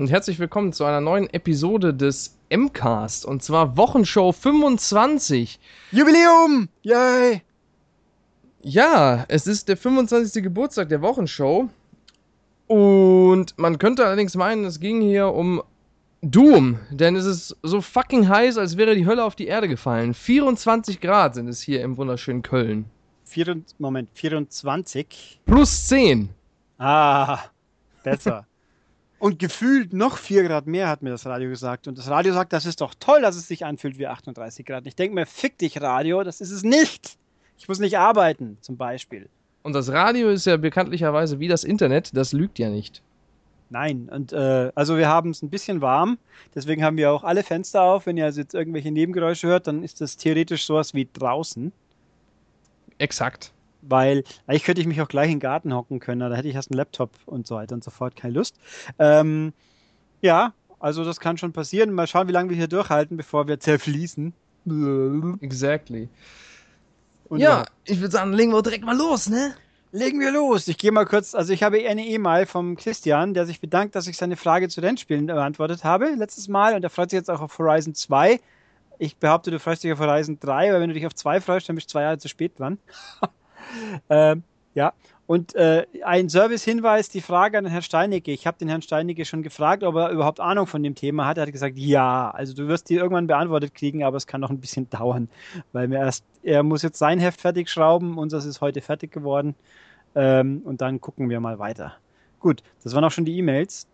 [0.00, 5.60] Und herzlich willkommen zu einer neuen Episode des MCAST und zwar Wochenshow 25.
[5.92, 6.70] Jubiläum!
[6.80, 7.42] Yay!
[8.62, 10.42] Ja, es ist der 25.
[10.42, 11.68] Geburtstag der Wochenshow
[12.66, 15.62] und man könnte allerdings meinen, es ging hier um
[16.22, 20.14] Doom, denn es ist so fucking heiß, als wäre die Hölle auf die Erde gefallen.
[20.14, 22.86] 24 Grad sind es hier im wunderschönen Köln.
[23.24, 25.40] Vier, Moment, 24.
[25.44, 26.30] Plus 10.
[26.78, 27.38] Ah,
[28.02, 28.46] besser.
[29.20, 31.86] Und gefühlt noch 4 Grad mehr, hat mir das Radio gesagt.
[31.86, 34.86] Und das Radio sagt, das ist doch toll, dass es sich anfühlt wie 38 Grad.
[34.86, 37.18] Ich denke mir, fick dich, Radio, das ist es nicht.
[37.58, 39.28] Ich muss nicht arbeiten, zum Beispiel.
[39.62, 43.02] Und das Radio ist ja bekanntlicherweise wie das Internet, das lügt ja nicht.
[43.68, 46.18] Nein, und äh, also wir haben es ein bisschen warm,
[46.54, 48.06] deswegen haben wir auch alle Fenster auf.
[48.06, 51.70] Wenn ihr also jetzt irgendwelche Nebengeräusche hört, dann ist das theoretisch sowas wie draußen.
[52.96, 53.52] Exakt.
[53.82, 56.54] Weil eigentlich könnte ich mich auch gleich in den Garten hocken können, da hätte ich
[56.54, 58.56] erst einen Laptop und so weiter und so fort, keine Lust.
[58.98, 59.52] Ähm,
[60.20, 61.92] ja, also das kann schon passieren.
[61.92, 64.32] Mal schauen, wie lange wir hier durchhalten, bevor wir zerfließen.
[65.40, 66.08] Exactly.
[67.28, 69.54] Und ja, ich würde sagen, legen wir direkt mal los, ne?
[69.92, 70.68] Legen wir los.
[70.68, 74.06] Ich gehe mal kurz, also ich habe eine E-Mail vom Christian, der sich bedankt, dass
[74.06, 77.40] ich seine Frage zu Rennspielen beantwortet habe letztes Mal und er freut sich jetzt auch
[77.40, 78.40] auf Horizon 2.
[78.98, 81.68] Ich behaupte, du freust dich auf Horizon 3, weil wenn du dich auf 2 freust,
[81.68, 82.78] dann bist du zwei Jahre zu spät dran.
[84.10, 84.42] ähm,
[84.74, 84.92] ja,
[85.30, 88.32] und äh, ein Service-Hinweis, die Frage an den Herrn Steinecke.
[88.32, 91.38] Ich habe den Herrn Steinecke schon gefragt, ob er überhaupt Ahnung von dem Thema hat.
[91.38, 94.50] Er hat gesagt, ja, also du wirst die irgendwann beantwortet kriegen, aber es kann noch
[94.50, 95.28] ein bisschen dauern,
[95.72, 99.54] weil mir erst, er muss jetzt sein Heft fertig schrauben, unseres ist heute fertig geworden
[100.16, 101.94] ähm, und dann gucken wir mal weiter.
[102.40, 103.86] Gut, das waren auch schon die E-Mails.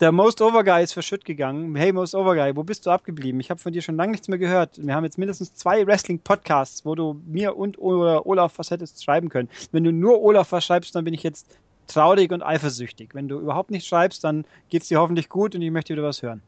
[0.00, 1.74] Der Most Over Guy ist verschütt gegangen.
[1.74, 3.40] Hey Most Over Guy, wo bist du abgeblieben?
[3.40, 4.78] Ich habe von dir schon lange nichts mehr gehört.
[4.80, 9.28] Wir haben jetzt mindestens zwei Wrestling-Podcasts, wo du mir und oder Olaf was hättest schreiben
[9.28, 9.48] können.
[9.72, 11.58] Wenn du nur Olaf was schreibst, dann bin ich jetzt
[11.88, 13.10] traurig und eifersüchtig.
[13.12, 16.04] Wenn du überhaupt nichts schreibst, dann geht es dir hoffentlich gut und ich möchte wieder
[16.04, 16.42] was hören.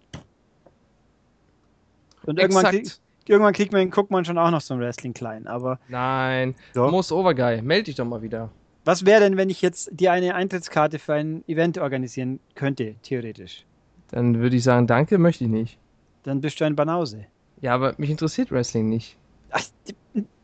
[2.26, 2.88] Und irgendwann, krieg,
[3.26, 5.80] irgendwann kriegt man, guckt man schon auch noch so ein Wrestling klein, aber.
[5.88, 6.54] Nein.
[6.72, 6.88] So.
[6.88, 8.48] Most Over Guy, melde dich doch mal wieder.
[8.84, 13.64] Was wäre denn, wenn ich jetzt dir eine Eintrittskarte für ein Event organisieren könnte, theoretisch?
[14.10, 15.78] Dann würde ich sagen, danke, möchte ich nicht.
[16.22, 17.26] Dann bist du ein Banause.
[17.60, 19.16] Ja, aber mich interessiert Wrestling nicht.
[19.50, 19.64] Ach,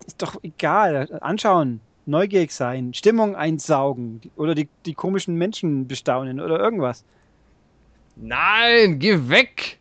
[0.07, 1.19] ist doch egal.
[1.23, 7.05] Anschauen, neugierig sein, Stimmung einsaugen oder die, die komischen Menschen bestaunen oder irgendwas.
[8.17, 9.79] Nein, geh weg!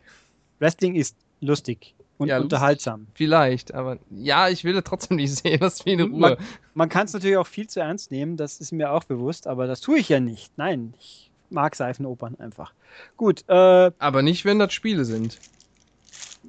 [0.58, 3.06] Wrestling ist lustig und ja, unterhaltsam.
[3.14, 6.18] Vielleicht, aber ja, ich will trotzdem nicht sehen, was wie eine Ruhe.
[6.18, 6.36] Man,
[6.74, 9.66] man kann es natürlich auch viel zu ernst nehmen, das ist mir auch bewusst, aber
[9.66, 10.56] das tue ich ja nicht.
[10.56, 12.72] Nein, ich mag Seifenopern einfach.
[13.16, 13.44] Gut.
[13.48, 15.38] Äh, aber nicht, wenn das Spiele sind.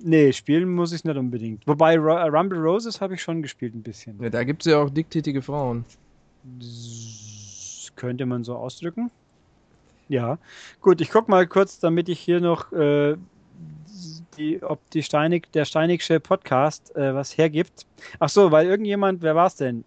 [0.03, 1.65] Nee, spielen muss ich nicht unbedingt.
[1.65, 4.21] Wobei äh, Rumble Roses habe ich schon gespielt ein bisschen.
[4.21, 5.85] Ja, da gibt es ja auch diktätige Frauen.
[6.59, 9.11] Das könnte man so ausdrücken.
[10.07, 10.37] Ja.
[10.81, 13.17] Gut, ich gucke mal kurz, damit ich hier noch äh,
[14.37, 17.85] die, ob die Steinig, der Steinigsche Podcast äh, was hergibt.
[18.19, 19.83] Ach so, weil irgendjemand, wer war es denn?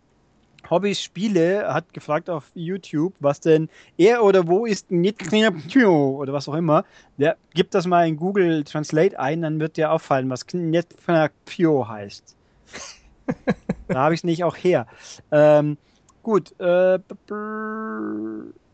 [0.69, 6.55] Hobbys Spiele hat gefragt auf YouTube, was denn er oder wo ist oder was auch
[6.55, 6.84] immer.
[7.16, 12.37] Der gibt das mal in Google Translate ein, dann wird dir auffallen, was Knetpio heißt.
[13.88, 14.87] da habe ich es nicht auch her.
[15.31, 15.78] Ähm,
[16.22, 16.99] gut, äh,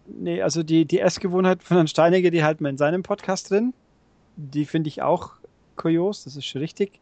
[0.07, 3.73] nee, also die, die Essgewohnheit von Herrn Steiniger, die halten wir in seinem Podcast drin.
[4.37, 5.33] Die finde ich auch
[5.77, 7.01] kurios, das ist schon richtig.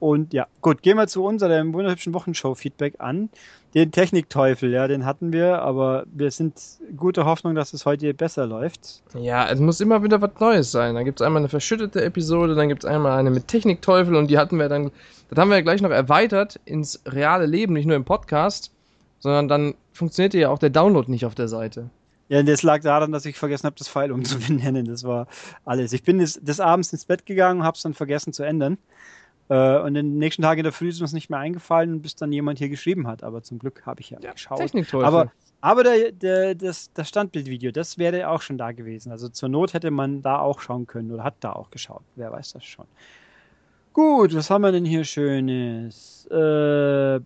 [0.00, 3.30] Und ja, gut, gehen wir zu unserem wunderhübschen Wochenshow-Feedback an.
[3.74, 6.60] Den Technikteufel, ja, den hatten wir, aber wir sind
[6.96, 9.02] guter Hoffnung, dass es heute besser läuft.
[9.18, 10.94] Ja, es muss immer wieder was Neues sein.
[10.94, 14.30] Da gibt es einmal eine verschüttete Episode, dann gibt es einmal eine mit Technikteufel und
[14.30, 14.90] die hatten wir dann,
[15.30, 18.72] das haben wir ja gleich noch erweitert ins reale Leben, nicht nur im Podcast,
[19.20, 21.88] sondern dann funktionierte ja auch der Download nicht auf der Seite.
[22.34, 24.86] Ja, das lag daran, dass ich vergessen habe, das Pfeil umzubenennen.
[24.86, 25.28] Das war
[25.64, 25.92] alles.
[25.92, 28.76] Ich bin des, des Abends ins Bett gegangen, habe es dann vergessen zu ändern.
[29.48, 32.16] Äh, und den nächsten Tag in der Früh ist mir es nicht mehr eingefallen, bis
[32.16, 33.22] dann jemand hier geschrieben hat.
[33.22, 34.74] Aber zum Glück habe ich ja, ja geschaut.
[34.94, 39.12] Aber, aber der, der, das, das Standbildvideo, das wäre auch schon da gewesen.
[39.12, 42.02] Also zur Not hätte man da auch schauen können oder hat da auch geschaut.
[42.16, 42.86] Wer weiß das schon.
[43.92, 46.26] Gut, was haben wir denn hier Schönes?
[46.32, 47.20] Äh,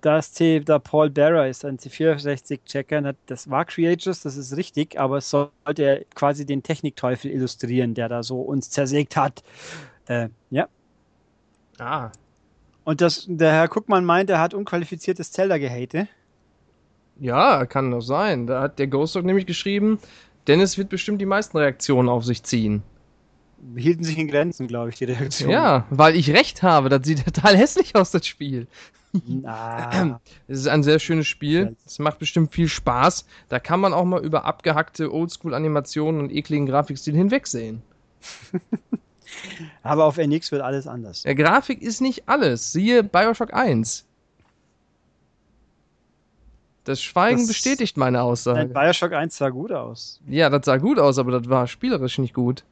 [0.00, 3.14] das C, der Paul Barra ist ein C64-Checker.
[3.26, 8.22] Das war Creators, das ist richtig, aber es sollte quasi den Technikteufel illustrieren, der da
[8.22, 9.42] so uns zersägt hat.
[10.06, 10.68] Äh, ja.
[11.78, 12.10] Ah.
[12.84, 16.08] Und das, der Herr Guckmann meint, er hat unqualifiziertes Zelda gehate.
[17.20, 18.46] Ja, kann doch sein.
[18.46, 19.98] Da hat der Ghostdog nämlich geschrieben,
[20.46, 22.82] Dennis wird bestimmt die meisten Reaktionen auf sich ziehen.
[23.76, 25.52] Hielten sich in Grenzen, glaube ich, die Reaktionen.
[25.52, 26.88] Ja, weil ich recht habe.
[26.88, 28.66] Das sieht total hässlich aus, das Spiel.
[29.12, 31.76] Na, Es ist ein sehr schönes Spiel.
[31.86, 33.24] Es macht bestimmt viel Spaß.
[33.48, 37.82] Da kann man auch mal über abgehackte Oldschool-Animationen und ekligen Grafikstil hinwegsehen.
[39.82, 41.22] aber auf NX wird alles anders.
[41.22, 42.72] Der Grafik ist nicht alles.
[42.72, 44.04] Siehe Bioshock 1.
[46.84, 48.66] Das Schweigen Das- bestätigt meine Aussage.
[48.72, 50.20] Bioshock 1 sah gut aus.
[50.26, 52.64] Ja, das sah gut aus, aber das war spielerisch nicht gut.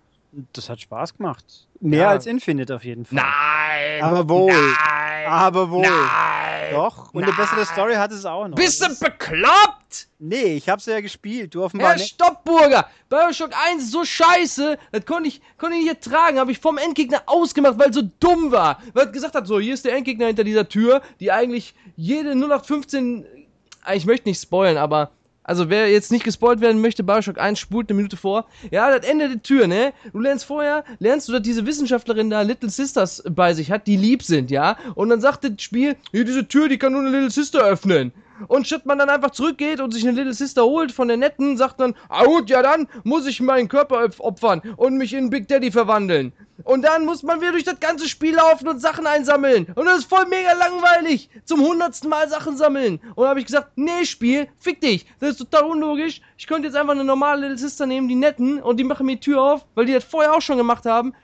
[0.52, 1.44] Das hat Spaß gemacht.
[1.80, 2.08] Mehr Ja.
[2.10, 3.16] als Infinite auf jeden Fall.
[3.16, 4.02] Nein!
[4.02, 4.52] Aber wohl.
[4.52, 5.26] Nein!
[5.26, 5.82] Aber wohl.
[5.82, 6.72] Nein!
[6.72, 7.12] Doch.
[7.14, 7.40] Und eine Nein.
[7.40, 8.56] bessere Story hat es auch noch.
[8.56, 10.08] Bist du bekloppt?
[10.18, 11.54] Nee, ich hab's ja gespielt.
[11.54, 12.14] Du offenbar Herr nicht.
[12.14, 16.58] Stoppburger, Bioshock 1 ist so scheiße, das konnte ich, konnte ich nicht ertragen, habe ich
[16.58, 18.80] vom Endgegner ausgemacht, weil es so dumm war.
[18.94, 22.34] Weil er gesagt hat, so, hier ist der Endgegner hinter dieser Tür, die eigentlich jede
[22.34, 23.24] 0815,
[23.86, 25.10] äh, ich möchte nicht spoilen, aber,
[25.46, 28.46] also wer jetzt nicht gespoilt werden möchte, Bioshock 1 spult eine Minute vor.
[28.72, 29.92] Ja, das Ende der Tür, ne?
[30.12, 33.96] Du lernst vorher, lernst du, dass diese Wissenschaftlerin da Little Sisters bei sich hat, die
[33.96, 34.76] lieb sind, ja?
[34.96, 38.12] Und dann sagt das Spiel, hier, diese Tür, die kann nur eine Little Sister öffnen.
[38.48, 41.56] Und statt man dann einfach zurückgeht und sich eine Little Sister holt von der netten,
[41.56, 45.30] sagt dann, ah gut, ja dann muss ich meinen Körper op- opfern und mich in
[45.30, 46.32] Big Daddy verwandeln.
[46.64, 49.66] Und dann muss man wieder durch das ganze Spiel laufen und Sachen einsammeln.
[49.74, 51.28] Und das ist voll mega langweilig.
[51.44, 52.98] Zum hundertsten Mal Sachen sammeln.
[53.14, 55.06] Und dann habe ich gesagt, nee, Spiel, fick dich.
[55.20, 56.22] Das ist total unlogisch.
[56.38, 59.16] Ich könnte jetzt einfach eine normale Little Sister nehmen, die netten, und die machen mir
[59.16, 61.14] die Tür auf, weil die das vorher auch schon gemacht haben.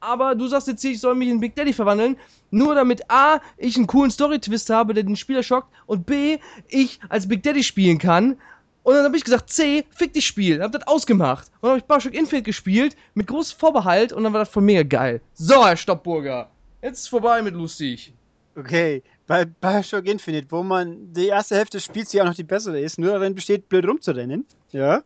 [0.00, 2.16] Aber du sagst jetzt hier, ich soll mich in Big Daddy verwandeln.
[2.50, 5.68] Nur damit A, ich einen coolen Story-Twist habe, der den Spieler schockt.
[5.86, 6.38] Und B,
[6.68, 8.36] ich als Big Daddy spielen kann.
[8.82, 10.62] Und dann habe ich gesagt, C, fick dich Spiel.
[10.62, 11.48] Hab das ausgemacht.
[11.60, 14.12] Und dann habe ich Bioshock Infinite gespielt, mit großem Vorbehalt.
[14.12, 15.20] Und dann war das voll mega geil.
[15.34, 16.48] So, Herr Stoppburger.
[16.82, 18.14] Jetzt ist vorbei mit lustig.
[18.56, 22.42] Okay, bei Bioshock Infinite, wo man die erste Hälfte des Spiels, ja auch noch die
[22.42, 24.44] bessere ist, nur darin besteht, blöd rumzurennen.
[24.72, 25.02] Ja.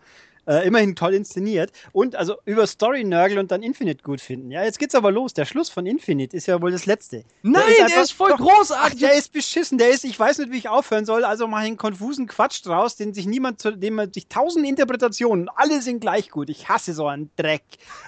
[0.46, 1.72] Äh, immerhin toll inszeniert.
[1.92, 4.50] Und also über Story nörgeln und dann Infinite gut finden.
[4.50, 5.32] Ja, jetzt geht's aber los.
[5.32, 7.24] Der Schluss von Infinite ist ja wohl das letzte.
[7.42, 8.94] Nein, der ist, einfach- voll doch, großartig.
[8.96, 11.60] Ach, der ist beschissen, der ist, ich weiß nicht, wie ich aufhören soll, also mach
[11.60, 16.00] einen konfusen Quatsch draus, den sich niemand, zu dem man sich tausend Interpretationen, alle sind
[16.00, 16.50] gleich gut.
[16.50, 17.62] Ich hasse so einen Dreck.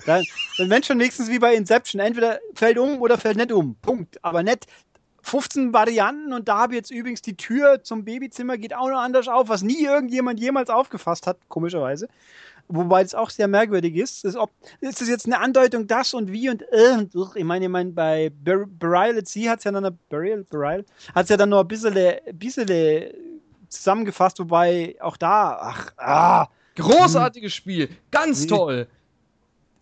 [0.04, 0.24] Dann,
[0.58, 3.76] dann wenn schon wenigstens wie bei Inception, entweder fällt um oder fällt nicht um.
[3.76, 4.22] Punkt.
[4.22, 4.66] Aber nicht
[5.26, 9.00] 15 Varianten und da habe ich jetzt übrigens die Tür zum Babyzimmer geht auch noch
[9.00, 12.08] anders auf, was nie irgendjemand jemals aufgefasst hat, komischerweise.
[12.68, 14.24] Wobei es auch sehr merkwürdig ist.
[14.24, 14.50] Ist, ob,
[14.80, 17.90] ist das jetzt eine Andeutung, das und wie und äh, und ich meine, ich meine,
[17.90, 20.84] bei Bur Burial at Sea hat es ja dann Burial, Burial,
[21.14, 21.94] hat's ja dann noch ein bisschen,
[22.32, 23.12] bisschen
[23.68, 26.46] zusammengefasst, wobei auch da, ach, ah,
[26.76, 27.88] Großartiges Spiel.
[28.10, 28.48] Ganz Nee.
[28.48, 28.86] toll.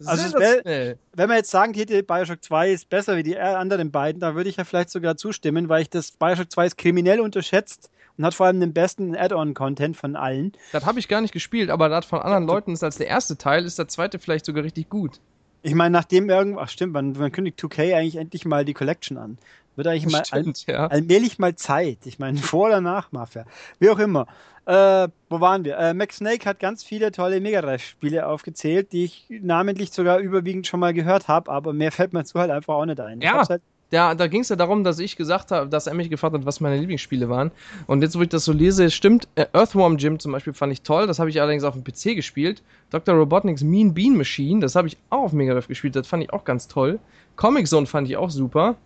[0.06, 0.98] Also Sensationell.
[1.12, 4.50] wenn man jetzt sagen hätte, Bioshock 2 ist besser wie die anderen beiden, da würde
[4.50, 8.34] ich ja vielleicht sogar zustimmen, weil ich das Bioshock 2 ist kriminell unterschätzt und hat
[8.34, 10.52] vor allem den besten Add-on-Content von allen.
[10.72, 13.36] Das habe ich gar nicht gespielt, aber das von anderen Leuten ist als der erste
[13.36, 15.20] Teil, ist der zweite vielleicht sogar richtig gut.
[15.62, 19.16] Ich meine, nachdem irgend, ach stimmt, man, man kündigt 2K eigentlich endlich mal die Collection
[19.16, 19.38] an.
[19.76, 20.86] Wird eigentlich mal all, Stimmt, ja.
[20.86, 21.98] allmählich mal Zeit.
[22.04, 23.44] Ich meine, vor oder nach Mafia.
[23.78, 24.26] Wie auch immer.
[24.66, 25.76] Äh, wo waren wir?
[25.76, 30.66] Äh, Max Snake hat ganz viele tolle Mega Drive-Spiele aufgezählt, die ich namentlich sogar überwiegend
[30.66, 33.20] schon mal gehört habe, aber mehr fällt mir zu halt einfach auch nicht ein.
[33.20, 33.46] Ja.
[33.46, 33.60] Halt,
[33.90, 36.46] Ja, da ging es ja darum, dass ich gesagt habe, dass er mich gefragt hat,
[36.46, 37.50] was meine Lieblingsspiele waren.
[37.86, 40.80] Und jetzt, wo ich das so lese, stimmt, äh, Earthworm Jim zum Beispiel fand ich
[40.80, 41.06] toll.
[41.06, 42.62] Das habe ich allerdings auf dem PC gespielt.
[42.88, 43.14] Dr.
[43.14, 45.94] Robotnik's Mean Bean Machine, das habe ich auch auf Mega Drive gespielt.
[45.94, 46.98] Das fand ich auch ganz toll.
[47.36, 48.76] Comic Zone fand ich auch super.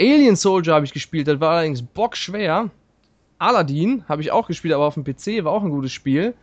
[0.00, 2.70] Alien Soldier habe ich gespielt, das war allerdings bockschwer.
[3.38, 6.34] Aladdin habe ich auch gespielt, aber auf dem PC war auch ein gutes Spiel.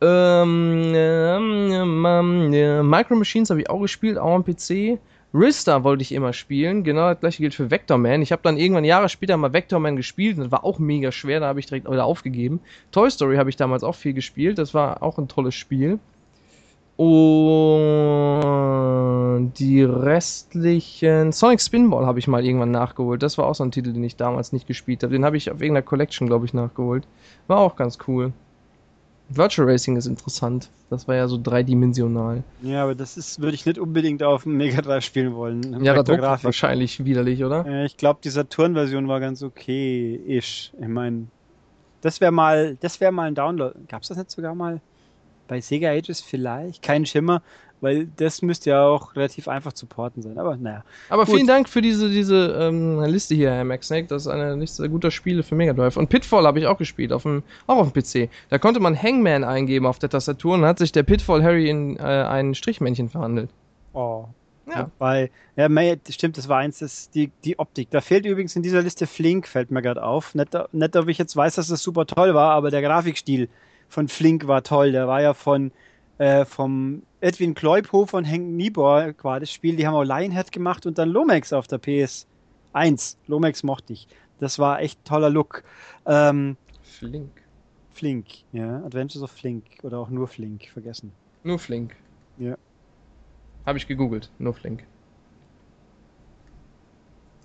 [0.00, 4.98] Ähm, ähm, äh, Micro Machines habe ich auch gespielt, auch am PC.
[5.34, 8.22] Rista wollte ich immer spielen, genau das gleiche gilt für Vector Man.
[8.22, 11.12] Ich habe dann irgendwann Jahre später mal Vector Man gespielt und das war auch mega
[11.12, 12.60] schwer, da habe ich direkt wieder aufgegeben.
[12.92, 15.98] Toy Story habe ich damals auch viel gespielt, das war auch ein tolles Spiel.
[19.36, 21.32] Und die restlichen.
[21.32, 23.22] Sonic Spinball habe ich mal irgendwann nachgeholt.
[23.22, 25.12] Das war auch so ein Titel, den ich damals nicht gespielt habe.
[25.12, 27.06] Den habe ich auf irgendeiner Collection, glaube ich, nachgeholt.
[27.46, 28.32] War auch ganz cool.
[29.28, 30.70] Virtual Racing ist interessant.
[30.88, 32.44] Das war ja so dreidimensional.
[32.62, 35.82] ja, aber das ist, würde ich nicht unbedingt auf dem Mega Drive spielen wollen.
[35.82, 37.66] Ja, das ist wahrscheinlich widerlich, oder?
[37.66, 40.72] Äh, Ich glaube, die Saturn-Version war ganz okay-ish.
[40.80, 41.26] Ich meine,
[42.02, 43.74] das wäre mal, das wäre mal ein Download.
[43.88, 44.80] Gab es das nicht sogar mal
[45.46, 46.82] bei Sega Ages vielleicht?
[46.82, 47.42] Kein Schimmer,
[47.80, 50.38] weil das müsste ja auch relativ einfach zu porten sein.
[50.38, 50.84] Aber naja.
[51.08, 51.34] Aber Gut.
[51.34, 54.06] vielen Dank für diese, diese ähm, Liste hier, Herr Max Snake.
[54.08, 55.96] Das ist eine Liste guter Spiele für Mega Drive.
[55.96, 58.30] Und Pitfall habe ich auch gespielt, auf dem, auch auf dem PC.
[58.48, 61.96] Da konnte man Hangman eingeben auf der Tastatur und hat sich der Pitfall Harry in
[61.96, 63.50] äh, ein Strichmännchen verhandelt.
[63.92, 64.26] Oh.
[64.68, 64.90] Ja.
[64.98, 67.88] Weil, ja, May, stimmt, das war eins, das, die, die Optik.
[67.90, 70.34] Da fehlt übrigens in dieser Liste Flink, fällt mir gerade auf.
[70.34, 73.48] Nicht, nicht, ob ich jetzt weiß, dass das super toll war, aber der Grafikstil
[73.88, 74.92] von Flink war toll.
[74.92, 75.72] Der war ja von
[76.18, 79.76] äh, vom Edwin Kleuphofer und Henk Niebuhr war das Spiel.
[79.76, 83.18] Die haben auch Lionhead gemacht und dann Lomax auf der PS1.
[83.26, 84.08] Lomax mochte ich.
[84.38, 85.64] Das war echt toller Look.
[86.06, 87.42] Ähm, Flink.
[87.90, 88.84] Flink, ja.
[88.84, 91.18] Adventures of Flink oder auch nur Flink, vergessen.
[91.42, 91.96] Nur Flink.
[92.36, 92.56] Ja.
[93.66, 94.32] Habe ich gegoogelt.
[94.38, 94.88] Nur Flink.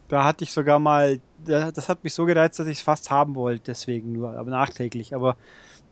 [0.07, 3.10] Da hatte ich sogar mal, da- das hat mich so gereizt, dass ich es fast
[3.12, 5.15] haben wollte, deswegen nur, aber nachträglich.
[5.15, 5.38] Aber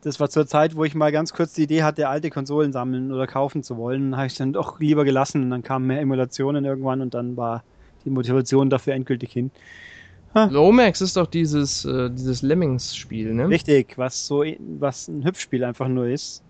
[0.02, 3.12] das war zur Zeit, wo ich mal ganz kurz die Idee hatte, alte Konsolen sammeln
[3.12, 4.16] oder kaufen zu wollen.
[4.16, 7.62] habe ich dann doch lieber gelassen und dann kamen mehr Emulationen irgendwann und dann war
[8.04, 9.50] die Motivation dafür endgültig hin.
[10.34, 13.48] Lomax ist doch dieses, äh, dieses Lemmings-Spiel, ne?
[13.48, 14.44] Richtig, was so,
[14.78, 16.42] was ein Hüpfspiel einfach nur ist,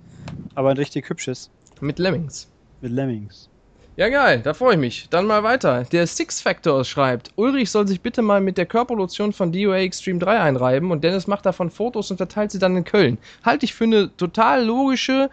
[0.54, 2.48] aber ein richtig hübsches Mit Lemmings.
[2.82, 3.48] mit Lemmings.
[3.96, 5.08] Ja, geil, da freue ich mich.
[5.10, 5.84] Dann mal weiter.
[5.84, 10.18] Der Six Factor schreibt, Ulrich soll sich bitte mal mit der Körperlotion von DOA Extreme
[10.18, 13.18] 3 einreiben und Dennis macht davon Fotos und verteilt sie dann in Köln.
[13.44, 15.28] Halte ich für eine total logische,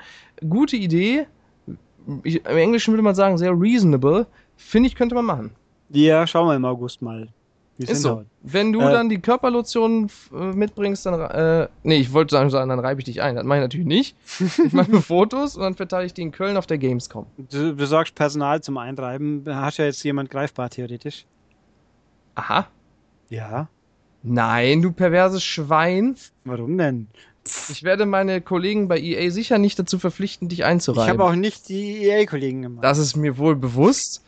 [0.50, 1.28] gute Idee.
[2.24, 4.28] Ich, Im Englischen würde man sagen, sehr reasonable.
[4.58, 5.52] Finde ich, könnte man machen.
[5.90, 7.30] Ja, schauen wir im August mal.
[7.80, 8.24] Es Ist so.
[8.42, 11.20] Wenn du Äh, dann die Körperlotion äh, mitbringst, dann.
[11.20, 13.36] Äh, nee, ich wollte sagen, dann reibe ich dich ein.
[13.36, 14.16] Das mache ich natürlich nicht.
[14.66, 17.28] Ich mache Fotos und dann verteile ich die in Köln auf der Gamescom.
[17.52, 19.44] Du besorgst Personal zum Eintreiben.
[19.44, 21.26] Da hast ja jetzt jemand greifbar, theoretisch.
[22.36, 22.68] Aha.
[23.30, 23.68] Ja.
[24.24, 26.16] Nein, du perverses Schwein.
[26.46, 27.08] Warum denn?
[27.70, 31.10] Ich werde meine Kollegen bei EA sicher nicht dazu verpflichten, dich Ich einzureiben.
[31.10, 32.84] habe auch nicht die EA-Kollegen gemacht.
[32.84, 34.22] das ist mir wohl bewusst.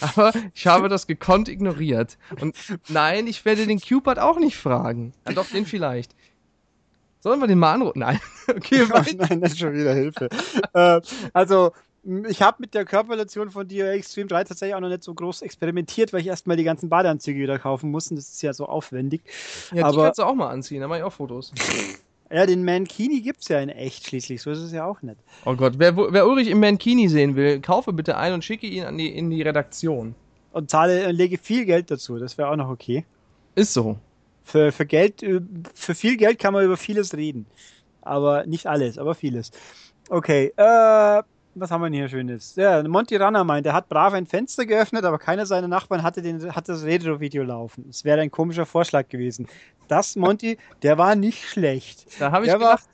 [0.00, 2.18] Aber ich habe das gekonnt ignoriert.
[2.40, 2.56] Und
[2.88, 5.12] nein, ich werde den Cupid auch nicht fragen.
[5.26, 6.14] Ja, doch, den vielleicht.
[7.20, 7.98] Sollen wir den mal anrufen?
[8.00, 8.20] Nein.
[8.48, 10.28] Okay, Oh nein, das ist schon wieder Hilfe.
[10.72, 11.00] äh,
[11.32, 11.72] also,
[12.28, 15.42] ich habe mit der Körperlotion von DOA Extreme 3 tatsächlich auch noch nicht so groß
[15.42, 18.66] experimentiert, weil ich erstmal die ganzen Badeanzüge wieder kaufen muss und das ist ja so
[18.66, 19.22] aufwendig.
[19.72, 21.52] Ja, die Aber- kannst du auch mal anziehen, da mache ich auch Fotos.
[22.30, 25.18] Ja, den Mankini gibt es ja in echt schließlich, so ist es ja auch nicht.
[25.44, 28.84] Oh Gott, wer, wer Ulrich im Mankini sehen will, kaufe bitte ein und schicke ihn
[28.84, 30.14] an die, in die Redaktion.
[30.52, 33.04] Und zahle und lege viel Geld dazu, das wäre auch noch okay.
[33.54, 33.96] Ist so.
[34.42, 35.40] Für, für Geld, äh,
[35.74, 37.46] für viel Geld kann man über vieles reden.
[38.02, 39.50] Aber nicht alles, aber vieles.
[40.08, 41.22] Okay, äh,
[41.58, 42.54] was haben wir denn hier Schönes?
[42.56, 46.22] Ja, Monty Runner meint, er hat brav ein Fenster geöffnet, aber keiner seiner Nachbarn hatte,
[46.22, 47.86] den, hatte das Retro-Video laufen.
[47.88, 49.48] Es wäre ein komischer Vorschlag gewesen.
[49.88, 52.06] Das, Monty, der war nicht schlecht.
[52.18, 52.88] Da habe ich Der war, gedacht,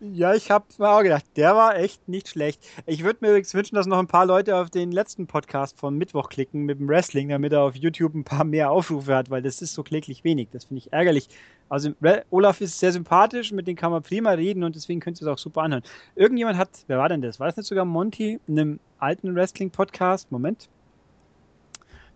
[0.00, 2.64] ja, ich habe mir auch gedacht, der war echt nicht schlecht.
[2.86, 5.96] Ich würde mir übrigens wünschen, dass noch ein paar Leute auf den letzten Podcast vom
[5.96, 9.42] Mittwoch klicken mit dem Wrestling, damit er auf YouTube ein paar mehr Aufrufe hat, weil
[9.42, 10.48] das ist so kläglich wenig.
[10.52, 11.28] Das finde ich ärgerlich.
[11.68, 11.90] Also
[12.30, 15.32] Olaf ist sehr sympathisch, mit dem kann man prima reden und deswegen könnt ihr es
[15.32, 15.82] auch super anhören.
[16.14, 17.40] Irgendjemand hat, wer war denn das?
[17.40, 20.30] War das nicht sogar Monty in einem alten Wrestling-Podcast?
[20.30, 20.68] Moment.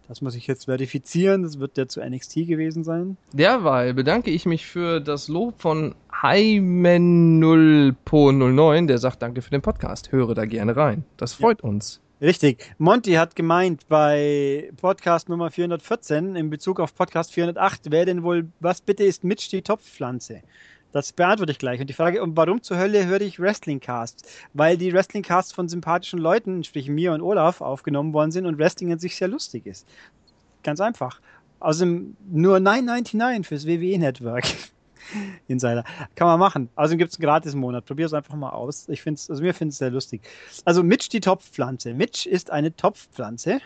[0.09, 1.43] Das muss ich jetzt verifizieren.
[1.43, 3.17] Das wird der zu NXT gewesen sein.
[3.33, 10.13] derweil bedanke ich mich für das Lob von Heimen0po09, der sagt Danke für den Podcast.
[10.13, 11.05] Höre da gerne rein.
[11.17, 12.01] Das freut uns.
[12.21, 12.73] Richtig.
[12.79, 18.47] Monty hat gemeint bei Podcast Nummer 414 in Bezug auf Podcast 408, wer denn wohl,
[18.61, 20.43] was bitte ist Mitch die Topfpflanze?
[20.93, 21.81] Das beantworte ich gleich.
[21.81, 24.25] Und die Frage, warum zur Hölle höre ich Wrestling-Casts?
[24.53, 28.93] Weil die Wrestling-Casts von sympathischen Leuten, sprich mir und Olaf, aufgenommen worden sind und Wrestling
[28.93, 29.89] an sich sehr lustig ist.
[30.63, 31.21] Ganz einfach.
[31.61, 34.45] Außerdem nur 9,99 fürs WWE-Network.
[35.49, 35.85] Insider.
[36.15, 36.69] Kann man machen.
[36.77, 37.87] Außerdem gibt es einen Gratis-Monat.
[37.87, 38.89] Probier es einfach mal aus.
[38.89, 40.23] Ich find's, also mir finde es sehr lustig.
[40.65, 41.95] Also Mitch die Topfpflanze.
[41.95, 43.61] Mitch ist eine Topfpflanze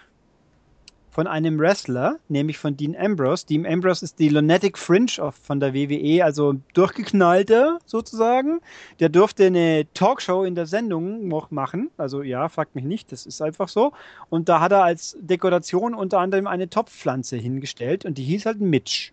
[1.16, 3.46] von einem Wrestler, nämlich von Dean Ambrose.
[3.46, 8.60] Dean Ambrose ist die Lunatic Fringe of, von der WWE, also durchgeknallter sozusagen.
[9.00, 11.88] Der durfte eine Talkshow in der Sendung noch machen.
[11.96, 13.94] Also ja, fragt mich nicht, das ist einfach so.
[14.28, 18.60] Und da hat er als Dekoration unter anderem eine Topfpflanze hingestellt und die hieß halt
[18.60, 19.12] Mitch.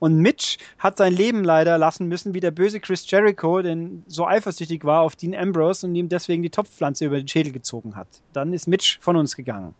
[0.00, 4.26] Und Mitch hat sein Leben leider lassen müssen, wie der böse Chris Jericho, denn so
[4.26, 8.08] eifersüchtig war auf Dean Ambrose und ihm deswegen die Topfpflanze über den Schädel gezogen hat.
[8.34, 9.74] Dann ist Mitch von uns gegangen.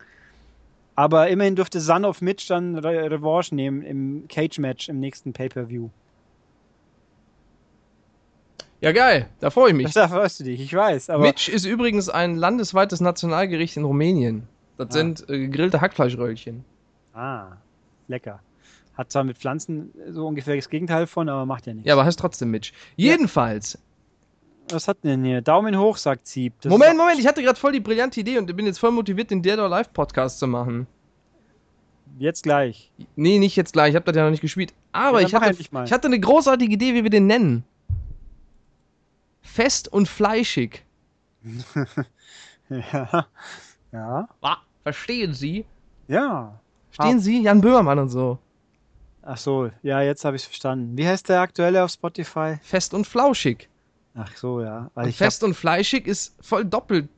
[0.97, 5.89] Aber immerhin durfte Son of Mitch dann Re Revanche nehmen im Cage-Match im nächsten Pay-Per-View.
[8.81, 9.29] Ja, geil.
[9.41, 9.93] Da freue ich mich.
[9.95, 11.11] Da freust du dich, ich weiß.
[11.11, 14.47] Aber Mitch ist übrigens ein landesweites Nationalgericht in Rumänien.
[14.77, 14.93] Das Ah.
[14.93, 16.65] sind äh, gegrillte Hackfleischröllchen.
[17.15, 17.53] ah,
[18.09, 18.41] lecker.
[18.97, 21.89] Hat zwar mit Pflanzen so ungefähr das Gegenteil von, aber macht ja nichts.
[21.89, 22.73] Ja, aber heißt trotzdem Mitch.
[22.97, 23.79] Jedenfalls.
[24.71, 25.43] Was hat denn hier?
[25.43, 26.55] Daumen hoch, sagt Sieb.
[26.61, 29.31] Das Moment, Moment, ich hatte gerade voll die brillante Idee und bin jetzt voll motiviert,
[29.31, 30.87] den Dead or Live Podcast zu machen.
[32.19, 32.93] Jetzt gleich.
[33.17, 34.73] Nee, nicht jetzt gleich, ich habe das ja noch nicht gespielt.
[34.93, 37.65] Aber Ja, ich, hatte, ich hatte eine großartige Idee, wie wir den nennen.
[39.43, 40.85] Fest und fleischig.
[42.71, 43.27] Ja.
[43.93, 44.29] Ja.
[44.41, 45.67] Ah, verstehen Sie?
[46.09, 46.59] Ja.
[46.91, 47.43] Verstehen Sie?
[47.43, 48.39] Jan Böhmermann und so.
[49.23, 50.97] Ach so, ja, jetzt habe ich es verstanden.
[50.97, 52.57] Wie heißt der aktuelle auf Spotify?
[52.63, 53.69] Fest und flauschig.
[54.15, 54.91] Ach so, ja.
[54.95, 57.09] Weil Und fest und fleischig ist voll doppelt.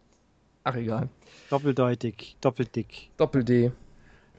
[0.65, 1.09] Ach, egal.
[1.51, 3.11] doppeldeutig, doppelt dick.
[3.19, 3.71] Doppel-D.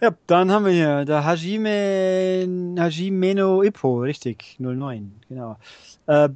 [0.01, 5.57] Ja, dann haben wir hier der Hajime, Hajimeno Ippo, richtig, 09, genau.
[6.05, 6.29] Äh,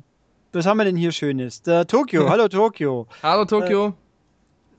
[0.53, 1.61] was haben wir denn hier Schönes?
[1.61, 3.07] Der Tokio, hallo Tokio.
[3.21, 3.87] Hallo Tokio.
[3.87, 3.93] Äh,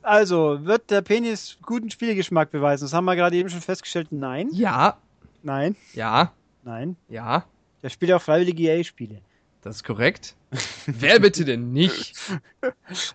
[0.02, 2.84] also, wird der Penis guten Spielgeschmack beweisen?
[2.84, 4.08] Das haben wir gerade eben schon festgestellt.
[4.10, 4.48] Nein.
[4.52, 4.96] Ja.
[5.44, 5.76] Nein.
[5.94, 6.32] Ja.
[6.64, 6.96] Nein.
[7.08, 7.44] Ja.
[7.82, 9.20] Der spielt auch freiwillige EA-Spiele.
[9.62, 10.34] Das ist korrekt.
[10.86, 12.16] Wer bitte denn nicht?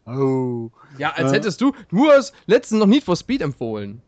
[0.06, 0.72] Oh.
[0.98, 1.36] Ja, als äh.
[1.36, 4.01] hättest du, du hast letztens noch Need for Speed empfohlen.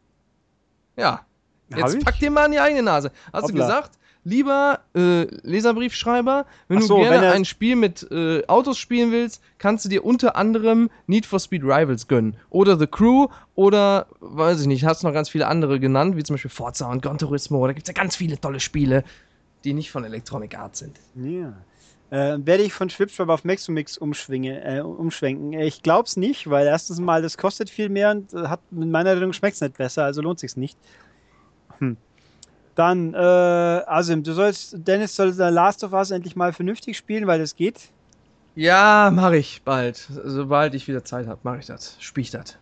[0.97, 1.25] Ja.
[1.69, 3.11] Jetzt pack dir mal in die eigene Nase.
[3.31, 3.47] Hast Hoppla.
[3.47, 8.77] du gesagt, lieber äh, Leserbriefschreiber, wenn so, du gerne wenn ein Spiel mit äh, Autos
[8.77, 12.35] spielen willst, kannst du dir unter anderem Need for Speed Rivals gönnen.
[12.49, 16.35] Oder The Crew oder, weiß ich nicht, hast noch ganz viele andere genannt, wie zum
[16.35, 17.65] Beispiel Forza und Gran Turismo.
[17.65, 19.03] Da gibt es ja ganz viele tolle Spiele,
[19.63, 20.99] die nicht von Electronic Arts sind.
[21.15, 21.53] Ja.
[22.11, 25.53] Äh, werde ich von Schwipschwab auf umschwinge, äh, umschwenken?
[25.53, 28.89] Ich glaube es nicht, weil erstens mal, das kostet viel mehr und äh, hat, in
[28.89, 30.77] meiner Erinnerung schmeckt es nicht besser, also lohnt sich nicht.
[31.77, 31.97] Hm.
[32.73, 37.27] Dann, äh, Asim, du sollst, Dennis soll The Last of Us endlich mal vernünftig spielen,
[37.27, 37.91] weil das geht.
[38.55, 40.07] Ja, mache ich bald.
[40.23, 41.95] Sobald ich wieder Zeit habe, mache ich das.
[41.99, 42.57] Spiel ich das.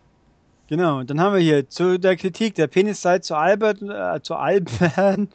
[0.68, 4.34] Genau, dann haben wir hier zu der Kritik, der Penis sei zu Albert, äh, zu
[4.36, 5.28] albern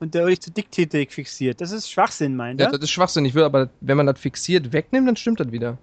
[0.00, 1.60] und der Ulrich zu diktätig fixiert.
[1.60, 2.66] Das ist Schwachsinn, meint er?
[2.66, 3.24] Ja, das ist Schwachsinn.
[3.24, 5.78] Ich will aber, wenn man das fixiert wegnimmt, dann stimmt das wieder.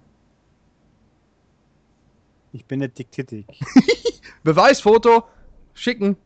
[2.52, 3.44] Ich bin nicht diktätig.
[4.42, 5.24] Beweisfoto
[5.74, 6.16] schicken.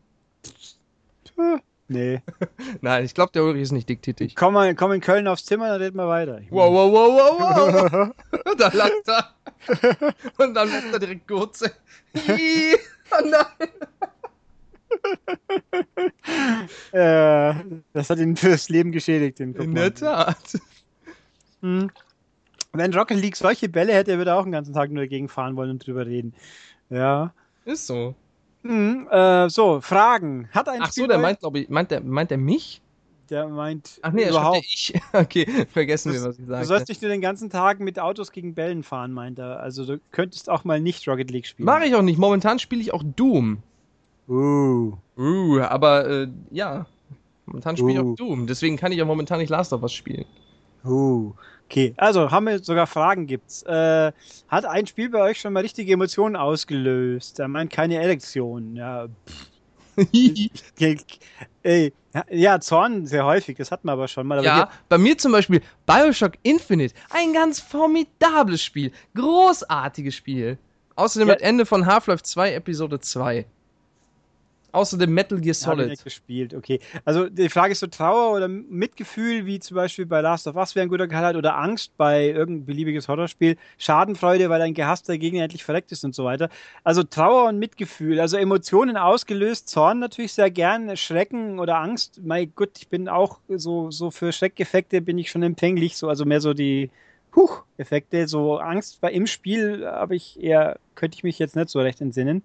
[1.87, 2.21] Nee.
[2.81, 4.35] Nein, ich glaube, der Ulrich ist nicht diktätig.
[4.35, 6.39] Komm, mal, komm in Köln aufs Zimmer, dann reden wir weiter.
[6.49, 8.55] Wow, wow, wow, wow, wow.
[8.57, 9.35] da lacht er.
[10.37, 11.73] Und dann macht er direkt Gurze.
[12.15, 13.69] oh nein.
[16.91, 17.53] äh,
[17.93, 19.39] das hat ihn fürs Leben geschädigt.
[19.39, 20.59] Den In der Tat.
[21.61, 21.89] Hm.
[22.73, 25.55] Wenn Rocket League solche Bälle hätte, er würde auch den ganzen Tag nur dagegen fahren
[25.55, 26.33] wollen und drüber reden.
[26.89, 27.33] Ja.
[27.65, 28.15] Ist so.
[28.63, 30.47] Mhm, äh, so, Fragen.
[30.51, 32.81] Hat ein Ach so, der meint, glaube ich, meint der, meint der mich?
[33.29, 34.59] Der meint Ach nee, überhaupt.
[34.59, 34.93] ich.
[35.13, 36.61] Okay, vergessen wir, was ich sage.
[36.61, 39.61] Du sollst nicht nur den ganzen Tag mit Autos gegen Bällen fahren, meint er.
[39.61, 41.65] Also du könntest auch mal nicht Rocket League spielen.
[41.65, 42.19] Mache ich auch nicht.
[42.19, 43.63] Momentan spiele ich auch Doom.
[44.31, 44.93] Uh.
[45.17, 46.85] Uh, aber äh, ja.
[47.45, 47.93] Momentan spiele uh.
[47.93, 48.15] ich auch uh.
[48.15, 48.47] Doom.
[48.47, 50.25] Deswegen kann ich ja momentan nicht Last of Us spielen.
[50.85, 51.33] Uh.
[51.65, 53.63] Okay, also haben wir sogar Fragen gibt's.
[53.63, 54.11] Äh,
[54.47, 57.39] hat ein Spiel bei euch schon mal richtige Emotionen ausgelöst?
[57.39, 58.75] Er meint keine Elektion.
[58.75, 59.07] Ja.
[61.63, 61.93] Ey,
[62.29, 64.39] ja, Zorn sehr häufig, das hatten wir aber schon mal.
[64.39, 70.57] Aber ja, hier, bei mir zum Beispiel Bioshock Infinite, ein ganz formidables Spiel, großartiges Spiel.
[70.95, 71.35] Außerdem ja.
[71.35, 73.45] mit Ende von Half-Life 2 Episode 2.
[74.73, 75.89] Außerdem Metal Gear Solid.
[75.89, 76.79] Ja, gespielt, okay.
[77.03, 80.75] Also die Frage ist so Trauer oder Mitgefühl, wie zum Beispiel bei Last of Us
[80.75, 85.43] wäre ein guter Highlight oder Angst bei irgendein beliebiges Horrorspiel, Schadenfreude, weil ein gehasster Gegner
[85.43, 86.49] endlich verreckt ist und so weiter.
[86.83, 92.21] Also Trauer und Mitgefühl, also Emotionen ausgelöst, Zorn natürlich sehr gern, Schrecken oder Angst.
[92.23, 96.23] Mein Gott, ich bin auch so, so für Schreckeffekte bin ich schon empfänglich, so, also
[96.23, 96.91] mehr so die
[97.35, 101.79] Huch-Effekte, so Angst bei im Spiel habe ich eher, könnte ich mich jetzt nicht so
[101.79, 102.43] recht entsinnen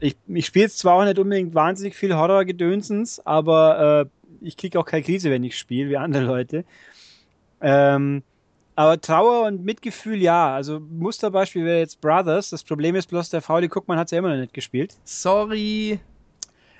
[0.00, 4.78] ich, ich spiele jetzt zwar auch nicht unbedingt wahnsinnig viel Horror-Gedönsens, aber äh, ich kriege
[4.78, 6.64] auch keine Krise, wenn ich spiele, wie andere Leute.
[7.60, 8.22] Ähm,
[8.74, 10.54] aber Trauer und Mitgefühl, ja.
[10.54, 12.50] Also Musterbeispiel wäre jetzt Brothers.
[12.50, 14.94] Das Problem ist bloß, der VD Guckmann hat es ja immer noch nicht gespielt.
[15.04, 15.98] Sorry.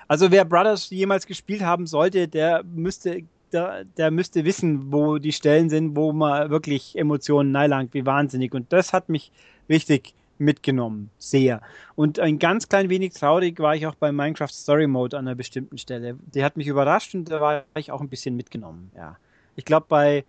[0.07, 5.31] Also wer Brothers jemals gespielt haben sollte, der müsste, der, der müsste wissen, wo die
[5.31, 8.53] Stellen sind, wo man wirklich Emotionen neilangt, wie wahnsinnig.
[8.53, 9.31] Und das hat mich
[9.67, 11.09] richtig mitgenommen.
[11.17, 11.61] Sehr.
[11.95, 15.35] Und ein ganz klein wenig traurig war ich auch bei Minecraft Story Mode an einer
[15.35, 16.17] bestimmten Stelle.
[16.33, 18.91] Die hat mich überrascht und da war ich auch ein bisschen mitgenommen.
[18.95, 19.17] Ja.
[19.55, 20.25] Ich glaube, bei,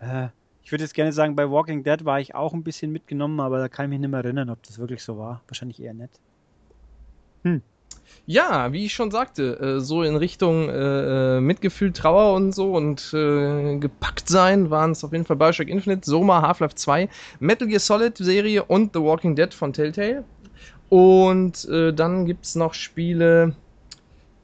[0.00, 0.28] äh,
[0.62, 3.58] ich würde jetzt gerne sagen, bei Walking Dead war ich auch ein bisschen mitgenommen, aber
[3.58, 5.42] da kann ich mich nicht mehr erinnern, ob das wirklich so war.
[5.48, 6.20] Wahrscheinlich eher nicht.
[7.42, 7.62] Hm.
[8.30, 12.74] Ja, wie ich schon sagte, äh, so in Richtung äh, äh, Mitgefühl, Trauer und so
[12.74, 17.08] und äh, gepackt sein waren es auf jeden Fall Bioshock Infinite, Soma, Half-Life 2,
[17.40, 20.24] Metal Gear Solid Serie und The Walking Dead von Telltale.
[20.90, 23.54] Und äh, dann gibt es noch Spiele,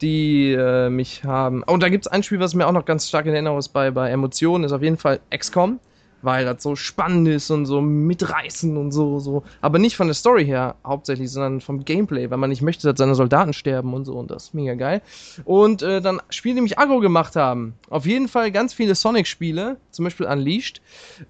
[0.01, 1.63] die äh, mich haben.
[1.67, 3.59] Oh, und da gibt es ein Spiel, was mir auch noch ganz stark in Erinnerung
[3.59, 5.79] ist bei, bei Emotionen, ist auf jeden Fall XCOM
[6.21, 9.43] weil das so spannend ist und so mitreißen und so, so.
[9.61, 12.97] Aber nicht von der Story her hauptsächlich, sondern vom Gameplay, weil man nicht möchte, dass
[12.97, 15.01] seine Soldaten sterben und so und das ist mega geil.
[15.43, 17.75] Und äh, dann Spiele, die mich aggro gemacht haben.
[17.89, 20.81] Auf jeden Fall ganz viele Sonic-Spiele, zum Beispiel Unleashed.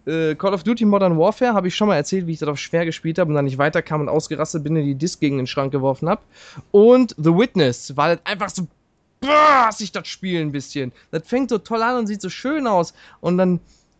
[0.05, 2.85] Äh, Call of Duty Modern Warfare habe ich schon mal erzählt, wie ich darauf schwer
[2.85, 5.71] gespielt habe und dann nicht weiterkam und ausgerastet bin und die Disc gegen den Schrank
[5.71, 6.21] geworfen habe.
[6.71, 8.67] Und The Witness, weil es einfach so
[9.21, 10.91] boah, sich das Spiel ein bisschen.
[11.11, 12.93] Das fängt so toll an und sieht so schön aus.
[13.21, 13.59] Und dann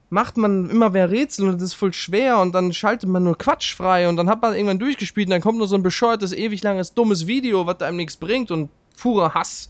[0.10, 3.38] macht man immer mehr Rätsel und das ist voll schwer und dann schaltet man nur
[3.38, 6.32] Quatsch frei und dann hat man irgendwann durchgespielt und dann kommt nur so ein bescheuertes,
[6.34, 9.70] ewig langes, dummes Video, was einem nichts bringt und purer Hass.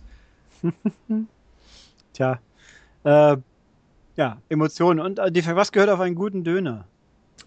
[2.14, 2.40] Tja.
[3.04, 3.38] Äh,
[4.18, 5.00] ja, Emotionen.
[5.00, 6.86] Und äh, was gehört auf einen guten Döner?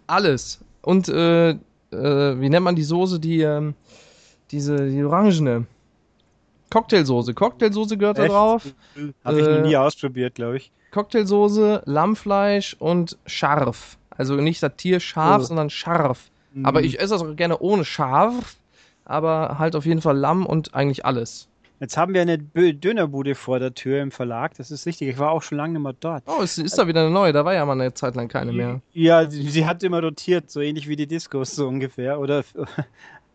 [0.07, 0.61] Alles.
[0.83, 1.57] Und äh, äh,
[1.91, 3.75] wie nennt man die Soße, die, ähm,
[4.51, 5.67] diese, die orangene?
[6.71, 7.35] Cocktailsoße.
[7.35, 8.29] Cocktailsoße gehört Echt?
[8.29, 8.65] da drauf.
[9.25, 10.71] Habe ich noch Äh, nie ausprobiert, glaube ich.
[10.91, 13.99] Cocktailsoße, Lammfleisch und scharf.
[14.11, 15.45] Also nicht das Tier scharf, Oh.
[15.45, 16.31] sondern scharf.
[16.65, 16.87] Aber Mhm.
[16.87, 18.57] ich esse das auch gerne ohne scharf.
[19.05, 21.49] Aber halt auf jeden Fall Lamm und eigentlich alles.
[21.81, 24.55] Jetzt haben wir eine Dönerbude vor der Tür im Verlag.
[24.57, 25.09] Das ist richtig.
[25.09, 26.25] Ich war auch schon lange nicht mehr dort.
[26.27, 27.33] Oh, es ist da wieder eine neue.
[27.33, 28.81] Da war ja mal eine Zeit lang keine mehr.
[28.93, 32.19] Ja, sie, sie hat immer rotiert, so ähnlich wie die Discos so ungefähr.
[32.19, 32.43] Oder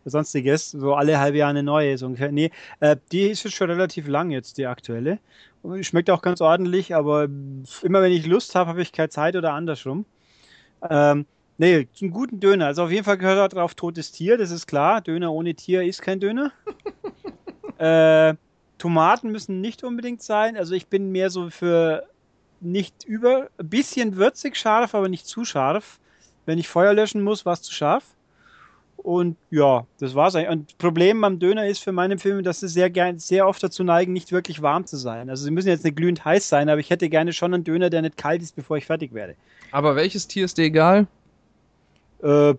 [0.04, 0.70] sonstiges.
[0.70, 2.32] So alle halbe Jahre eine neue, so ungefähr.
[2.32, 5.18] Nee, äh, die ist jetzt schon relativ lang jetzt, die aktuelle.
[5.80, 7.24] Schmeckt auch ganz ordentlich, aber
[7.82, 10.04] immer wenn ich Lust habe, habe ich keine Zeit oder andersrum.
[10.90, 11.24] Ähm,
[11.56, 12.66] nee, zum guten Döner.
[12.66, 15.00] Also auf jeden Fall gehört da drauf totes Tier, das ist klar.
[15.00, 16.52] Döner ohne Tier ist kein Döner.
[17.78, 18.34] äh,
[18.78, 20.56] Tomaten müssen nicht unbedingt sein.
[20.56, 22.06] Also ich bin mehr so für
[22.60, 26.00] nicht über, ein bisschen würzig scharf, aber nicht zu scharf.
[26.46, 28.04] Wenn ich Feuer löschen muss, war es zu scharf.
[29.04, 30.48] Und ja, das war's eigentlich.
[30.48, 33.84] Und Problem beim Döner ist für meine Filme, dass sie sehr gern, sehr oft dazu
[33.84, 35.28] neigen, nicht wirklich warm zu sein.
[35.28, 37.90] Also sie müssen jetzt nicht glühend heiß sein, aber ich hätte gerne schon einen Döner,
[37.90, 39.34] der nicht kalt ist, bevor ich fertig werde.
[39.72, 41.06] Aber welches Tier ist dir egal?
[42.22, 42.54] Äh,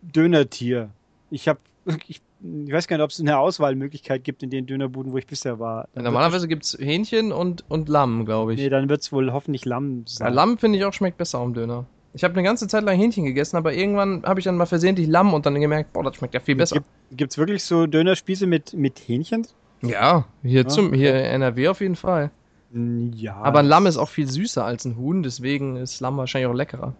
[0.00, 0.88] Dönertier.
[1.30, 1.58] Ich habe,
[2.06, 5.26] ich, ich weiß gar nicht, ob es eine Auswahlmöglichkeit gibt in den Dönerbuden, wo ich
[5.26, 5.88] bisher war.
[5.94, 8.60] Dann Normalerweise gibt es Hähnchen und, und Lamm, glaube ich.
[8.60, 10.32] nee, dann wird es wohl hoffentlich Lamm Ja, sein.
[10.32, 11.84] Lamm finde ich auch schmeckt besser am Döner.
[12.16, 15.06] Ich habe eine ganze Zeit lang Hähnchen gegessen, aber irgendwann habe ich dann mal versehentlich
[15.06, 16.80] Lamm und dann gemerkt, boah, das schmeckt ja viel besser.
[17.10, 19.46] Gibt es wirklich so Dönerspieße mit, mit Hähnchen?
[19.82, 20.96] Ja, hier, Ja, zum, okay.
[20.96, 22.30] hier in NRW auf jeden Fall.
[22.72, 23.36] Ja.
[23.36, 26.54] Aber ein Lamm ist auch viel süßer als ein Huhn, deswegen ist Lamm wahrscheinlich auch
[26.54, 26.94] leckerer.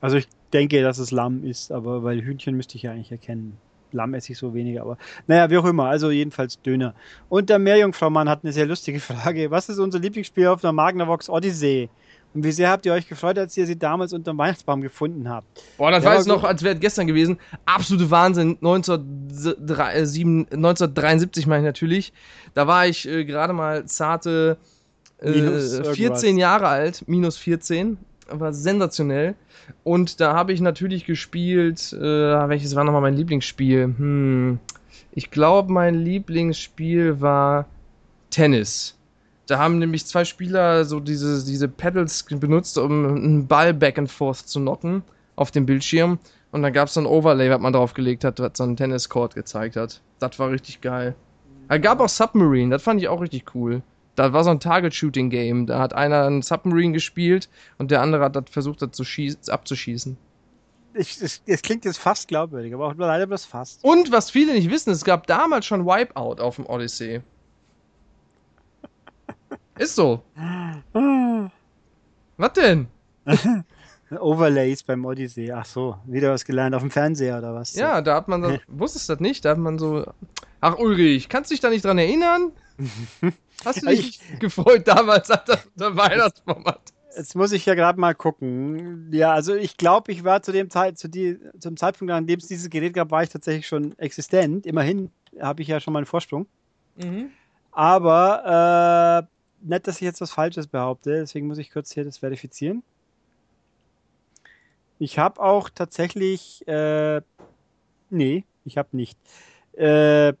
[0.00, 3.56] Also ich denke, dass es Lamm ist, aber weil Hühnchen müsste ich ja eigentlich erkennen.
[3.92, 5.86] Lamm esse ich so weniger, aber naja, wie auch immer.
[5.86, 6.92] Also jedenfalls Döner.
[7.28, 9.52] Und der Meerjungfrau-Mann hat eine sehr lustige Frage.
[9.52, 11.88] Was ist unser Lieblingsspiel auf der Magnavox Odyssey?
[12.38, 15.28] Und wie sehr habt ihr euch gefreut, als ihr sie damals unter dem Weihnachtsbaum gefunden
[15.28, 15.60] habt?
[15.76, 17.36] Boah, das Ja, weiß ich noch, als wäre es gestern gewesen.
[17.64, 18.58] Absolute Wahnsinn.
[18.62, 22.12] 1907 1973 meine ich natürlich.
[22.54, 24.56] Da war ich äh, gerade mal zarte
[25.20, 25.96] äh, Minus irgendwas.
[25.96, 27.98] 14 Jahre alt, minus 14.
[28.30, 29.34] War sensationell.
[29.82, 31.92] Und da habe ich natürlich gespielt.
[31.92, 33.82] Äh, welches war nochmal mein Lieblingsspiel?
[33.82, 34.60] Hm.
[35.10, 37.66] Ich glaube, mein Lieblingsspiel war
[38.30, 38.96] Tennis.
[39.48, 44.10] Da haben nämlich zwei Spieler so diese, diese Pedals benutzt, um einen Ball back and
[44.10, 45.02] forth zu knocken
[45.36, 46.18] auf dem Bildschirm.
[46.52, 49.34] Und dann gab es so ein Overlay, was man draufgelegt hat, was so einen Tenniscourt
[49.34, 50.02] gezeigt hat.
[50.18, 51.14] Das war richtig geil.
[51.68, 53.82] Es gab auch Submarine, das fand ich auch richtig cool.
[54.16, 55.66] Da war so ein Target-Shooting-Game.
[55.66, 59.48] Da hat einer einen Submarine gespielt und der andere hat das versucht, das zu schieß-
[59.50, 60.18] abzuschießen.
[60.92, 63.82] Es klingt jetzt fast glaubwürdig, aber auch leider bloß fast.
[63.82, 67.22] Und was viele nicht wissen, es gab damals schon Wipeout auf dem Odyssey.
[69.78, 70.22] Ist so.
[72.36, 72.88] Was denn?
[74.10, 75.52] Overlays beim Odyssey.
[75.52, 77.74] Ach so, wieder was gelernt auf dem Fernseher oder was?
[77.74, 79.44] Ja, da hat man das, wusstest das nicht?
[79.44, 80.06] Da hat man so.
[80.60, 82.52] Ach Ulrich, kannst du dich da nicht dran erinnern?
[83.64, 86.92] Hast du dich gefreut damals, als das der Weihnachtsbaum hat?
[87.16, 89.10] Jetzt muss ich ja gerade mal gucken.
[89.12, 92.38] Ja, also ich glaube, ich war zu dem Zeit, zu die, zum Zeitpunkt, an dem
[92.38, 94.64] es dieses Gerät gab, war ich tatsächlich schon existent.
[94.64, 95.10] Immerhin
[95.40, 96.46] habe ich ja schon mal einen Vorsprung.
[96.96, 97.30] Mhm.
[97.72, 102.18] Aber äh, nicht, dass ich jetzt was Falsches behaupte, deswegen muss ich kurz hier das
[102.18, 102.82] verifizieren.
[104.98, 107.20] Ich habe auch tatsächlich, äh,
[108.10, 109.18] nee, ich habe nicht.
[109.72, 110.32] Äh,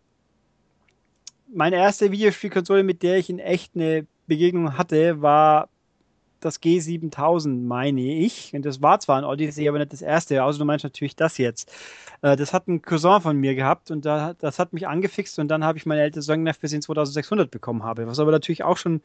[1.52, 5.68] meine erste Videospielkonsole, mit der ich in echt eine Begegnung hatte, war
[6.40, 8.52] das G7000, meine ich.
[8.54, 10.42] Und das war zwar ein Odyssey, aber nicht das erste.
[10.42, 11.72] Also du meinst natürlich das jetzt.
[12.22, 15.48] Äh, das hat ein Cousin von mir gehabt und da, das hat mich angefixt und
[15.48, 18.06] dann habe ich meine älteste Sonnennerv bis in 2600 bekommen habe.
[18.06, 19.00] Was aber natürlich auch schon,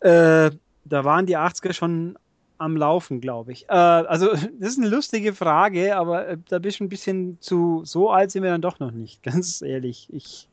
[0.00, 0.50] äh,
[0.84, 2.18] da waren die 80er schon
[2.58, 3.68] am Laufen, glaube ich.
[3.68, 4.28] Äh, also
[4.60, 8.30] das ist eine lustige Frage, aber äh, da bist du ein bisschen zu, so alt
[8.30, 10.08] sind wir dann doch noch nicht, ganz ehrlich.
[10.12, 10.48] Ich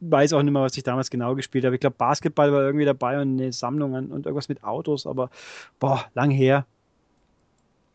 [0.00, 1.74] weiß auch nicht mehr, was ich damals genau gespielt habe.
[1.74, 5.30] Ich glaube, Basketball war irgendwie dabei und eine Sammlung an, und irgendwas mit Autos, aber
[5.78, 6.66] boah, lang her.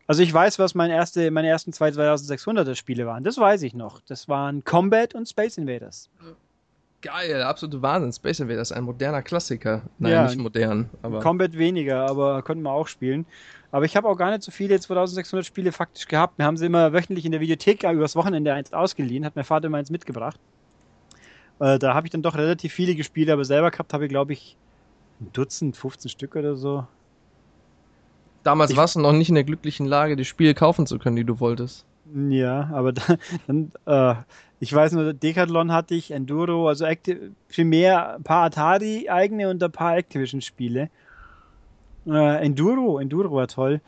[0.06, 3.24] Also ich weiß, was meine, erste, meine ersten zwei 2600er Spiele waren.
[3.24, 4.00] Das weiß ich noch.
[4.06, 6.08] Das waren Combat und Space Invaders.
[7.02, 8.12] Geil, absolute Wahnsinn.
[8.12, 9.82] Space Invaders, ein moderner Klassiker.
[9.98, 10.24] Nein, Ja.
[10.26, 11.20] nicht modern, aber.
[11.20, 13.26] Combat weniger, aber konnten wir auch spielen.
[13.72, 16.38] Aber ich habe auch gar nicht so viele 2600 Spiele faktisch gehabt.
[16.38, 19.66] Wir haben sie immer wöchentlich in der Videothek übers Wochenende eins ausgeliehen, hat mein Vater
[19.66, 20.38] immer eins mitgebracht.
[21.60, 24.32] Äh, da habe ich dann doch relativ viele gespielt, aber selber gehabt habe ich, glaube
[24.32, 24.56] ich,
[25.20, 26.86] ein Dutzend, 15 Stück oder so.
[28.42, 31.16] Damals Ich- warst du noch nicht in der glücklichen Lage, die Spiele kaufen zu können,
[31.16, 31.84] die du wolltest.
[32.28, 34.14] Ja, aber dann, dann äh,
[34.60, 39.62] Ich weiß nur, Decathlon hatte ich, Enduro, also Acti primär ein paar Atari eigene und
[39.62, 40.88] ein paar Activision-Spiele.
[42.06, 43.80] Äh, Enduro, Enduro war toll.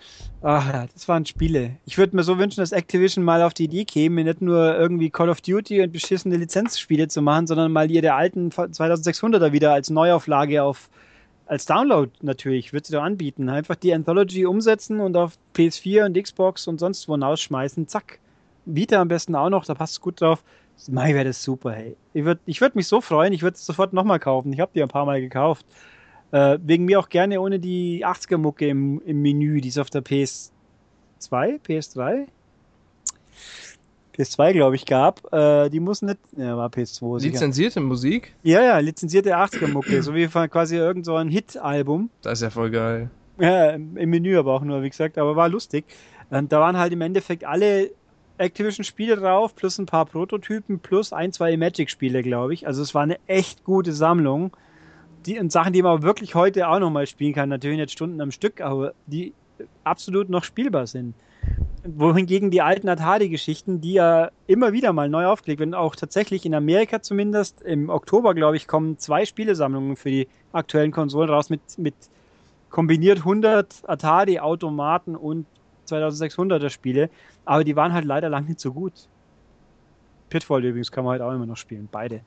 [0.43, 1.77] Ach, das waren Spiele.
[1.87, 5.11] Ich würde mir so wünschen, dass Activision mal auf die Idee käme, nicht nur irgendwie
[5.11, 9.91] Call of Duty und beschissene Lizenzspiele zu machen, sondern mal ihre alten 2600er wieder als
[9.91, 10.91] Neuauflage auf
[11.47, 13.49] als Download natürlich, würde sie doch anbieten.
[13.49, 17.89] Einfach die Anthology umsetzen und auf PS4 und Xbox und sonst wo rausschmeißen.
[17.89, 18.19] Zack.
[18.67, 20.45] Vita am besten auch noch, da passt es gut drauf.
[20.91, 21.97] Mai wäre das super, hey.
[22.13, 24.53] Ich würde ich würd mich so freuen, ich würde es sofort nochmal kaufen.
[24.53, 25.65] Ich habe die ein paar Mal gekauft.
[26.31, 30.03] Äh, wegen mir auch gerne ohne die 80er-Mucke im, im Menü, die ist auf der
[30.03, 30.51] PS2,
[31.67, 32.27] PS3?
[34.17, 35.33] PS2, glaube ich, gab.
[35.33, 37.23] Äh, die muss nicht, ja, war PS2.
[37.23, 37.87] Lizenzierte sicher.
[37.87, 38.35] Musik?
[38.43, 42.11] Ja, ja, lizenzierte 80er-Mucke, so wie von quasi irgend so ein Hit-Album.
[42.23, 43.11] Das ist ja voll geil.
[43.39, 45.85] Ja, im Menü aber auch nur, wie gesagt, aber war lustig.
[46.31, 47.93] Und da waren halt im Endeffekt alle
[48.39, 52.67] Activision-Spiele drauf, plus ein paar Prototypen, plus ein, zwei Magic-Spiele, glaube ich.
[52.67, 54.53] Also es war eine echt gute Sammlung.
[55.29, 58.31] Die, und Sachen, die man wirklich heute auch nochmal spielen kann, natürlich nicht Stunden am
[58.31, 59.35] Stück, aber die
[59.85, 61.15] absolut noch spielbar sind.
[61.85, 66.55] Wohingegen die alten Atari-Geschichten, die ja immer wieder mal neu aufgelegt werden, auch tatsächlich in
[66.55, 71.61] Amerika zumindest, im Oktober, glaube ich, kommen zwei Spielesammlungen für die aktuellen Konsolen raus mit,
[71.77, 71.95] mit
[72.71, 75.45] kombiniert 100 Atari-Automaten und
[75.89, 77.11] 2600er Spiele,
[77.45, 78.95] aber die waren halt leider lang nicht so gut.
[80.31, 82.23] Pitfall übrigens kann man halt auch immer noch spielen, beide.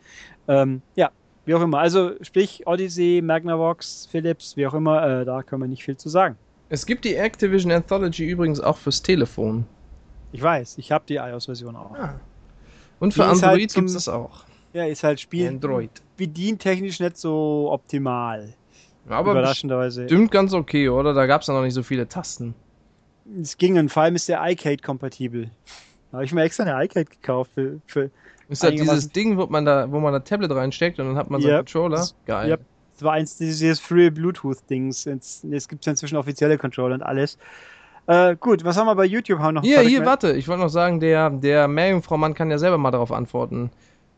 [0.47, 1.09] Ähm, ja,
[1.45, 1.79] wie auch immer.
[1.79, 6.09] Also sprich Odyssey, Magnavox, Philips, wie auch immer, äh, da können wir nicht viel zu
[6.09, 6.37] sagen.
[6.69, 9.65] Es gibt die Activision Anthology übrigens auch fürs Telefon.
[10.31, 11.93] Ich weiß, ich habe die iOS-Version auch.
[11.95, 12.19] Ah.
[12.99, 14.45] Und für die Android halt gibt es das auch.
[14.73, 15.89] Ja, ist halt Spiel Android.
[16.15, 18.53] bedientechnisch nicht so optimal.
[19.09, 20.05] Aber überraschenderweise.
[20.05, 21.13] Stimmt ganz okay, oder?
[21.13, 22.53] Da gab es ja noch nicht so viele Tasten.
[23.41, 25.49] Es ging und vor allem ist der iCade kompatibel.
[26.11, 28.11] Da habe ich mir extra eine iCade gekauft für, für
[28.51, 31.29] ist das dieses Ding, wo man da, wo man das Tablet reinsteckt und dann hat
[31.29, 32.05] man so einen Controller?
[32.25, 32.51] Geil.
[32.51, 32.61] Yep.
[32.93, 35.05] Das war eins dieses Free Bluetooth-Dings.
[35.05, 37.37] Jetzt, jetzt gibt es ja inzwischen offizielle Controller und alles.
[38.07, 39.63] Äh, gut, was haben wir bei YouTube haben noch?
[39.63, 43.11] Hier, hier, warte, ich wollte noch sagen, der, der Meerjungfrau-Mann kann ja selber mal darauf
[43.11, 43.71] antworten.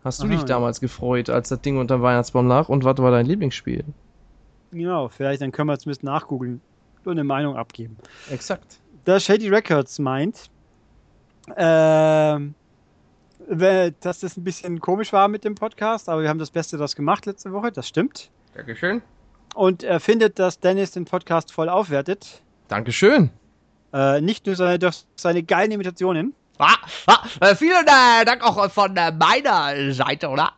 [0.04, 0.82] Hast du Aha, dich damals ja.
[0.82, 2.67] gefreut, als das Ding unter Weihnachtsbaum lag?
[2.69, 3.86] Und was war dein Lieblingsspiel?
[4.72, 6.60] Genau, vielleicht dann können wir zumindest nachgoogeln
[7.06, 7.98] und eine Meinung abgeben.
[8.32, 10.50] Exakt da Shady Records meint,
[11.58, 12.56] ähm,
[13.47, 16.95] dass das ein bisschen komisch war mit dem Podcast, aber wir haben das Beste daraus
[16.95, 18.29] gemacht letzte Woche, das stimmt.
[18.56, 19.01] Dankeschön.
[19.56, 22.41] Und er findet, dass Dennis den Podcast voll aufwertet.
[22.67, 23.29] Dankeschön.
[23.93, 26.34] Äh, nicht nur seine, durch seine geilen Imitationen.
[26.58, 26.75] Ah,
[27.08, 30.53] ah, äh, vielen äh, Dank auch von äh, meiner Seite, oder?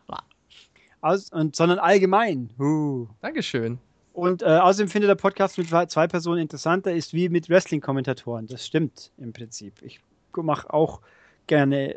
[1.02, 2.50] Aus, und, sondern allgemein.
[2.60, 3.08] Uh.
[3.22, 3.80] Dankeschön.
[4.14, 8.48] Und äh, außerdem findet der Podcast mit zwei Personen interessanter ist wie mit Wrestling-Kommentatoren.
[8.48, 9.82] Das stimmt im Prinzip.
[9.82, 10.00] Ich
[10.36, 11.02] mache auch
[11.48, 11.96] gerne,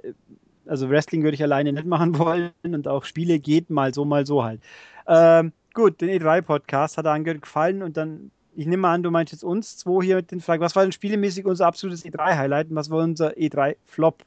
[0.68, 4.26] also Wrestling würde ich alleine nicht machen wollen und auch Spiele geht mal so, mal
[4.26, 4.60] so halt.
[5.06, 9.10] Ähm, gut, den E3-Podcast hat er angehört gefallen und dann, ich nehme mal an, du
[9.10, 12.70] meinst jetzt uns zwei hier mit den Fragen, was war denn spielemäßig unser absolutes E3-Highlight
[12.70, 14.22] und was war unser E3-Flop?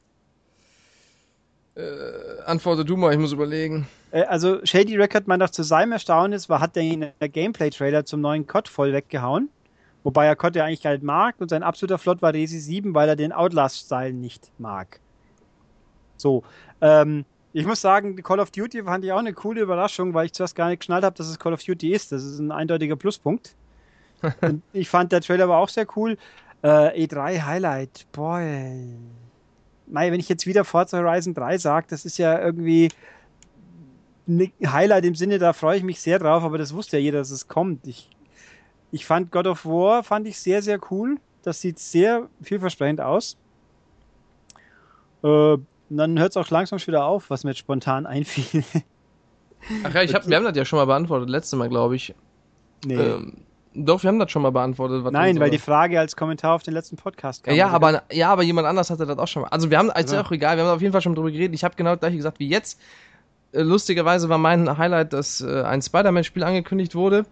[1.74, 3.86] Äh, antworte du mal, ich muss überlegen.
[4.10, 8.46] Äh, also Shady Record meint auch zu seinem Erstaunnis, war, hat der Gameplay-Trailer zum neuen
[8.46, 9.48] COD voll weggehauen.
[10.04, 13.08] Wobei er COD ja eigentlich halt mag und sein absoluter Flot war Resi 7, weil
[13.08, 14.98] er den Outlast-Style nicht mag.
[16.22, 16.44] So,
[16.80, 20.32] ähm, ich muss sagen, Call of Duty fand ich auch eine coole Überraschung, weil ich
[20.32, 22.12] zuerst gar nicht geschnallt habe, dass es Call of Duty ist.
[22.12, 23.54] Das ist ein eindeutiger Pluspunkt.
[24.72, 26.16] ich fand, der Trailer war auch sehr cool.
[26.62, 28.86] Äh, E3 Highlight, boy.
[29.86, 32.88] Mei, wenn ich jetzt wieder Forza Horizon 3 sage, das ist ja irgendwie
[34.28, 37.18] ein Highlight im Sinne, da freue ich mich sehr drauf, aber das wusste ja jeder,
[37.18, 37.86] dass es kommt.
[37.86, 38.08] Ich,
[38.92, 41.18] ich fand God of War fand ich sehr, sehr cool.
[41.42, 43.36] Das sieht sehr vielversprechend aus.
[45.24, 45.58] Äh,
[45.96, 48.64] dann hört es auch langsam schon wieder auf, was mir jetzt spontan einfiel.
[49.84, 52.14] Ach ja, ich hab, wir haben das ja schon mal beantwortet, letztes Mal, glaube ich.
[52.84, 52.94] Nee.
[52.94, 55.10] Ähm, doch, wir haben das schon mal beantwortet.
[55.12, 57.54] Nein, weil die Frage als Kommentar auf den letzten Podcast kam.
[57.54, 59.48] Ja, aber, ja, aber jemand anders hatte das auch schon mal.
[59.48, 60.22] Also wir haben, also ja.
[60.22, 61.54] auch egal, wir haben auf jeden Fall schon drüber geredet.
[61.54, 62.78] Ich habe genau das gleiche gesagt wie jetzt.
[63.52, 67.24] Äh, lustigerweise war mein Highlight, dass äh, ein Spider-Man-Spiel angekündigt wurde.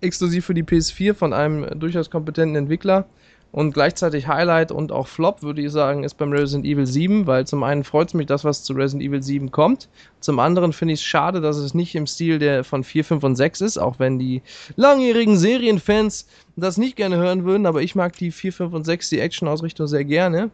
[0.00, 3.06] Exklusiv für die PS4 von einem durchaus kompetenten Entwickler.
[3.50, 7.46] Und gleichzeitig Highlight und auch Flop, würde ich sagen, ist beim Resident Evil 7, weil
[7.46, 9.88] zum einen freut es mich, dass was zu Resident Evil 7 kommt.
[10.20, 13.24] Zum anderen finde ich es schade, dass es nicht im Stil der von 4, 5
[13.24, 14.42] und 6 ist, auch wenn die
[14.76, 19.08] langjährigen Serienfans das nicht gerne hören würden, aber ich mag die 4, 5 und 6,
[19.08, 20.50] die Action-Ausrichtung sehr gerne.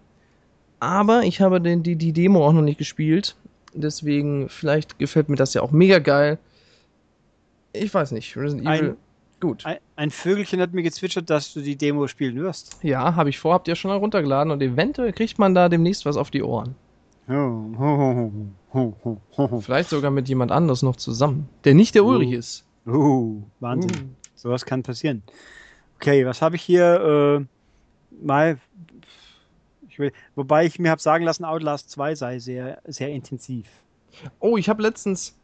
[0.78, 3.34] Aber ich habe den, die, die Demo auch noch nicht gespielt.
[3.72, 6.38] Deswegen, vielleicht gefällt mir das ja auch mega geil.
[7.72, 8.36] Ich weiß nicht.
[8.36, 8.96] Resident Evil
[9.44, 9.66] Gut.
[9.66, 12.78] Ein, ein, Vögelchen hat mir gezwitschert, dass du die Demo spielen wirst.
[12.82, 16.16] Ja, habe ich vor, habt ihr schon heruntergeladen und eventuell kriegt man da demnächst was
[16.16, 16.74] auf die Ohren.
[17.28, 18.32] Oh,
[18.72, 22.64] oh, oh, Vielleicht sogar mit jemand anderes noch zusammen, der nicht der Ulrich ist.
[22.86, 24.16] Uh, Wahnsinn.
[24.34, 25.22] Sowas kann passieren.
[25.96, 27.40] Okay, was habe ich hier?
[27.42, 28.58] Äh, mal.
[29.90, 33.66] Ich will, wobei ich mir habe sagen lassen, Outlast 2 sei sehr, sehr intensiv.
[34.40, 35.38] Oh, ich habe letztens.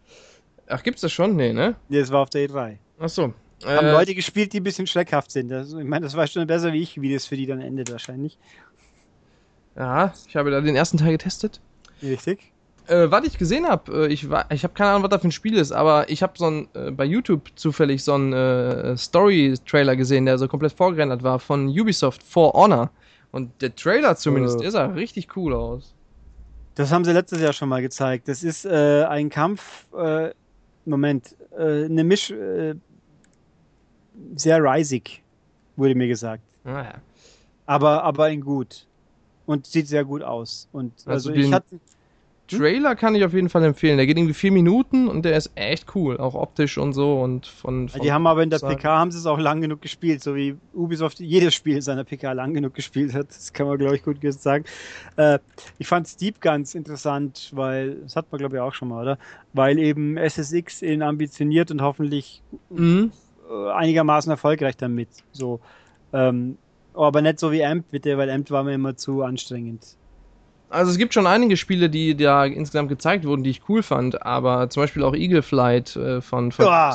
[0.68, 1.36] Ach, gibt's das schon?
[1.36, 1.76] Nee, ne?
[1.90, 2.78] Nee, das war auf der E3.
[2.98, 3.34] Ach so.
[3.64, 5.48] Haben Äh, Leute gespielt, die ein bisschen schreckhaft sind.
[5.50, 7.90] Das, ich meine, das war schon besser wie ich, wie das für die dann endet
[7.92, 8.38] wahrscheinlich.
[9.76, 11.60] Ja, ich habe da den ersten Teil getestet.
[12.02, 12.52] Richtig?
[12.86, 15.32] Äh, was ich gesehen habe, äh, ich, ich habe keine Ahnung, was da für ein
[15.32, 19.94] Spiel ist, aber ich habe so ein, äh, bei YouTube zufällig so einen äh, Story-Trailer
[19.96, 22.90] gesehen, der so komplett vorgerendert war von Ubisoft For Honor.
[23.30, 24.62] Und der Trailer zumindest, Äh.
[24.62, 25.94] der sah richtig cool aus.
[26.74, 28.26] Das haben sie letztes Jahr schon mal gezeigt.
[28.26, 29.86] Das ist äh, ein Kampf.
[29.96, 30.30] Äh,
[30.84, 32.32] Moment, äh, eine Misch.
[34.36, 35.22] Sehr risig,
[35.76, 36.42] wurde mir gesagt.
[36.64, 36.94] Naja.
[37.66, 38.86] Aber, aber in gut.
[39.46, 40.68] Und sieht sehr gut aus.
[40.72, 41.80] Und Also also, ich hatte.
[42.48, 43.96] Trailer kann ich auf jeden Fall empfehlen.
[43.96, 47.46] Der geht irgendwie vier Minuten und der ist echt cool, auch optisch und so und
[47.46, 47.88] von.
[47.88, 48.76] von Die haben aber in der sagen.
[48.76, 52.02] PK haben sie es auch lang genug gespielt, so wie Ubisoft jedes Spiel in seiner
[52.04, 53.28] PK lang genug gespielt hat.
[53.28, 54.64] Das kann man, glaube ich, gut sagen.
[55.16, 55.38] Äh,
[55.78, 59.18] ich fand Steep ganz interessant, weil, das hat man, glaube ich, auch schon mal, oder?
[59.52, 63.12] Weil eben SSX ihn ambitioniert und hoffentlich Mhm.
[63.50, 65.08] Äh, einigermaßen erfolgreich damit.
[65.32, 65.60] So.
[66.12, 66.56] Ähm,
[66.94, 69.96] aber nicht so wie Amp, bitte, weil Amp war mir immer zu anstrengend.
[70.70, 74.22] Also es gibt schon einige Spiele, die da insgesamt gezeigt wurden, die ich cool fand,
[74.22, 76.92] aber zum Beispiel auch Eagle Flight äh, von, von Ah.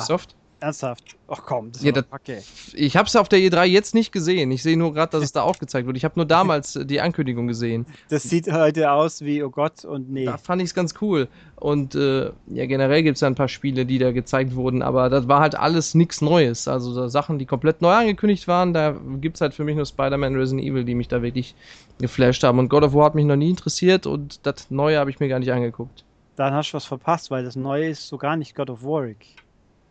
[0.58, 1.16] Ernsthaft?
[1.28, 2.42] Ach komm, das Ja, war das- Kacke.
[2.74, 4.50] Ich habe es auf der E3 jetzt nicht gesehen.
[4.50, 5.96] Ich sehe nur gerade, dass es da aufgezeigt wird.
[5.98, 7.84] Ich habe nur damals äh, die Ankündigung gesehen.
[8.08, 10.24] Das sieht heute aus wie, oh Gott, und nee.
[10.24, 11.28] Da fand ich es ganz cool.
[11.56, 15.10] Und äh, ja, generell gibt es ja ein paar Spiele, die da gezeigt wurden, aber
[15.10, 16.68] das war halt alles nichts Neues.
[16.68, 19.84] Also da Sachen, die komplett neu angekündigt waren, da gibt es halt für mich nur
[19.86, 21.54] Spider-Man Resident Evil, die mich da wirklich
[21.98, 22.58] geflasht haben.
[22.58, 25.28] Und God of War hat mich noch nie interessiert und das Neue habe ich mir
[25.28, 26.04] gar nicht angeguckt.
[26.36, 29.26] Dann hast du was verpasst, weil das Neue ist so gar nicht God of Warwick.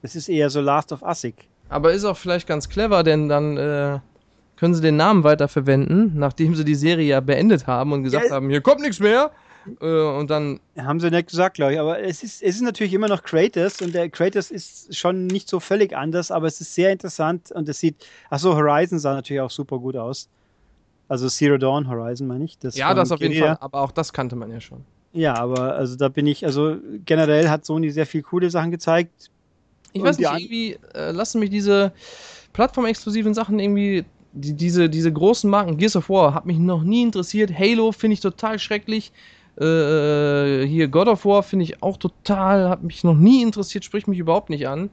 [0.05, 1.33] Das ist eher so Last of Usig.
[1.67, 3.97] Aber ist auch vielleicht ganz clever, denn dann äh,
[4.55, 8.35] können sie den Namen weiterverwenden, nachdem sie die Serie ja beendet haben und gesagt Ja.
[8.35, 9.31] haben, hier kommt nichts mehr.
[9.81, 11.79] Äh, und dann, Haben sie nicht gesagt, glaube ich.
[11.79, 15.49] Aber es ist, es ist natürlich immer noch Kratos und der Kratos ist schon nicht
[15.49, 18.05] so völlig anders, aber es ist sehr interessant und es sieht.
[18.29, 20.29] Achso, Horizon sah natürlich auch super gut aus.
[21.07, 22.59] Also Zero Dawn Horizon, meine ich.
[22.59, 23.33] Das ja, das auf jeden.
[23.39, 23.57] Fall.
[23.59, 24.85] Aber auch das kannte man ja schon.
[25.13, 29.31] Ja, aber also da bin ich, also generell hat Sony sehr viel coole Sachen gezeigt.
[29.95, 31.93] Ich weiß nicht, irgendwie äh, lassen mich diese
[32.51, 34.03] plattformexklusiven Sachen irgendwie,
[34.33, 37.57] die, diese, diese großen Marken, Gears of War, hat mich noch nie interessiert.
[37.57, 39.13] Halo finde ich total schrecklich.
[39.57, 44.09] Äh, hier God of War finde ich auch total, hat mich noch nie interessiert, spricht
[44.09, 44.89] mich überhaupt nicht an.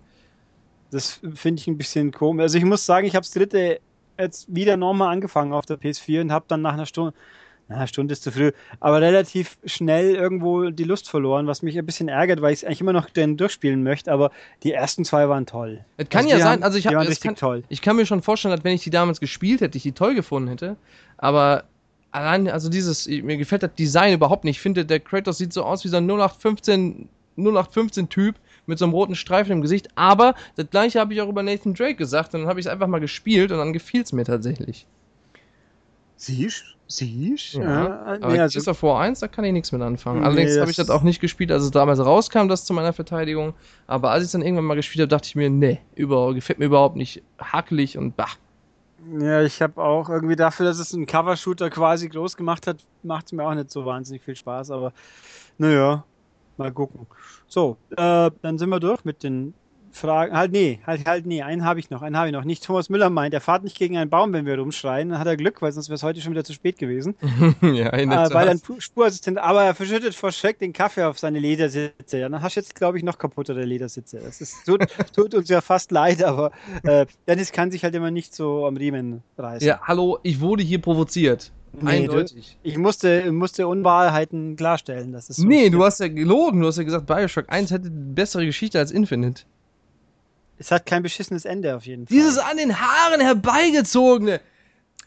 [0.92, 2.42] Das finde ich ein bisschen komisch.
[2.42, 3.80] Also ich muss sagen, ich habe das dritte
[4.18, 7.12] jetzt wieder nochmal angefangen auf der PS4 und habe dann nach einer Stunde,
[7.68, 11.86] na, Stunde ist zu früh, aber relativ schnell irgendwo die Lust verloren, was mich ein
[11.86, 14.30] bisschen ärgert, weil ich es eigentlich immer noch den durchspielen möchte, aber
[14.62, 15.84] die ersten zwei waren toll.
[15.96, 17.62] Es kann Also ja sein, haben- also ich die habe richtig kann, toll.
[17.68, 20.14] Ich kann mir schon vorstellen, dass wenn ich die damals gespielt hätte, ich die toll
[20.14, 20.76] gefunden hätte.
[21.18, 21.64] Aber
[22.10, 24.56] allein, also dieses, mir gefällt das Design überhaupt nicht.
[24.56, 28.34] Ich finde, der Kratos sieht so aus wie so ein 0815, 0815-Typ
[28.66, 29.88] mit so einem roten Streifen im Gesicht.
[29.94, 32.34] Aber das gleiche habe ich auch über Nathan Drake gesagt.
[32.34, 34.86] Und dann habe ich es einfach mal gespielt und dann gefiel es mir tatsächlich.
[36.16, 36.64] Siehst?
[36.86, 37.54] Siehst?
[37.54, 40.20] Ja, Ja, nee, Gears also, of War 1, da kann ich nichts mit anfangen.
[40.20, 42.92] Nee, Allerdings habe ich das auch nicht gespielt, als es damals rauskam, das zu meiner
[42.92, 43.54] Verteidigung.
[43.86, 46.58] Aber als ich es dann irgendwann mal gespielt habe, dachte ich mir, nee, über, gefällt
[46.58, 47.22] mir überhaupt nicht.
[47.38, 48.28] Hakelig und bah.
[49.18, 53.26] ja, ich habe auch irgendwie dafür, dass es einen Cover-Shooter quasi groß gemacht hat, macht
[53.26, 54.92] es mir auch nicht so wahnsinnig viel Spaß, aber
[55.58, 56.04] naja,
[56.56, 57.06] mal gucken.
[57.46, 59.54] So, äh, dann sind wir durch mit den
[59.94, 60.34] Fragen.
[60.36, 62.44] Halt, nee, halt, halt, nee, einen habe ich noch, einen habe ich noch.
[62.44, 65.10] Nicht Thomas Müller meint, er fahrt nicht gegen einen Baum, wenn wir rumschreien.
[65.10, 67.14] Dann hat er Glück, weil sonst wäre es heute schon wieder zu spät gewesen.
[67.62, 68.48] ja, in der Äh, weil.
[68.56, 72.18] Pu- Spurassistent, aber er verschüttet vor Schreck den Kaffee auf seine Ledersitze.
[72.18, 74.20] Ja, dann hast du jetzt, glaube ich, noch kaputtere Ledersitze.
[74.24, 76.50] Das ist, tut, tut uns ja fast leid, aber
[76.84, 79.66] äh, Dennis kann sich halt immer nicht so am Riemen reißen.
[79.68, 81.52] Ja, hallo, ich wurde hier provoziert.
[81.74, 82.58] Nee, du- Eindeutig.
[82.62, 85.12] Ich musste, musste Unwahrheiten klarstellen.
[85.12, 86.60] Das ist so nee, du hast ja gelogen.
[86.60, 89.44] Du hast ja gesagt, Bioshock 1 hätte eine bessere Geschichte als Infinite.
[90.62, 92.16] Es hat kein beschissenes Ende auf jeden Fall.
[92.16, 94.40] Dieses an den Haaren herbeigezogene.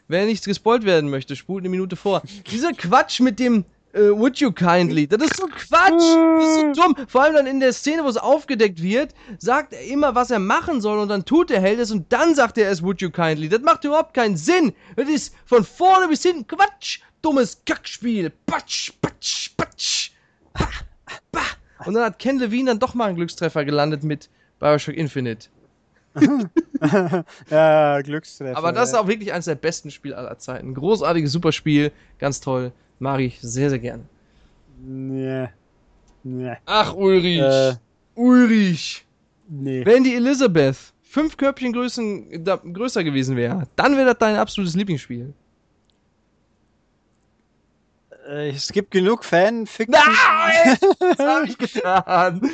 [0.06, 2.20] Wer nicht gespoilt werden möchte, spult eine Minute vor.
[2.50, 5.92] Dieser Quatsch mit dem äh, Would you kindly, das ist so Quatsch.
[5.92, 6.94] Das ist so dumm.
[7.08, 10.40] Vor allem dann in der Szene, wo es aufgedeckt wird, sagt er immer, was er
[10.40, 13.08] machen soll und dann tut der Held es und dann sagt er es Would you
[13.10, 13.48] kindly.
[13.48, 14.74] Das macht überhaupt keinen Sinn.
[14.94, 17.00] Das ist von vorne bis hinten Quatsch.
[17.22, 18.30] Dummes Kackspiel.
[18.44, 20.10] Patsch, patsch, patsch.
[20.58, 20.68] Ha,
[21.32, 21.40] bah.
[21.86, 24.28] Und dann hat Ken Levine dann doch mal einen Glückstreffer gelandet mit
[24.58, 25.48] Bioshock Infinite.
[27.50, 28.56] ja, Glückstreffer.
[28.56, 30.74] Aber das ist auch wirklich eines der besten Spiele aller Zeiten.
[30.74, 32.72] Großartiges, super Spiel, ganz toll.
[32.98, 34.08] Mag ich sehr, sehr gern.
[34.78, 35.48] Nee.
[36.22, 36.56] Nee.
[36.64, 37.40] Ach, Ulrich.
[37.40, 37.74] Äh,
[38.14, 39.06] Ulrich.
[39.48, 39.84] nee.
[39.84, 44.74] Wenn die Elizabeth fünf Körbchen größen, da, größer gewesen wäre, dann wäre das dein absolutes
[44.74, 45.32] Lieblingsspiel.
[48.28, 49.92] Äh, es gibt genug Fanfiction.
[49.92, 50.76] Nein!
[51.00, 52.42] Was hab ich getan?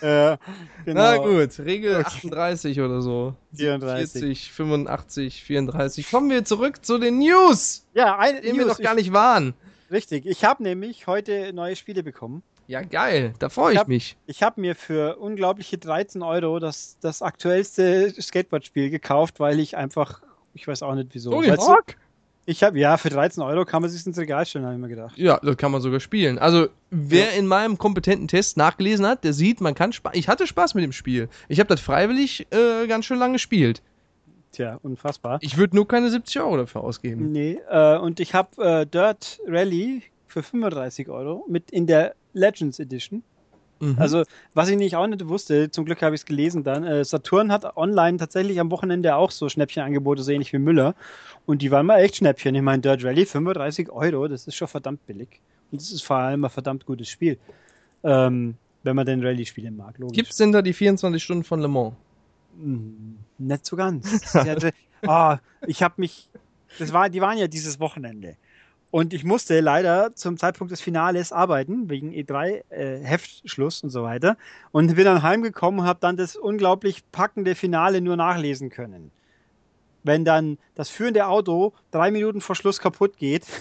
[0.00, 0.36] äh,
[0.84, 1.00] genau.
[1.00, 2.04] Na gut, Regel Okay.
[2.06, 3.34] 38 oder so.
[3.56, 4.12] 34.
[4.20, 6.10] 40, 85, 34.
[6.10, 9.12] Kommen wir zurück zu den News, Ja, ein in denen wir News, noch gar nicht
[9.12, 9.54] waren.
[9.88, 10.26] Ich, richtig.
[10.26, 12.42] Ich habe nämlich heute neue Spiele bekommen.
[12.68, 13.34] Ja, geil.
[13.38, 14.16] Da freue Ich ich hab- mich.
[14.26, 20.22] Ich habe mir für unglaubliche 13 Euro das, das aktuellste Skateboard-Spiel gekauft, weil ich einfach,
[20.54, 21.30] ich weiß auch nicht wieso.
[21.32, 21.96] Tony Hawk?
[22.44, 24.88] Ich habe, ja, für 13 Euro kann man sich ins Regal stellen, habe ich mir
[24.88, 25.16] gedacht.
[25.16, 26.38] Ja, das kann man sogar spielen.
[26.38, 30.12] Also, wer in meinem kompetenten Test nachgelesen hat, der sieht, man kann Spaß.
[30.16, 31.28] Ich hatte Spaß mit dem Spiel.
[31.48, 33.80] Ich habe das freiwillig äh, ganz schön lange gespielt.
[34.50, 35.38] Tja, unfassbar.
[35.40, 37.30] Ich würde nur keine 70 Euro dafür ausgeben.
[37.30, 42.78] Nee, äh, und ich habe äh, Dirt Rally für 35 Euro mit in der Legends
[42.80, 43.22] Edition.
[43.82, 43.96] Mhm.
[43.98, 44.22] Also,
[44.54, 47.50] was ich nicht auch nicht wusste, zum Glück habe ich es gelesen dann, äh, Saturn
[47.50, 50.94] hat online tatsächlich am Wochenende auch so Schnäppchenangebote, so ähnlich wie Müller.
[51.46, 52.54] Und die waren mal echt Schnäppchen.
[52.54, 55.40] Ich meine, Dirt Rally 35 Euro, das ist schon verdammt billig.
[55.72, 57.38] Und das ist vor allem ein verdammt gutes Spiel.
[58.04, 58.54] Ähm,
[58.84, 60.16] wenn man den Rallye-Spiele mag, logisch.
[60.16, 61.94] Gibt's denn da die 24 Stunden von Le Mans?
[62.60, 64.32] Hm, Nicht so ganz.
[64.34, 64.72] Hatte,
[65.06, 66.28] ah, ich habe mich,
[66.78, 68.36] das war, die waren ja dieses Wochenende.
[68.92, 74.02] Und ich musste leider zum Zeitpunkt des Finales arbeiten, wegen E3, äh, Heftschluss und so
[74.02, 74.36] weiter.
[74.70, 79.10] Und bin dann heimgekommen und habe dann das unglaublich packende Finale nur nachlesen können.
[80.02, 83.46] Wenn dann das führende Auto drei Minuten vor Schluss kaputt geht.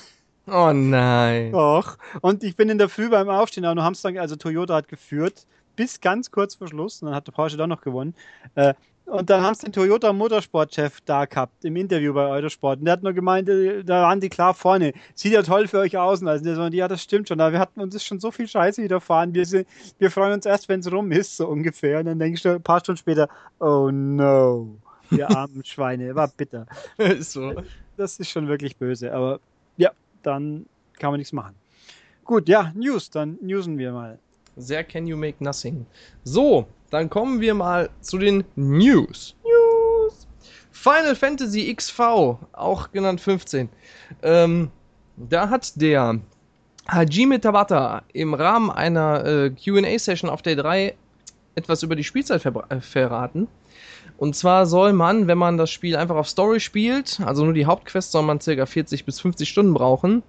[0.48, 1.52] Oh nein.
[1.52, 2.00] Doch.
[2.22, 4.88] Und ich bin in der Früh beim Aufstehen, und haben es dann, also Toyota hat
[4.88, 7.02] geführt, bis ganz kurz vor Schluss.
[7.02, 8.16] Und dann hat der Porsche doch noch gewonnen.
[8.56, 8.74] Äh,
[9.12, 12.80] und dann haben es den Toyota Motorsportchef da gehabt, im Interview bei Eurosport.
[12.80, 14.94] Und der hat nur gemeint, äh, da waren die klar vorne.
[15.16, 16.22] Sieht ja toll für euch aus.
[16.22, 17.42] Und also der so, ja, das stimmt schon.
[17.42, 19.34] Aber wir hatten uns schon so viel Scheiße widerfahren.
[19.34, 19.68] Wir, sind,
[20.00, 22.00] wir freuen uns erst, wenn es rum ist, so ungefähr.
[22.00, 23.28] Und dann denkst du ein paar Stunden später,
[23.60, 24.78] oh no,
[25.12, 26.66] ihr armen Schweine, war bitter.
[26.98, 27.54] Ist so.
[27.98, 29.14] Das ist schon wirklich böse.
[29.14, 29.42] Aber
[29.76, 29.92] ja,
[30.24, 30.66] dann
[31.00, 31.56] kann man nichts machen.
[32.24, 34.20] Gut, ja, News, dann newsen wir mal.
[34.56, 35.86] Sehr can you make nothing.
[36.24, 39.36] So, dann kommen wir mal zu den News.
[39.44, 40.28] News.
[40.72, 42.00] Final Fantasy XV,
[42.54, 43.70] auch genannt 15.
[44.22, 44.70] Ähm,
[45.16, 46.20] da hat der
[46.88, 50.96] Hajime Tabata im Rahmen einer äh, QA-Session auf der 3
[51.56, 53.48] etwas über die Spielzeit verbra- äh, verraten.
[54.18, 57.66] Und zwar soll man, wenn man das Spiel einfach auf Story spielt, also nur die
[57.66, 58.66] Hauptquest, soll man ca.
[58.66, 60.24] 40 bis 50 Stunden brauchen.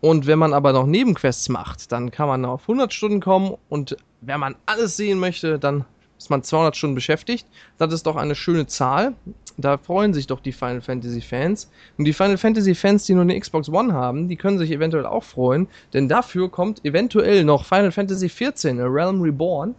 [0.00, 3.96] Und wenn man aber noch Nebenquests macht, dann kann man auf 100 Stunden kommen und
[4.20, 5.84] wenn man alles sehen möchte, dann
[6.18, 7.46] ist man 200 Stunden beschäftigt.
[7.78, 9.14] Das ist doch eine schöne Zahl.
[9.58, 11.70] Da freuen sich doch die Final Fantasy Fans.
[11.98, 15.06] Und die Final Fantasy Fans, die nur eine Xbox One haben, die können sich eventuell
[15.06, 19.74] auch freuen, denn dafür kommt eventuell noch Final Fantasy 14, A Realm Reborn.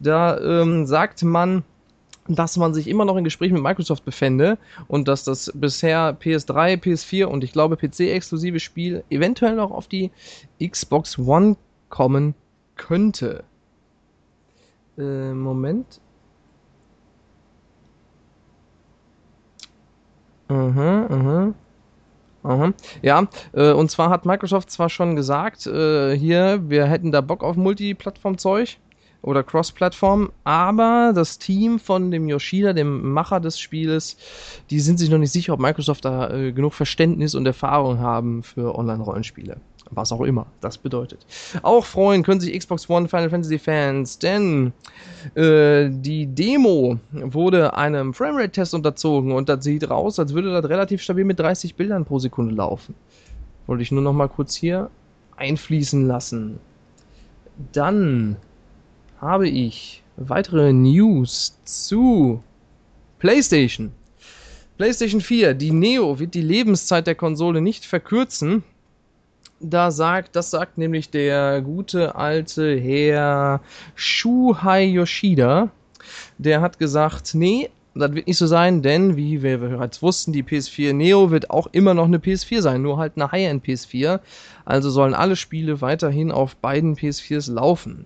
[0.00, 1.64] Da ähm, sagt man,
[2.28, 4.58] dass man sich immer noch in Gesprächen mit Microsoft befände
[4.88, 10.10] und dass das bisher PS3, PS4 und ich glaube PC-exklusive Spiel eventuell noch auf die
[10.62, 11.56] Xbox One
[11.90, 12.34] kommen
[12.76, 13.44] könnte.
[14.98, 16.00] Äh, Moment.
[20.48, 21.54] Mhm, mhm.
[22.44, 22.74] Aha.
[23.02, 27.42] Ja, äh, und zwar hat Microsoft zwar schon gesagt, äh, hier, wir hätten da Bock
[27.42, 28.78] auf Multiplattform-Zeug
[29.22, 34.18] oder Cross-Plattform, aber das Team von dem Yoshida, dem Macher des Spieles,
[34.70, 38.42] die sind sich noch nicht sicher, ob Microsoft da äh, genug Verständnis und Erfahrung haben
[38.42, 39.56] für Online-Rollenspiele.
[39.90, 41.26] Was auch immer das bedeutet.
[41.62, 44.72] Auch freuen können sich Xbox One Final Fantasy Fans, denn
[45.34, 51.02] äh, die Demo wurde einem Framerate-Test unterzogen und das sieht raus, als würde das relativ
[51.02, 52.94] stabil mit 30 Bildern pro Sekunde laufen.
[53.66, 54.90] Wollte ich nur noch mal kurz hier
[55.36, 56.58] einfließen lassen.
[57.72, 58.36] Dann
[59.20, 62.42] habe ich weitere News zu
[63.18, 63.92] PlayStation.
[64.76, 68.64] PlayStation 4, die Neo wird die Lebenszeit der Konsole nicht verkürzen.
[69.66, 73.62] Da sagt, das sagt nämlich der gute alte Herr
[73.94, 75.70] Shuhei Yoshida.
[76.36, 80.42] Der hat gesagt, nee, das wird nicht so sein, denn wie wir bereits wussten, die
[80.42, 84.20] PS4 Neo wird auch immer noch eine PS4 sein, nur halt eine High-End PS4.
[84.66, 88.04] Also sollen alle Spiele weiterhin auf beiden PS4s laufen.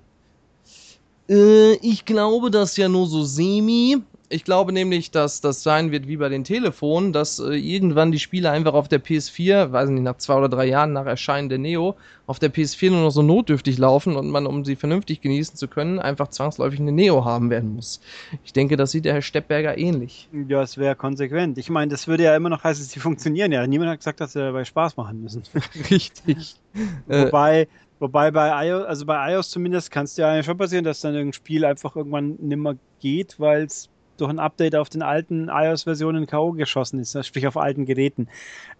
[1.28, 3.96] Äh, ich glaube das ja nur so semi.
[4.30, 8.18] Ich glaube nämlich, dass das sein wird wie bei den Telefonen, dass äh, irgendwann die
[8.18, 11.56] Spiele einfach auf der PS4, weiß nicht, nach zwei oder drei Jahren nach Erscheinen der
[11.56, 15.56] Neo, auf der PS4 nur noch so notdürftig laufen und man, um sie vernünftig genießen
[15.56, 18.02] zu können, einfach zwangsläufig eine Neo haben werden muss.
[18.44, 20.28] Ich denke, das sieht der Herr Steppberger ähnlich.
[20.46, 21.56] Ja, es wäre konsequent.
[21.56, 23.66] Ich meine, das würde ja immer noch heißen, sie funktionieren ja.
[23.66, 25.42] Niemand hat gesagt, dass sie dabei Spaß machen müssen.
[25.90, 26.56] Richtig.
[27.06, 27.66] Wobei,
[27.98, 31.32] wobei bei iOS, also bei iOS zumindest kann es ja schon passieren, dass dann irgendein
[31.32, 33.88] Spiel einfach irgendwann nimmer geht, weil es
[34.20, 36.52] durch ein Update auf den alten iOS-Versionen K.O.
[36.52, 38.28] geschossen ist, sprich auf alten Geräten.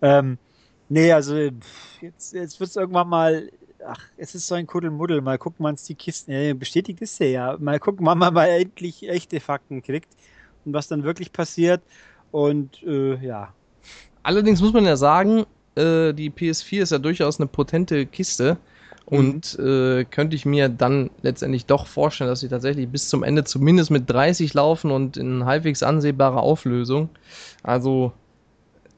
[0.03, 0.39] Ähm,
[0.89, 1.37] nee, also
[2.01, 3.51] jetzt, jetzt wird es irgendwann mal,
[3.87, 7.17] ach, es ist so ein Kuddelmuddel, mal gucken, wann es die Kisten, äh, bestätigt ist
[7.17, 10.11] sie ja, mal gucken, wann man mal endlich echte Fakten kriegt
[10.65, 11.83] und was dann wirklich passiert
[12.31, 13.55] und äh, ja.
[14.23, 18.59] Allerdings muss man ja sagen, äh, die PS4 ist ja durchaus eine potente Kiste.
[19.11, 23.43] Und äh, könnte ich mir dann letztendlich doch vorstellen, dass sie tatsächlich bis zum Ende
[23.45, 27.09] zumindest mit 30 laufen und in halbwegs ansehbarer Auflösung.
[27.63, 28.13] Also,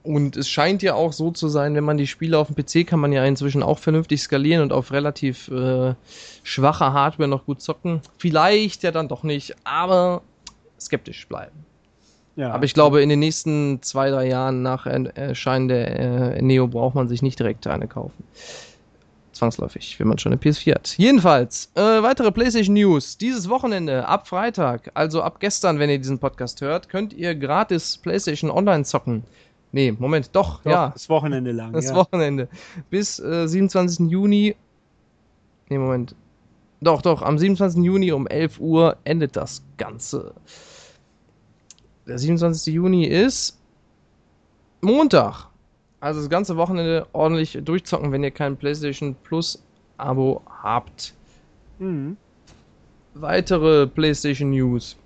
[0.03, 2.89] und es scheint ja auch so zu sein, wenn man die Spiele auf dem PC
[2.89, 5.95] kann man ja inzwischen auch vernünftig skalieren und auf relativ äh,
[6.43, 8.01] schwacher Hardware noch gut zocken.
[8.19, 10.23] Vielleicht ja dann doch nicht, aber
[10.81, 11.65] skeptisch bleiben.
[12.35, 12.51] Ja.
[12.51, 16.97] Aber ich glaube, in den nächsten zwei, drei Jahren nach Erscheinen der äh, Neo braucht
[16.97, 18.25] man sich nicht direkt eine kaufen
[19.41, 20.95] zwangsläufig, wenn man schon eine PS4 hat.
[20.99, 23.17] Jedenfalls, äh, weitere PlayStation News.
[23.17, 27.99] Dieses Wochenende, ab Freitag, also ab gestern, wenn ihr diesen Podcast hört, könnt ihr gratis
[27.99, 29.25] PlayStation Online zocken.
[29.73, 30.91] Nee, Moment, doch, doch ja.
[30.91, 31.73] Das Wochenende lang.
[31.73, 31.95] Das ja.
[31.95, 32.49] Wochenende.
[32.91, 34.11] Bis äh, 27.
[34.11, 34.57] Juni.
[35.69, 36.15] Nee, Moment.
[36.81, 37.83] Doch, doch, am 27.
[37.85, 40.35] Juni um 11 Uhr endet das Ganze.
[42.07, 42.75] Der 27.
[42.75, 43.59] Juni ist
[44.81, 45.50] Montag.
[46.01, 49.63] Also das ganze Wochenende ordentlich durchzocken, wenn ihr kein PlayStation Plus
[49.99, 51.15] Abo habt.
[51.79, 52.17] Mhm.
[53.15, 54.97] Weitere PlayStation News.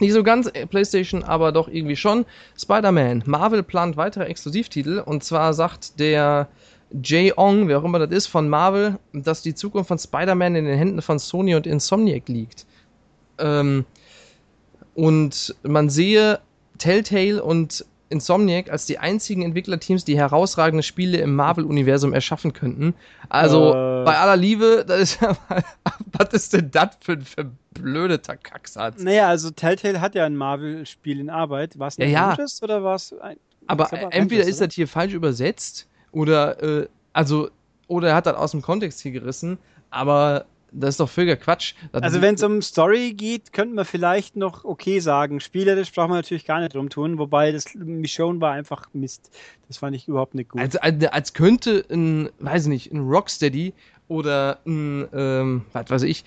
[0.00, 2.24] Nicht so ganz äh, PlayStation, aber doch irgendwie schon.
[2.56, 3.24] Spider-Man.
[3.26, 6.48] Marvel plant weitere Exklusivtitel und zwar sagt der
[7.02, 10.64] Jay Ong, wer auch immer das ist, von Marvel, dass die Zukunft von Spider-Man in
[10.64, 12.66] den Händen von Sony und Insomniac liegt.
[13.38, 13.84] Ähm,
[14.94, 16.40] und man sehe
[16.78, 22.94] Telltale und Insomniac als die einzigen Entwicklerteams, die herausragende Spiele im Marvel-Universum erschaffen könnten.
[23.28, 24.04] Also äh.
[24.04, 25.62] bei aller Liebe, das ist ja mal,
[26.12, 29.02] was ist denn das für ein verblödeter Kacksatz?
[29.02, 31.78] Naja, also Telltale hat ja ein Marvel-Spiel in Arbeit.
[31.78, 33.36] War es ein ja, gutes oder war es ein.
[33.66, 37.50] Aber entweder ist das hier falsch übersetzt oder, äh, also,
[37.86, 39.58] oder er hat das aus dem Kontext hier gerissen,
[39.90, 41.74] aber das ist doch völliger Quatsch.
[41.92, 45.40] Das also wenn es um Story geht, könnten wir vielleicht noch okay sagen.
[45.40, 49.30] Spielerisch brauchen wir natürlich gar nicht drum tun, wobei das Michonne war einfach Mist.
[49.68, 50.60] Das fand ich überhaupt nicht gut.
[50.60, 53.72] Also, als, als könnte ein, weiß ich nicht, ein Rocksteady
[54.08, 56.24] oder ein, ähm, was weiß ich,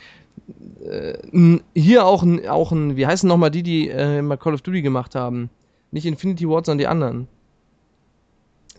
[0.83, 4.53] äh, ein, hier auch ein, auch ein, wie heißen nochmal die, die äh, mal Call
[4.53, 5.49] of Duty gemacht haben?
[5.91, 7.27] Nicht Infinity Ward, sondern die anderen.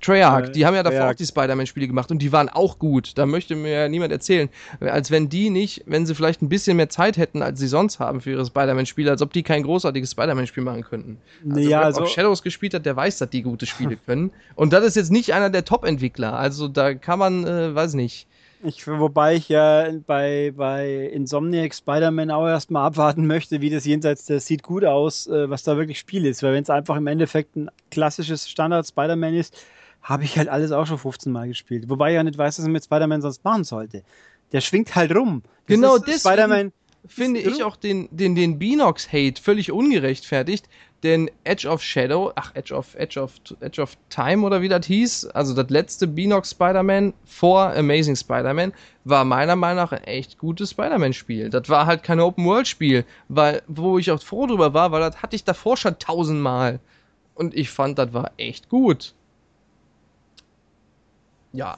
[0.02, 1.14] Treyarch, äh, die haben ja davor Treyarch.
[1.14, 3.16] auch die Spider-Man-Spiele gemacht und die waren auch gut.
[3.16, 4.50] Da möchte mir ja niemand erzählen.
[4.80, 8.00] Als wenn die nicht, wenn sie vielleicht ein bisschen mehr Zeit hätten, als sie sonst
[8.00, 11.18] haben für ihre Spider-Man-Spiele, als ob die kein großartiges Spider-Man-Spiel machen könnten.
[11.48, 14.32] Also, ja, wer also Shadows gespielt hat, der weiß, dass die gute Spiele können.
[14.56, 16.34] Und das ist jetzt nicht einer der Top-Entwickler.
[16.34, 18.26] Also da kann man, äh, weiß nicht.
[18.64, 24.26] Ich, wobei ich ja bei, bei Insomniac Spider-Man auch erstmal abwarten möchte, wie das jenseits
[24.26, 26.44] der sieht gut aus, äh, was da wirklich Spiel ist.
[26.44, 29.56] Weil wenn es einfach im Endeffekt ein klassisches Standard Spider-Man ist,
[30.02, 31.88] habe ich halt alles auch schon 15 Mal gespielt.
[31.88, 34.02] Wobei ich ja nicht weiß, was man mit Spider-Man sonst machen sollte.
[34.52, 35.42] Der schwingt halt rum.
[35.44, 36.72] Das genau deswegen
[37.06, 40.68] finde ich auch den, den, den Beanox-Hate völlig ungerechtfertigt,
[41.02, 44.86] denn Edge of Shadow, ach, Edge of, Edge of, Edge of Time oder wie das
[44.86, 48.72] hieß, also das letzte Beanox Spider-Man vor Amazing Spider-Man,
[49.04, 51.50] war meiner Meinung nach ein echt gutes Spider-Man-Spiel.
[51.50, 55.34] Das war halt kein Open-World-Spiel, weil, wo ich auch froh drüber war, weil das hatte
[55.34, 56.78] ich davor schon tausendmal.
[57.34, 59.14] Und ich fand, das war echt gut
[61.52, 61.76] ja,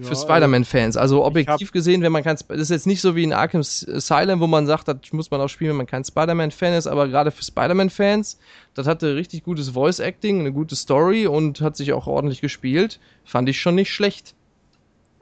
[0.00, 0.96] für ja, Spider-Man-Fans.
[0.96, 4.40] Also objektiv gesehen, wenn man kein, das ist jetzt nicht so wie in Arkham Asylum,
[4.40, 7.30] wo man sagt, das muss man auch spielen, wenn man kein Spider-Man-Fan ist, aber gerade
[7.32, 8.38] für Spider-Man-Fans,
[8.74, 13.00] das hatte richtig gutes Voice-Acting, eine gute Story und hat sich auch ordentlich gespielt.
[13.24, 14.34] Fand ich schon nicht schlecht.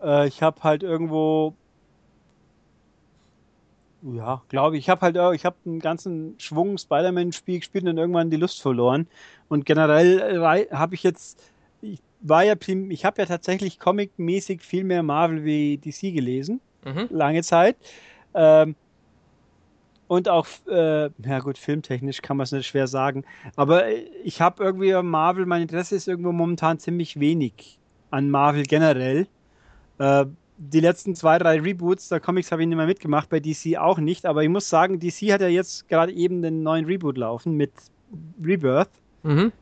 [0.02, 1.54] Äh, ich habe halt irgendwo,
[4.02, 7.98] ja, glaube ich, ich habe halt, ich habe einen ganzen Schwung Spider-Man-Spiel gespielt und dann
[7.98, 9.06] irgendwann die Lust verloren.
[9.48, 11.40] Und generell äh, habe ich jetzt
[12.28, 12.54] war ja,
[12.88, 17.06] ich habe ja tatsächlich comic-mäßig viel mehr Marvel wie DC gelesen, mhm.
[17.10, 17.76] lange Zeit.
[18.34, 18.74] Ähm,
[20.08, 23.24] und auch, äh, ja gut, filmtechnisch kann man es nicht schwer sagen.
[23.56, 23.84] Aber
[24.22, 27.78] ich habe irgendwie Marvel, mein Interesse ist irgendwo momentan ziemlich wenig
[28.10, 29.26] an Marvel generell.
[29.98, 30.26] Äh,
[30.58, 33.98] die letzten zwei, drei Reboots der Comics habe ich nicht mehr mitgemacht, bei DC auch
[33.98, 34.26] nicht.
[34.26, 37.72] Aber ich muss sagen, DC hat ja jetzt gerade eben den neuen Reboot laufen mit
[38.42, 38.90] Rebirth.
[39.22, 39.52] Mhm.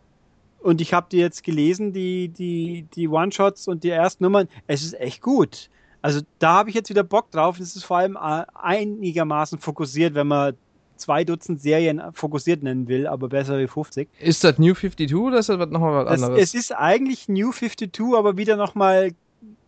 [0.65, 4.49] Und ich habe die jetzt gelesen, die, die, die One-Shots und die ersten Nummern.
[4.67, 5.69] Es ist echt gut.
[6.01, 7.61] Also da habe ich jetzt wieder Bock drauf.
[7.61, 10.55] Es ist vor allem äh, einigermaßen fokussiert, wenn man
[10.97, 14.09] zwei Dutzend Serien fokussiert nennen will, aber besser wie 50.
[14.21, 16.43] Ist das New 52 oder ist das nochmal was Es, anderes?
[16.43, 19.11] es ist eigentlich New 52, aber wieder nochmal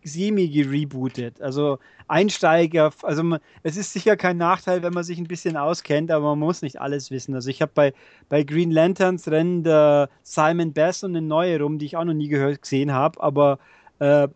[0.03, 1.41] semi gerebootet.
[1.41, 6.29] Also Einsteiger, also es ist sicher kein Nachteil, wenn man sich ein bisschen auskennt, aber
[6.35, 7.35] man muss nicht alles wissen.
[7.35, 7.93] Also ich habe bei,
[8.29, 12.13] bei Green Lanterns rennen der Simon Bass und eine neue rum, die ich auch noch
[12.13, 13.59] nie gehört gesehen habe, aber
[13.99, 14.27] äh,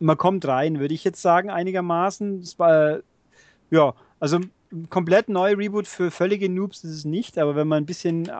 [0.00, 2.44] man kommt rein, würde ich jetzt sagen, einigermaßen.
[2.58, 3.00] War,
[3.70, 4.40] ja, also
[4.90, 8.32] komplett neuer Reboot für völlige Noobs ist es nicht, aber wenn man ein bisschen äh,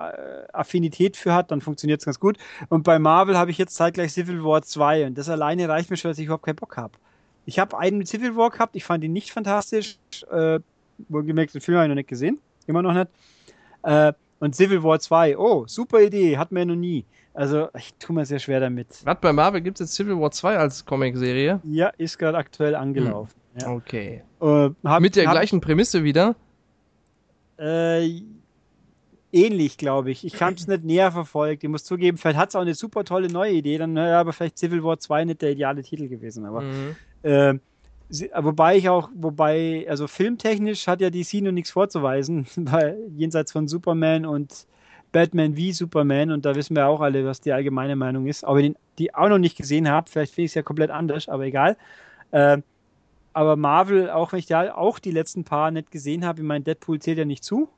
[0.53, 2.39] Affinität für hat, dann funktioniert es ganz gut.
[2.69, 5.97] Und bei Marvel habe ich jetzt zeitgleich Civil War 2 und das alleine reicht mir
[5.97, 6.95] schon, dass ich überhaupt keinen Bock habe.
[7.47, 9.99] Ich habe einen mit Civil War gehabt, ich fand ihn nicht fantastisch.
[10.31, 10.61] Äh,
[11.09, 13.09] wohlgemerkt, den Film habe ich noch nicht gesehen, immer noch nicht.
[13.83, 17.05] Äh, und Civil War 2, oh, super Idee, hatten wir noch nie.
[17.33, 18.89] Also, ich tue mir sehr schwer damit.
[19.05, 21.61] Was bei Marvel gibt es jetzt Civil War 2 als Comic-Serie?
[21.65, 23.35] Ja, ist gerade aktuell angelaufen.
[23.59, 23.73] Ja.
[23.73, 24.23] Okay.
[24.41, 26.35] Äh, hab, Mit der hab, gleichen Prämisse wieder?
[27.59, 28.23] Äh,
[29.33, 30.25] ähnlich, glaube ich.
[30.25, 31.63] Ich habe es nicht näher verfolgt.
[31.65, 34.33] Ich muss zugeben, vielleicht hat es auch eine super tolle neue Idee, dann wäre aber
[34.33, 36.45] vielleicht Civil War 2 nicht der ideale Titel gewesen.
[36.47, 36.97] Aber Mhm.
[37.23, 37.55] äh,
[38.09, 43.53] sie- wobei ich auch, wobei, also filmtechnisch hat ja DC nur nichts vorzuweisen, weil jenseits
[43.53, 44.67] von Superman und
[45.13, 48.45] Batman wie Superman, und da wissen wir auch alle, was die allgemeine Meinung ist.
[48.45, 51.29] Aber ich die auch noch nicht gesehen habe, vielleicht finde ich es ja komplett anders,
[51.29, 51.77] aber egal.
[52.33, 52.59] Äh,
[53.35, 56.65] aber Marvel, auch wenn ich da auch die letzten paar nicht gesehen habe, ich meine,
[56.65, 57.69] Deadpool zählt ja nicht zu.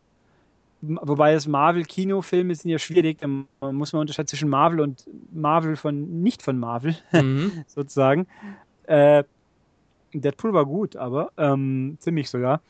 [0.83, 6.23] Wobei das Marvel-Kinofilme sind ja schwierig, da muss man unterscheiden zwischen Marvel und Marvel von
[6.23, 7.65] nicht von Marvel, Mhm.
[7.67, 8.27] sozusagen.
[8.85, 9.25] Äh,
[10.13, 12.61] Deadpool war gut, aber ähm, ziemlich sogar.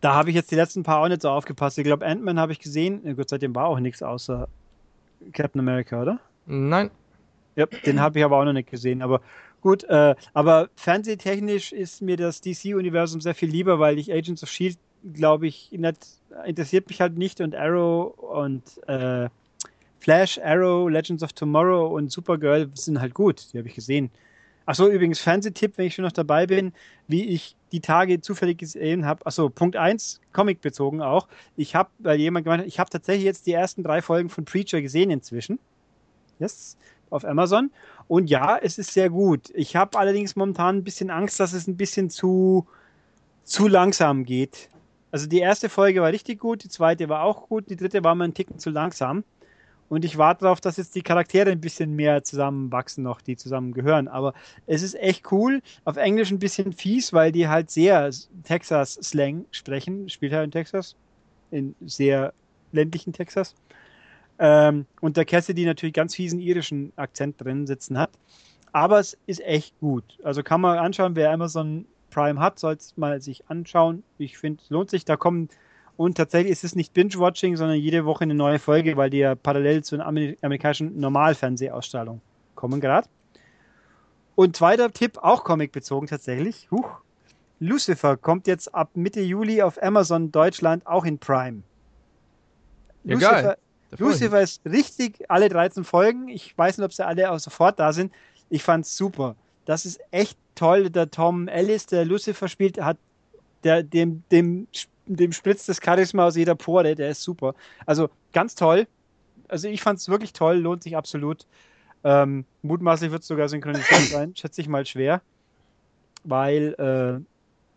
[0.00, 1.78] Da habe ich jetzt die letzten paar auch nicht so aufgepasst.
[1.78, 3.16] Ich glaube, Ant-Man habe ich gesehen.
[3.16, 4.48] Gott sei Dank war auch nichts außer
[5.32, 6.20] Captain America, oder?
[6.46, 6.90] Nein.
[7.56, 9.02] Ja, den habe ich aber auch noch nicht gesehen.
[9.02, 9.20] Aber
[9.66, 14.48] gut, äh, aber fernsehtechnisch ist mir das DC-Universum sehr viel lieber, weil ich Agents of
[14.48, 14.78] Shield,
[15.12, 16.06] glaube ich, nicht,
[16.44, 19.28] interessiert mich halt nicht und Arrow und äh,
[19.98, 23.52] Flash, Arrow, Legends of Tomorrow und Supergirl sind halt gut.
[23.52, 24.12] Die habe ich gesehen.
[24.66, 26.72] Achso, übrigens, Fernsehtipp, wenn ich schon noch dabei bin,
[27.08, 29.26] wie ich die Tage zufällig gesehen habe.
[29.26, 31.26] Achso, Punkt 1, Comic bezogen auch.
[31.56, 34.44] Ich habe, weil jemand gemeint hat, ich habe tatsächlich jetzt die ersten drei Folgen von
[34.44, 35.58] Preacher gesehen inzwischen.
[36.38, 36.76] Yes,
[37.10, 37.72] auf Amazon.
[38.08, 39.50] Und ja, es ist sehr gut.
[39.54, 42.66] Ich habe allerdings momentan ein bisschen Angst, dass es ein bisschen zu,
[43.44, 44.68] zu langsam geht.
[45.10, 48.14] Also die erste Folge war richtig gut, die zweite war auch gut, die dritte war
[48.14, 49.24] mal ein Ticken zu langsam.
[49.88, 53.72] Und ich warte darauf, dass jetzt die Charaktere ein bisschen mehr zusammenwachsen noch, die zusammen
[53.72, 54.08] gehören.
[54.08, 54.34] Aber
[54.66, 55.62] es ist echt cool.
[55.84, 58.10] Auf Englisch ein bisschen fies, weil die halt sehr
[58.42, 60.08] Texas-Slang sprechen.
[60.08, 60.96] Spielt halt in Texas.
[61.52, 62.32] In sehr
[62.72, 63.54] ländlichen Texas.
[64.38, 68.10] Ähm, und der Cassidy natürlich ganz fiesen irischen Akzent drin sitzen hat.
[68.72, 70.04] Aber es ist echt gut.
[70.22, 74.02] Also kann man anschauen, wer Amazon Prime hat, soll es mal sich anschauen.
[74.18, 75.04] Ich finde, es lohnt sich.
[75.04, 75.48] Da kommen
[75.96, 79.34] und tatsächlich ist es nicht Binge-Watching, sondern jede Woche eine neue Folge, weil die ja
[79.34, 82.20] parallel zu einer Amer amerikanischen Normalfernsehausstrahlung
[82.54, 83.08] kommen gerade.
[84.34, 86.70] Und zweiter Tipp, auch Comic-bezogen tatsächlich.
[86.70, 87.00] Huch.
[87.58, 91.62] Lucifer kommt jetzt ab Mitte Juli auf Amazon Deutschland auch in Prime.
[93.04, 93.56] Ja, Lucifer, geil.
[93.98, 96.28] Lucifer ist richtig, alle 13 Folgen.
[96.28, 98.12] Ich weiß nicht, ob sie alle auch sofort da sind.
[98.50, 99.36] Ich fand's super.
[99.64, 100.90] Das ist echt toll.
[100.90, 102.98] Der Tom Ellis, der Lucifer spielt, hat
[103.64, 104.68] der, dem, dem,
[105.06, 106.94] dem spritzt das Charisma aus jeder Pore.
[106.94, 107.54] Der ist super.
[107.84, 108.86] Also ganz toll.
[109.48, 110.56] Also ich fand's wirklich toll.
[110.56, 111.46] Lohnt sich absolut.
[112.04, 114.34] Ähm, mutmaßlich wird es sogar synchronisiert sein.
[114.36, 115.22] Schätze ich mal schwer.
[116.24, 117.24] Weil, äh,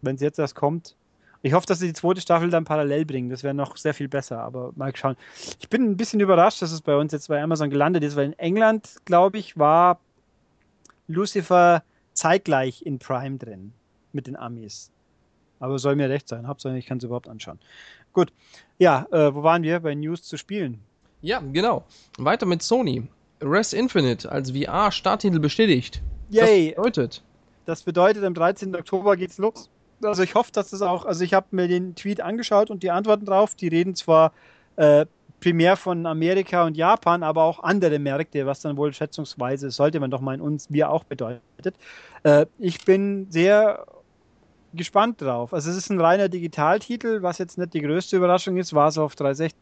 [0.01, 0.95] wenn es jetzt erst kommt,
[1.41, 3.29] ich hoffe, dass sie die zweite Staffel dann parallel bringen.
[3.29, 5.15] Das wäre noch sehr viel besser, aber mal schauen.
[5.59, 8.25] Ich bin ein bisschen überrascht, dass es bei uns jetzt bei Amazon gelandet ist, weil
[8.25, 9.99] in England, glaube ich, war
[11.07, 11.83] Lucifer
[12.13, 13.73] zeitgleich in Prime drin
[14.11, 14.91] mit den Amis.
[15.59, 16.47] Aber soll mir recht sein.
[16.47, 17.59] Hauptsache, ich kann es überhaupt anschauen.
[18.13, 18.31] Gut.
[18.77, 19.79] Ja, äh, wo waren wir?
[19.79, 20.79] Bei News zu spielen.
[21.21, 21.85] Ja, genau.
[22.17, 23.07] Weiter mit Sony.
[23.41, 26.01] Res Infinite als VR-Starttitel bestätigt.
[26.29, 26.69] Yay!
[26.69, 27.23] Das bedeutet.
[27.65, 28.75] Das bedeutet, am 13.
[28.75, 29.69] Oktober geht's los.
[30.03, 32.91] Also ich hoffe, dass das auch, also ich habe mir den Tweet angeschaut und die
[32.91, 34.31] Antworten drauf, die reden zwar
[34.77, 35.05] äh,
[35.39, 40.11] primär von Amerika und Japan, aber auch andere Märkte, was dann wohl schätzungsweise, sollte man
[40.11, 41.75] doch meinen, uns, wir auch bedeutet.
[42.23, 43.85] Äh, ich bin sehr
[44.73, 45.53] gespannt drauf.
[45.53, 48.97] Also es ist ein reiner Digitaltitel, was jetzt nicht die größte Überraschung ist, war es
[48.97, 49.57] auf 360,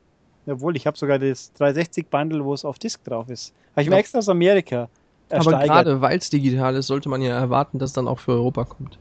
[0.48, 3.54] obwohl ich habe sogar das 360-Bundle, wo es auf Disk drauf ist.
[3.72, 4.90] Habe ich mir extra aus Amerika
[5.30, 5.68] Aber ersteigert.
[5.68, 9.00] gerade weil es digital ist, sollte man ja erwarten, dass dann auch für Europa kommt.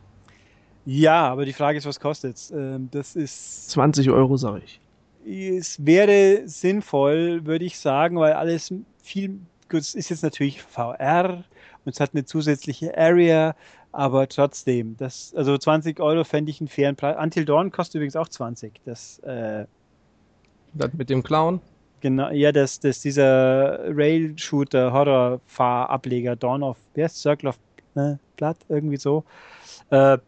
[0.86, 2.50] Ja, aber die Frage ist, was kostet es?
[2.52, 4.80] Ähm, das ist 20 Euro, sage ich.
[5.60, 8.72] es wäre sinnvoll, würde ich sagen, weil alles
[9.02, 11.44] viel, gut, es ist jetzt natürlich VR
[11.84, 13.56] und es hat eine zusätzliche Area,
[13.92, 17.16] aber trotzdem, das, also 20 Euro fände ich einen fairen Preis.
[17.20, 18.80] Until Dawn kostet übrigens auch 20.
[18.84, 19.66] Das, äh,
[20.74, 21.60] Das mit dem Clown.
[22.00, 27.58] genau, ja, das, das dieser Rail-Shooter, Horror-Fahr-Ableger, Dawn of, wer ist Circle of
[27.94, 29.24] ne, Blood, irgendwie so.
[29.90, 30.18] Äh,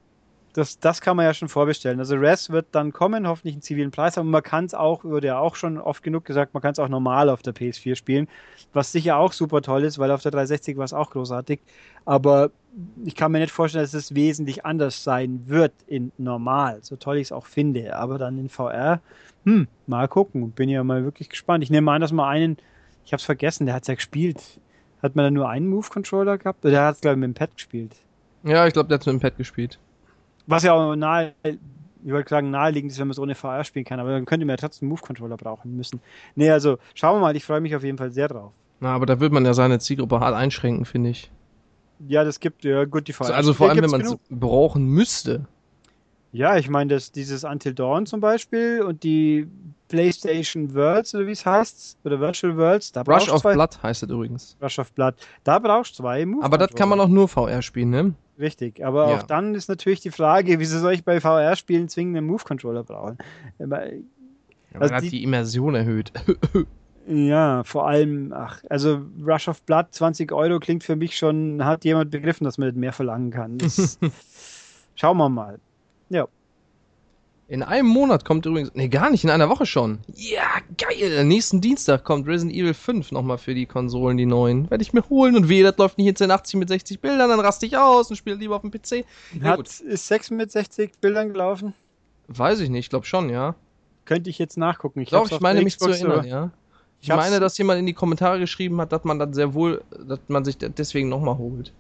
[0.59, 2.01] das, das kann man ja schon vorbestellen.
[2.01, 5.29] Also Res wird dann kommen, hoffentlich einen zivilen Preis, aber man kann es auch, wurde
[5.29, 8.29] ja auch schon oft genug gesagt, man kann es auch normal auf der PS4 spielen,
[8.73, 11.61] was sicher auch super toll ist, weil auf der 360 war es auch großartig.
[12.05, 12.51] Aber
[13.05, 17.19] ich kann mir nicht vorstellen, dass es wesentlich anders sein wird in normal, so toll
[17.19, 17.97] ich es auch finde.
[17.97, 19.01] Aber dann in VR,
[19.45, 20.51] hm, mal gucken.
[20.51, 21.63] Bin ja mal wirklich gespannt.
[21.63, 22.57] Ich nehme an, dass man einen,
[23.05, 24.61] ich habe es vergessen, der hat es ja gespielt.
[25.03, 26.65] Hat man da nur einen Move-Controller gehabt?
[26.65, 27.95] Oder der hat es, glaube ich, mit dem Pad gespielt.
[28.43, 29.79] Ja, ich glaube, der hat mit dem Pad gespielt.
[30.49, 33.85] Was ja auch nahe, ich wollte sagen, naheliegend ist, wenn man es ohne VR spielen
[33.85, 36.01] kann, aber dann könnte man ja trotzdem Move-Controller brauchen müssen.
[36.35, 38.53] Nee, also schauen wir mal, ich freue mich auf jeden Fall sehr drauf.
[38.81, 41.31] Na, aber da wird man ja seine Zielgruppe hart einschränken, finde ich.
[42.07, 43.35] Ja, das gibt ja gut die VR.
[43.35, 45.47] Also vor allem, wenn man es brauchen müsste.
[46.33, 49.49] Ja, ich meine, das, dieses Until Dawn zum Beispiel und die
[49.89, 53.55] PlayStation Worlds, oder wie es heißt, oder Virtual Worlds, da Rush brauchst du of zwei.
[53.55, 54.57] Blood heißt das übrigens.
[54.63, 55.15] Rush of Blood.
[55.45, 58.15] Da brauchst du zwei Move Aber das kann man auch nur VR spielen, ne?
[58.39, 59.17] Richtig, aber Ja.
[59.19, 63.19] auch dann ist natürlich die Frage, wieso soll ich bei VR-Spielen zwingend einen Move-Controller brauchen?
[63.59, 63.85] Aber, Aber
[64.75, 66.13] Also das hat die- die Immersion erhöht.
[67.11, 71.87] Ja, vor allem, ach, also Rush of Blood, 20 Euro klingt für mich schon, hat
[71.87, 73.57] jemand begriffen, dass man nicht mehr verlangen kann.
[73.57, 73.99] Das,
[74.95, 75.59] schauen wir mal.
[76.11, 76.29] Ja,
[77.51, 80.01] In einem Monat kommt übrigens, nee, gar nicht, in einer Woche schon.
[80.15, 80.43] Ja,
[80.77, 81.25] geil.
[81.25, 84.71] Nächsten Dienstag kommt Resident Evil 5 nochmal für die Konsolen, die neuen.
[84.71, 87.41] Werde ich mir holen und wehe, das läuft nicht in 1080 mit 60 Bildern, dann
[87.41, 89.07] raste ich aus und spiele lieber auf dem PC.
[89.41, 89.81] Ja, hat, gut.
[89.81, 91.73] ist 6 mit 60 Bildern gelaufen?
[92.27, 93.55] Weiß ich nicht, ich glaube schon, ja.
[94.05, 95.01] Könnte ich jetzt nachgucken.
[95.01, 96.51] Ich Doch, hab's ich meine mich zu erinnern, aber- ja.
[97.01, 99.83] Ich Ich meine, dass jemand in die Kommentare geschrieben hat, dass man dann sehr wohl,
[100.07, 101.73] dass man sich deswegen nochmal holt.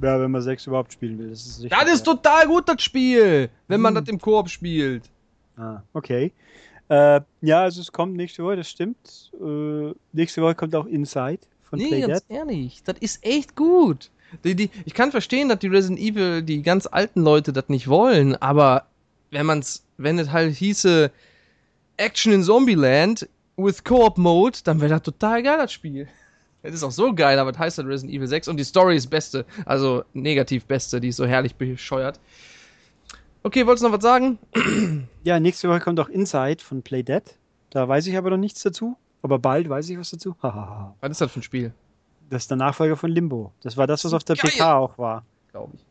[0.00, 1.30] Ja, wenn man 6 überhaupt spielen will.
[1.30, 2.12] Das ist, richtig, Das ist ja.
[2.14, 4.04] total gut, das Spiel, wenn man Hm.
[4.04, 5.04] das im Koop spielt.
[5.56, 6.32] Ah, okay.
[6.88, 9.32] Äh, ja, also es kommt nächste Woche, das stimmt.
[9.40, 12.08] Äh, nächste Woche kommt auch Inside von Nee, Playdead.
[12.08, 14.10] ganz ehrlich, das ist echt gut.
[14.44, 17.88] Die, die, ich kann verstehen, dass die Resident Evil, die ganz alten Leute das nicht
[17.88, 18.86] wollen, aber
[19.30, 21.10] wenn man's, wenn es halt hieße
[21.96, 26.08] Action in Zombieland with Co-op Mode, dann wäre das total geil, das Spiel.
[26.62, 28.96] Es ist auch so geil, aber es heißt halt Resident Evil 6 und die Story
[28.96, 32.18] ist beste, also negativ beste, die ist so herrlich bescheuert.
[33.44, 34.38] Okay, wolltest du noch was sagen?
[35.24, 37.36] Ja, nächste Woche kommt auch Inside von Playdead.
[37.68, 38.96] Da weiß ich aber noch nichts dazu.
[39.20, 40.34] Aber bald weiß ich was dazu.
[40.40, 41.74] Was ist das für ein Spiel?
[42.30, 43.52] das ist der Nachfolger von Limbo.
[43.62, 44.50] Das war das, was auf der Geil.
[44.50, 45.24] PK auch war.
[45.50, 45.84] Glaube ich.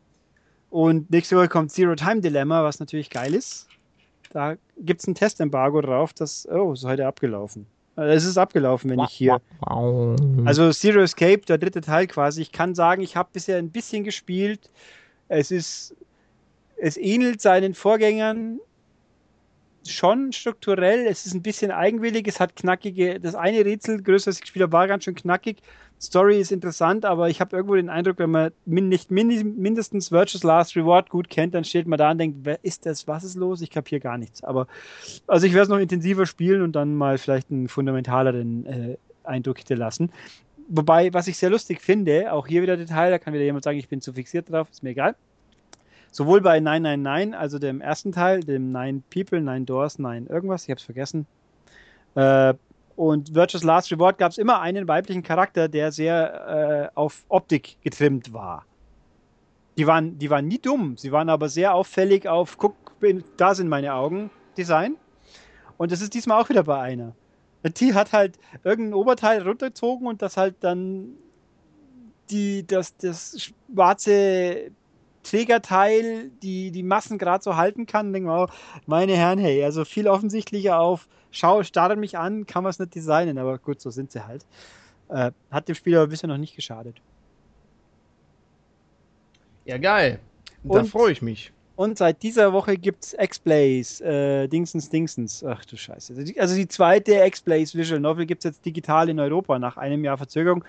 [0.70, 3.68] Und nächste Woche kommt Zero Time Dilemma, was natürlich geil ist.
[4.30, 7.66] Da gibt es ein Testembargo drauf, das, oh, ist heute abgelaufen.
[8.06, 9.40] Es ist abgelaufen, wenn ich hier.
[10.44, 12.42] Also Zero Escape, der dritte Teil quasi.
[12.42, 14.70] Ich kann sagen, ich habe bisher ein bisschen gespielt.
[15.28, 15.96] Es ist,
[16.76, 18.60] es ähnelt seinen Vorgängern
[19.92, 21.06] schon strukturell.
[21.06, 22.26] Es ist ein bisschen eigenwillig.
[22.28, 25.58] Es hat knackige, das eine Rätsel, größer, das ich gespielt habe, war ganz schön knackig.
[26.00, 30.44] Story ist interessant, aber ich habe irgendwo den Eindruck, wenn man nicht min, mindestens Virtuous
[30.44, 33.08] Last Reward gut kennt, dann steht man da und denkt, wer ist das?
[33.08, 33.60] Was ist los?
[33.62, 34.44] Ich kapiere gar nichts.
[34.44, 34.68] Aber
[35.26, 39.58] also ich werde es noch intensiver spielen und dann mal vielleicht einen fundamentaleren äh, Eindruck
[39.58, 40.12] hinterlassen.
[40.68, 43.78] Wobei, was ich sehr lustig finde, auch hier wieder Detail, da kann wieder jemand sagen,
[43.78, 45.16] ich bin zu fixiert drauf, ist mir egal.
[46.10, 50.70] Sowohl bei 999, also dem ersten Teil, dem Nine People, Nine Doors, Nine irgendwas, ich
[50.70, 51.26] habe es vergessen.
[52.14, 52.54] Äh,
[52.96, 57.76] und Virtuous Last Reward gab es immer einen weiblichen Charakter, der sehr äh, auf Optik
[57.82, 58.64] getrimmt war.
[59.76, 62.74] Die waren, die waren nie dumm, sie waren aber sehr auffällig auf, guck,
[63.36, 64.96] da sind meine Augen, Design.
[65.76, 67.14] Und das ist diesmal auch wieder bei einer.
[67.62, 71.10] Die hat halt irgendein Oberteil runtergezogen und das halt dann
[72.30, 74.72] die, das, das schwarze
[75.28, 78.12] Trägerteil, die die Massen gerade so halten kann.
[78.12, 78.52] Denke mal, oh,
[78.86, 82.94] meine Herren, hey, also viel offensichtlicher auf, schau, starrt mich an, kann man es nicht
[82.94, 84.46] designen, aber gut, so sind sie halt.
[85.08, 87.00] Äh, hat dem Spiel aber bisher noch nicht geschadet.
[89.64, 90.18] Ja, geil.
[90.64, 91.52] Da freue ich mich.
[91.76, 95.44] Und seit dieser Woche gibt es X-Plays, äh, Dingsens, Dingsens.
[95.44, 96.12] Ach du Scheiße.
[96.12, 99.76] Also die, also die zweite X-Plays Visual Novel gibt es jetzt digital in Europa nach
[99.76, 100.64] einem Jahr Verzögerung.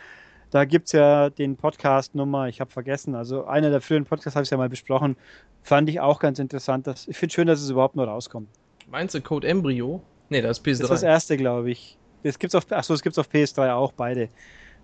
[0.51, 4.35] Da gibt es ja den Podcast Nummer, ich habe vergessen, also einer der früheren Podcasts
[4.35, 5.15] habe ich ja mal besprochen.
[5.61, 6.87] Fand ich auch ganz interessant.
[6.87, 8.47] Dass, ich finde schön, dass es überhaupt noch rauskommt.
[8.89, 10.01] Meinst du Code Embryo?
[10.29, 10.71] Nee, das ist PS3.
[10.71, 11.97] Das ist das erste, glaube ich.
[12.23, 14.29] Das gibt's auf, achso, das gibt es auf PS3 auch, beide.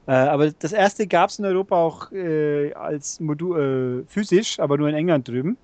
[0.08, 4.78] Äh, aber das erste gab es in Europa auch äh, als Modul äh, physisch, aber
[4.78, 5.58] nur in England drüben.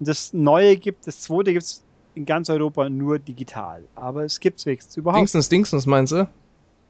[0.00, 1.84] Und das neue gibt, das zweite gibt es
[2.16, 3.84] in ganz Europa nur digital.
[3.94, 5.20] Aber es gibt es wenigstens überhaupt.
[5.20, 6.28] Dingsens, Dingsens meinst du?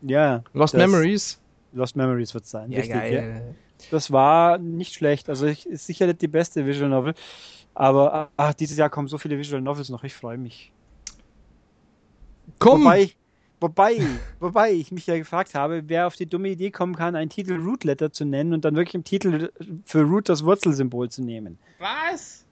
[0.03, 0.43] Ja.
[0.55, 1.39] Lost Memories?
[1.75, 2.73] Lost Memories wird es sein.
[2.73, 3.01] richtig, Ja.
[3.01, 3.55] geil.
[3.91, 5.29] Das war nicht schlecht.
[5.29, 7.15] Also ich, ist sicher nicht die beste Visual Novel.
[7.75, 10.05] Aber ach, dieses Jahr kommen so viele Visual Novels noch.
[10.05, 10.73] Ich freue mich.
[12.59, 12.85] Komm!
[12.85, 13.11] Wobei,
[13.61, 13.99] wobei,
[14.41, 17.55] wobei ich mich ja gefragt habe, wer auf die dumme Idee kommen kann, einen Titel
[17.55, 19.51] Root Letter zu nennen und dann wirklich im Titel
[19.85, 21.59] für Root das Wurzelsymbol zu nehmen.
[21.79, 22.45] Was?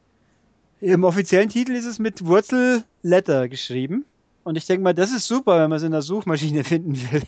[0.80, 4.04] Im offiziellen Titel ist es mit Wurzel Letter geschrieben.
[4.42, 7.22] Und ich denke mal, das ist super, wenn man es in der Suchmaschine finden will.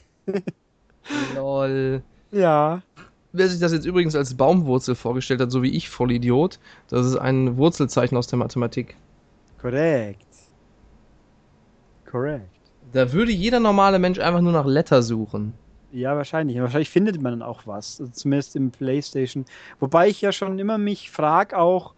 [1.34, 2.02] Lol.
[2.30, 2.82] Ja.
[3.32, 7.16] Wer sich das jetzt übrigens als Baumwurzel vorgestellt hat, so wie ich, Vollidiot, das ist
[7.16, 8.96] ein Wurzelzeichen aus der Mathematik.
[9.60, 10.26] Korrekt.
[12.08, 12.48] Korrekt.
[12.92, 15.52] Da würde jeder normale Mensch einfach nur nach Letter suchen.
[15.90, 16.60] Ja, wahrscheinlich.
[16.60, 18.00] Wahrscheinlich findet man dann auch was.
[18.00, 19.44] Also zumindest im PlayStation.
[19.80, 21.94] Wobei ich ja schon immer mich frage, auch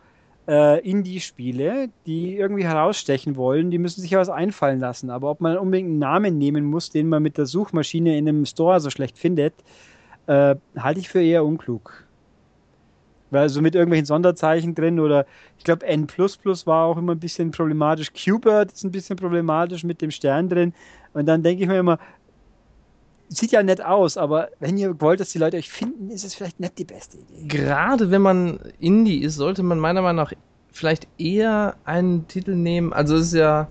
[0.49, 5.11] äh, Indie-Spiele, die irgendwie herausstechen wollen, die müssen sich ja was einfallen lassen.
[5.11, 8.47] Aber ob man unbedingt einen Namen nehmen muss, den man mit der Suchmaschine in einem
[8.47, 9.55] Store so schlecht findet,
[10.27, 12.05] äh, halte ich für eher unklug.
[13.31, 15.27] Weil so mit irgendwelchen Sonderzeichen drin oder
[15.59, 18.13] ich glaube N war auch immer ein bisschen problematisch.
[18.13, 20.73] Qbert ist ein bisschen problematisch mit dem Stern drin.
[21.13, 21.99] Und dann denke ich mir immer,
[23.29, 26.35] sieht ja nett aus, aber wenn ihr wollt, dass die Leute euch finden, ist es
[26.35, 27.47] vielleicht nicht die beste Idee.
[27.49, 30.33] Gerade wenn man Indie ist, sollte man meiner Meinung nach
[30.73, 32.93] vielleicht eher einen Titel nehmen.
[32.93, 33.69] Also es ist ja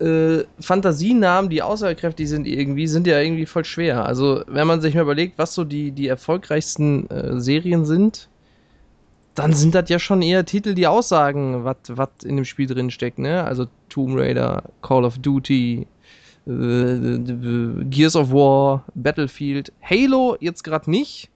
[0.00, 4.04] äh, Fantasienamen, die außerkräftig sind irgendwie, sind ja irgendwie voll schwer.
[4.04, 8.28] Also wenn man sich mal überlegt, was so die, die erfolgreichsten äh, Serien sind,
[9.34, 13.18] dann sind das ja schon eher Titel, die aussagen, was in dem Spiel drin steckt,
[13.18, 13.42] ne?
[13.42, 15.88] Also Tomb Raider, Call of Duty,
[16.46, 21.30] äh, Gears of War, Battlefield, Halo jetzt gerade nicht.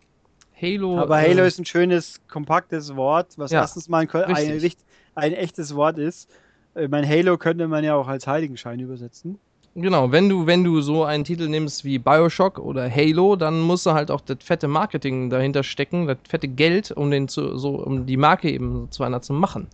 [0.61, 0.99] Halo.
[0.99, 4.73] Aber Halo äh, ist ein schönes, kompaktes Wort, was Ja, erstens mal ein, ein,
[5.15, 6.29] ein echtes Wort ist.
[6.75, 9.39] Äh, Mein Halo könnte man ja auch als Heiligenschein übersetzen.
[9.75, 13.87] Genau, wenn du, wenn du so einen Titel nimmst wie Bioshock oder Halo, dann musst
[13.87, 17.77] du halt auch das fette Marketing dahinter stecken, das fette Geld, um den zu, so,
[17.77, 19.69] um die Marke eben zu einer zu machen.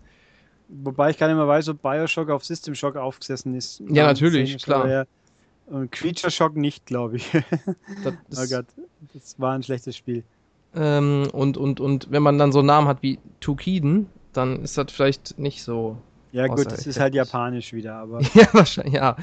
[0.69, 3.83] Wobei ich gar nicht mehr weiß, ob Bioshock auf System Shock aufgesessen ist.
[3.89, 4.89] Ja, natürlich, klar.
[4.89, 5.05] ja.
[5.67, 7.31] Und Creature Shock nicht, glaube ich.
[8.31, 8.67] Das oh Gott,
[9.13, 10.25] das war ein schlechtes Spiel.
[10.75, 14.93] ähm, und, und, und wenn man dann so Namen hat wie Tukiden, dann ist das
[14.93, 15.97] vielleicht nicht so.
[16.33, 19.17] Ja, gut, das ist halt japanisch wieder, aber ja, wahrscheinlich, ja.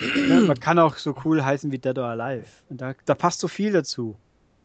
[0.00, 2.46] ja, man kann auch so cool heißen wie Dead or Alive.
[2.68, 4.16] Und da, da passt so viel dazu.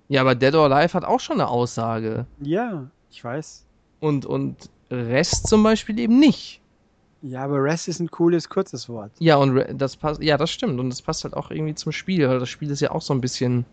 [0.08, 2.26] Ja, aber Dead or Alive hat auch schon eine Aussage.
[2.42, 3.66] Ja, ich weiß.
[4.02, 6.62] Und, und Rest zum Beispiel eben nicht.
[7.28, 9.12] Ja, aber Rest ist ein cooles, kurzes Wort.
[9.18, 10.80] Ja, und das passt, ja, das stimmt.
[10.80, 13.14] Und das passt halt auch irgendwie zum Spiel, weil das Spiel ist ja auch so
[13.16, 13.66] ein bisschen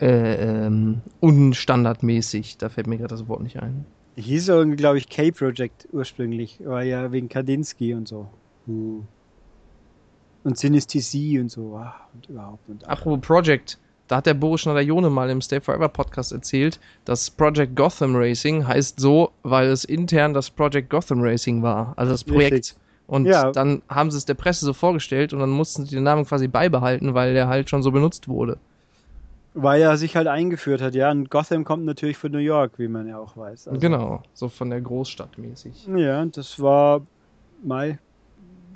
[0.00, 2.58] äh, ähm, unstandardmäßig.
[2.58, 3.86] Da fällt mir gerade das Wort nicht ein.
[4.16, 6.60] Hieß irgendwie, glaube ich, K-Project ursprünglich.
[6.62, 8.28] War ja wegen Kandinsky und so.
[8.66, 9.06] Hm.
[10.44, 11.80] Und Synesthesie und so.
[12.12, 12.68] Und überhaupt.
[12.68, 13.78] Und Apropos Project,
[14.08, 18.66] da hat der Boris Schneider-Jone mal im Stay Forever Podcast erzählt, dass Project Gotham Racing
[18.66, 22.52] heißt so, weil es intern das Project Gotham Racing war, also das Projekt.
[22.54, 22.76] Richtig.
[23.06, 23.52] Und Ja.
[23.52, 26.46] dann haben sie es der Presse so vorgestellt und dann mussten sie den Namen quasi
[26.48, 28.58] beibehalten, weil der halt schon so benutzt wurde.
[29.54, 31.10] Weil er sich halt eingeführt hat, ja.
[31.10, 33.68] Und Gotham kommt natürlich von New York, wie man ja auch weiß.
[33.68, 35.88] Also, Genau, so von der Großstadt mäßig.
[35.96, 37.00] Ja, das war
[37.64, 37.98] Mai.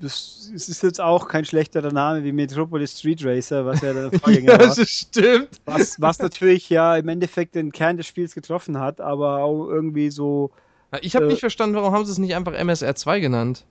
[0.03, 4.11] Das es ist jetzt auch kein schlechterer Name wie Metropolis Street Racer, was ja der
[4.19, 4.75] Vorgänger war.
[4.85, 5.49] stimmt.
[5.65, 10.11] Was, was natürlich ja im Endeffekt den Kern des Spiels getroffen hat, aber auch irgendwie
[10.11, 10.51] so
[11.01, 13.65] Ich habe Äh, nicht verstanden, warum haben sie es nicht einfach MSR 2 genannt?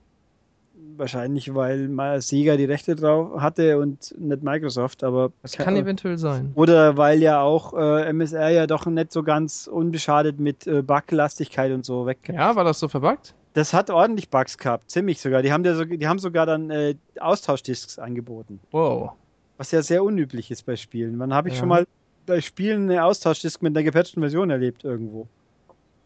[0.96, 6.52] wahrscheinlich, weil Sega die Rechte drauf hatte und nicht Microsoft, aber Das kann eventuell sein.
[6.54, 11.72] oder weil ja auch äh, MSR ja doch nicht so ganz unbeschadet mit äh, Buglastigkeit
[11.72, 12.18] und so weg.
[12.32, 13.34] Ja, war das so verbuggt?
[13.54, 15.42] Das hat ordentlich Bugs gehabt, ziemlich sogar.
[15.42, 19.12] Die haben, so, die haben sogar dann äh, Austauschdisks angeboten, Wow.
[19.58, 21.18] was ja sehr unüblich ist bei Spielen.
[21.18, 21.60] Wann habe ich Ja.
[21.60, 21.86] schon mal
[22.24, 25.26] bei Spielen eine Austauschdisk mit einer gepatchten Version erlebt irgendwo?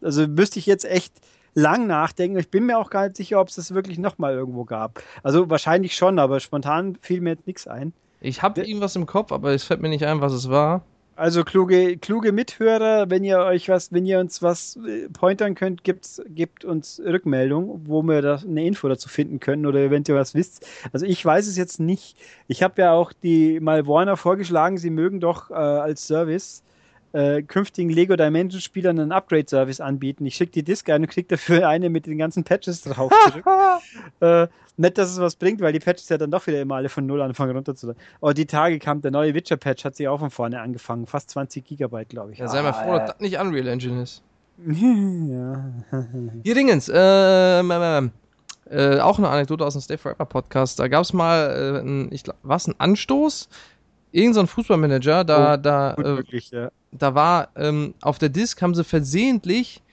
[0.01, 1.13] Also müsste ich jetzt echt
[1.53, 2.37] lang nachdenken.
[2.37, 5.01] Ich bin mir auch gar nicht sicher, ob es das wirklich nochmal irgendwo gab.
[5.23, 7.93] Also wahrscheinlich schon, aber spontan fiel mir jetzt nichts ein.
[8.19, 10.83] Ich habe irgendwas im Kopf, aber es fällt mir nicht ein, was es war.
[11.17, 15.83] Also kluge, kluge Mithörer, wenn ihr euch was, wenn ihr uns was äh, pointern könnt,
[15.83, 20.35] gibt's, gebt uns Rückmeldung, wo wir da eine Info dazu finden können oder ihr was
[20.35, 20.67] wisst.
[20.93, 22.17] Also ich weiß es jetzt nicht.
[22.47, 26.61] Ich habe ja auch die mal Warner vorgeschlagen, sie mögen doch äh, als Service
[27.13, 30.25] äh, künftigen Lego Dimension Spielern einen Upgrade Service anbieten.
[30.25, 33.45] Ich schicke die Disk ein und krieg dafür eine mit den ganzen Patches drauf zurück.
[34.19, 34.47] äh,
[34.79, 37.05] nicht, dass es was bringt, weil die Patches ja dann doch wieder immer alle von
[37.05, 37.99] Null anfangen runterzuladen.
[38.21, 41.07] Aber die Tage kam der neue Witcher-Patch, hat sich auch von vorne angefangen.
[41.07, 42.37] Fast 20 Gigabyte, glaube ich.
[42.39, 44.21] Ja, sei mal froh, Ah, dass das nicht Unreal Engine ist.
[44.67, 45.71] ja.
[46.43, 48.11] Hier Dingens, ähm, ähm, ähm,
[48.69, 50.77] Äh, auch eine Anekdote aus dem Stay Forever Podcast.
[50.79, 53.47] Da gab es mal, äh, ein, ich glaube, was ein Anstoß?
[54.17, 56.71] Irgend so ein Fußballmanager, da, Oh, da, äh, ja.
[56.91, 59.83] da war ähm, auf der Disk haben sie versehentlich,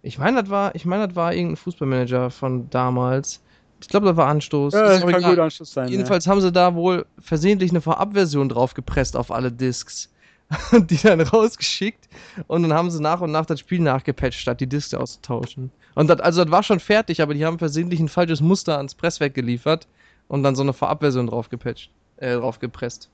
[0.00, 3.42] ich meine, das war, ich meine, das war irgendein Fußballmanager von damals.
[3.82, 4.72] Ich glaube, das war Anstoß.
[4.72, 5.88] Ja, das auch kann gut Anschluss sein.
[5.88, 10.10] Jedenfalls haben sie da wohl versehentlich eine Vorabversion drauf gepresst auf alle Discs.
[10.72, 12.08] Und die dann rausgeschickt
[12.48, 15.70] und dann haben sie nach und nach das Spiel nachgepatcht, statt die Discs auszutauschen.
[15.94, 18.94] Und das, also das war schon fertig, aber die haben versehentlich ein falsches Muster ans
[18.94, 19.88] Presswerk geliefert
[20.28, 23.08] und dann so eine Vorabversion drauf gepatcht, äh, drauf gepresst.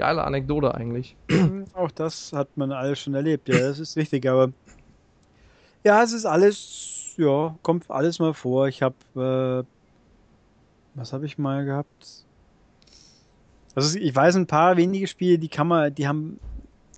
[0.00, 1.14] Geile Anekdote eigentlich.
[1.30, 1.46] Ja.
[1.74, 4.50] Auch das hat man alles schon erlebt, ja, das ist richtig, aber
[5.84, 8.66] ja, es ist alles, ja, kommt alles mal vor.
[8.66, 9.62] Ich habe, äh,
[10.94, 12.24] was habe ich mal gehabt?
[13.74, 16.40] Also ich weiß ein paar wenige Spiele, die kann man, die haben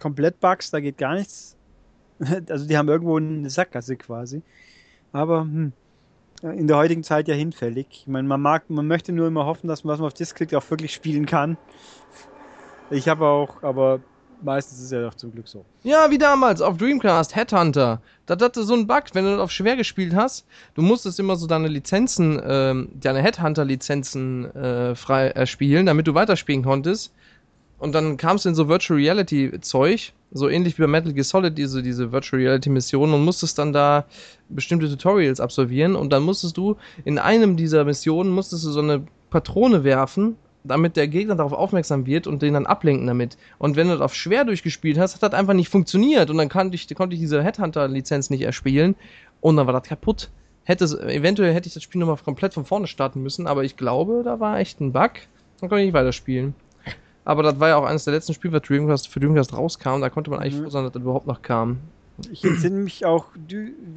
[0.01, 1.57] komplett Bugs, da geht gar nichts.
[2.49, 4.43] Also die haben irgendwo eine Sackgasse quasi.
[5.11, 5.73] Aber hm,
[6.43, 7.87] in der heutigen Zeit ja hinfällig.
[7.91, 10.37] Ich meine, man mag, man möchte nur immer hoffen, dass man, was man auf Disc
[10.37, 11.59] kriegt, auch wirklich spielen kann.
[12.93, 14.01] Ich habe auch, aber
[14.43, 15.65] meistens ist es ja doch zum Glück so.
[15.83, 18.03] Ja, wie damals auf Dreamcast, Headhunter.
[18.27, 20.45] Das hatte so einen Bug, wenn du auf schwer gespielt hast.
[20.75, 26.63] Du musstest immer so deine Lizenzen, ähm, deine Headhunter-Lizenzen äh, frei erspielen, damit du weiterspielen
[26.63, 27.13] konntest.
[27.79, 31.59] Und dann kamst du in so Virtual Reality-Zeug, so ähnlich wie bei Metal Gear Solid,
[31.59, 34.05] diese, diese Virtual Reality-Missionen, und musstest dann da
[34.51, 35.97] bestimmte Tutorials absolvieren.
[35.97, 40.97] Und dann musstest du in einem dieser Missionen, musstest du so eine Patrone werfen, damit
[40.97, 43.37] der Gegner darauf aufmerksam wird und den dann ablenken damit.
[43.59, 46.49] Und wenn du das auf schwer durchgespielt hast, hat das einfach nicht funktioniert und dann
[46.49, 48.95] konnte ich, konnte ich diese Headhunter-Lizenz nicht erspielen
[49.41, 50.31] und dann war das kaputt.
[50.65, 53.77] Hätte es, eventuell hätte ich das Spiel nochmal komplett von vorne starten müssen, aber ich
[53.77, 55.13] glaube, da war echt ein Bug.
[55.61, 56.55] Dann konnte ich nicht weiterspielen.
[57.25, 60.01] Aber das war ja auch eines der letzten Spiele, was Dreamcast, für Dreamcast rauskam.
[60.01, 60.65] Da konnte man eigentlich Mhm.
[60.65, 61.79] froh sein, dass das überhaupt noch kam.
[62.31, 63.27] Ich entsinne mich auch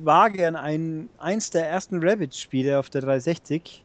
[0.04, 3.85] vage an ein, eins der ersten Rabbit-Spiele auf der 360.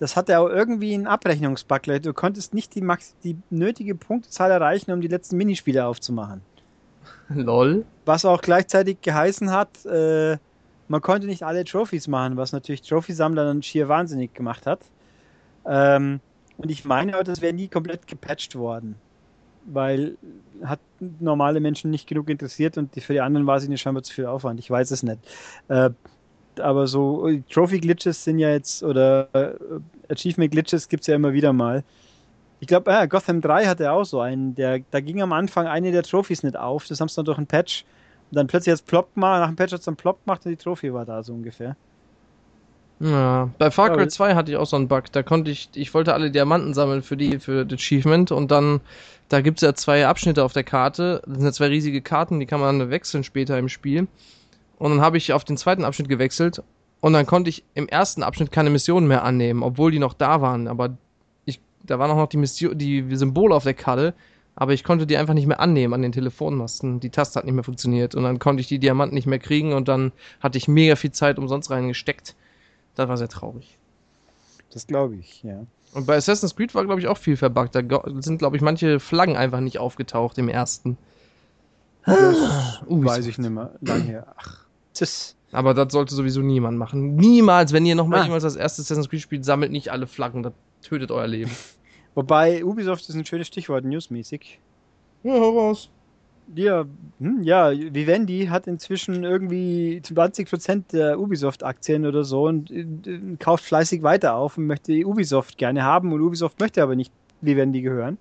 [0.00, 1.82] Das hatte auch irgendwie einen Abrechnungsbug.
[2.02, 6.40] Du konntest nicht die, Max die nötige Punktezahl erreichen, um die letzten Minispiele aufzumachen.
[7.28, 7.84] Lol.
[8.06, 10.38] Was auch gleichzeitig geheißen hat, äh,
[10.88, 14.80] man konnte nicht alle Trophys machen, was natürlich Trophy-Sammler dann schier wahnsinnig gemacht hat.
[15.66, 16.20] Ähm,
[16.56, 18.94] und ich meine auch, das wäre nie komplett gepatcht worden.
[19.66, 20.16] Weil
[20.64, 24.02] hat normale Menschen nicht genug interessiert und die, für die anderen war es ihnen scheinbar
[24.02, 24.58] zu viel Aufwand.
[24.60, 25.18] Ich weiß es nicht.
[25.68, 25.90] Äh,
[26.58, 29.52] aber so Trophy-Glitches sind ja jetzt, oder äh,
[30.12, 31.84] Achievement-Glitches gibt es ja immer wieder mal.
[32.60, 35.92] Ich glaube, äh, Gotham 3 hatte auch so einen, der, da ging am Anfang eine
[35.92, 36.86] der Trophys nicht auf.
[36.86, 37.84] Das haben sie dann durch einen Patch.
[38.30, 40.50] Und dann plötzlich jetzt plopp mal, nach dem Patch hat es dann plopp gemacht und
[40.52, 41.76] die Trophy war da so ungefähr.
[43.00, 45.10] Ja, bei Far Cry Ja, 2 hatte ich auch so einen Bug.
[45.12, 48.82] Da konnte ich, ich wollte alle Diamanten sammeln für die, für das Achievement und dann,
[49.28, 51.22] da gibt's ja zwei Abschnitte auf der Karte.
[51.26, 54.06] Das sind ja zwei riesige Karten, die kann man wechseln später im Spiel.
[54.80, 56.62] Und dann habe ich auf den zweiten Abschnitt gewechselt
[57.02, 60.40] und dann konnte ich im ersten Abschnitt keine Missionen mehr annehmen, obwohl die noch da
[60.40, 60.68] waren.
[60.68, 60.96] Aber
[61.44, 64.14] ich, da waren auch noch die Mission, die Symbole auf der Karte,
[64.54, 66.98] aber ich konnte die einfach nicht mehr annehmen an den Telefonmasten.
[66.98, 69.74] Die Taste hat nicht mehr funktioniert und dann konnte ich die Diamanten nicht mehr kriegen
[69.74, 72.34] und dann hatte ich mega viel Zeit umsonst reingesteckt.
[72.94, 73.76] Das war sehr traurig.
[74.72, 75.66] Das glaube ich, ja.
[75.92, 77.74] Und bei Assassin's Creed war, glaube ich, auch viel verbuggt.
[77.74, 77.82] Da
[78.20, 80.96] sind, glaube ich, manche Flaggen einfach nicht aufgetaucht im ersten.
[82.06, 83.72] Das Uh, weiß ich nicht mehr.
[83.82, 84.26] Lang her.
[84.36, 84.59] Ach,
[84.94, 85.36] tschüss.
[85.52, 87.16] Aber das sollte sowieso niemand machen.
[87.16, 88.24] Niemals, wenn ihr nochmal Ah.
[88.24, 90.42] jemals das erste Assassin's Creed spielt, sammelt nicht alle Flaggen.
[90.42, 91.50] Das tötet euer Leben.
[92.14, 94.60] Wobei Ubisoft ist ein schönes Stichwort, newsmäßig.
[95.24, 95.90] Ja, hau raus.
[96.54, 96.84] Ja,
[97.20, 102.86] hm, ja, Vivendi hat inzwischen irgendwie 20% der Ubisoft-Aktien oder so und äh,
[103.38, 107.82] kauft fleißig weiter auf und möchte Ubisoft gerne haben und Ubisoft möchte aber nicht Vivendi
[107.82, 108.18] gehören.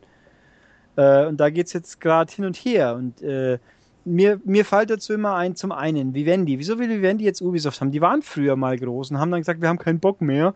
[0.96, 3.58] Äh, und da geht es jetzt gerade hin und her und äh,
[4.06, 6.58] mir, mir fällt dazu immer ein, zum einen, Vivendi.
[6.60, 7.92] Wieso will Vivendi jetzt Ubisoft haben?
[7.92, 10.54] Die waren früher mal groß und haben dann gesagt, wir haben keinen Bock mehr.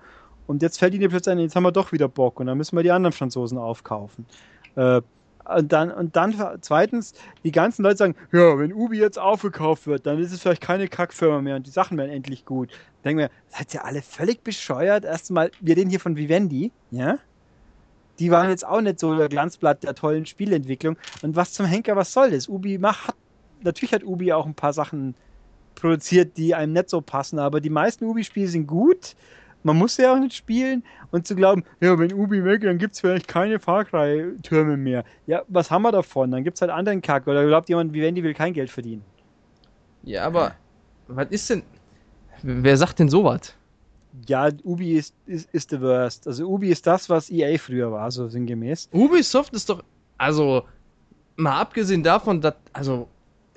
[0.47, 2.75] Und jetzt fällt ihnen plötzlich ein, jetzt haben wir doch wieder Bock und dann müssen
[2.75, 4.25] wir die anderen Franzosen aufkaufen.
[4.75, 5.01] Äh,
[5.45, 7.13] und dann, und dann zweitens,
[7.43, 10.87] die ganzen Leute sagen, ja, wenn Ubi jetzt aufgekauft wird, dann ist es vielleicht keine
[10.87, 12.69] Kackfirma mehr und die Sachen werden endlich gut.
[13.03, 15.03] Denken wir, seid ihr alle völlig bescheuert?
[15.03, 17.17] Erstmal, wir reden hier von Vivendi, ja?
[18.19, 20.97] Die waren jetzt auch nicht so der Glanzblatt der tollen Spielentwicklung.
[21.23, 22.47] Und was zum Henker, was soll das?
[22.47, 23.15] Ubi macht, hat,
[23.63, 25.15] natürlich hat Ubi auch ein paar Sachen
[25.75, 29.15] produziert, die einem nicht so passen, aber die meisten Ubi-Spiele sind gut.
[29.63, 32.95] Man muss ja auch nicht spielen und zu glauben, ja, wenn Ubi weg, dann gibt
[32.95, 35.05] es vielleicht keine Far Cry-Türme mehr.
[35.25, 36.31] Ja, was haben wir davon?
[36.31, 37.27] Dann gibt es halt anderen Kack.
[37.27, 39.03] Oder glaubt jemand, Vivendi will kein Geld verdienen?
[40.03, 40.55] Ja, aber
[41.07, 41.63] was ist denn.
[42.41, 43.55] Wer sagt denn sowas?
[44.27, 46.27] Ja, Ubi ist, ist, ist the worst.
[46.27, 48.89] Also Ubi ist das, was EA früher war, so sinngemäß.
[48.91, 49.81] Ubisoft ist doch.
[50.17, 50.63] Also,
[51.37, 52.55] mal abgesehen davon, dass.
[52.73, 53.07] Also,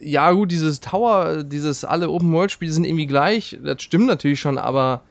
[0.01, 3.59] ja, gut, dieses Tower, dieses alle Open-World-Spiele sind irgendwie gleich.
[3.63, 5.03] Das stimmt natürlich schon, aber.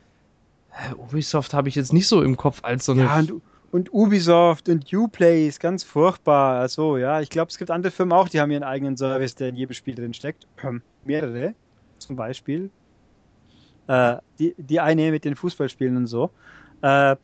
[0.97, 3.03] Ubisoft habe ich jetzt nicht so im Kopf als so eine.
[3.03, 6.59] Ja, und, und Ubisoft und Uplay ist ganz furchtbar.
[6.59, 9.49] Also, ja, ich glaube, es gibt andere Firmen auch, die haben ihren eigenen Service, der
[9.49, 10.47] in jedem Spiel drin steckt.
[10.63, 11.55] Ähm, mehrere,
[11.97, 12.69] zum Beispiel.
[13.88, 16.29] Äh, die, die eine mit den Fußballspielen und so.
[16.81, 17.15] Äh,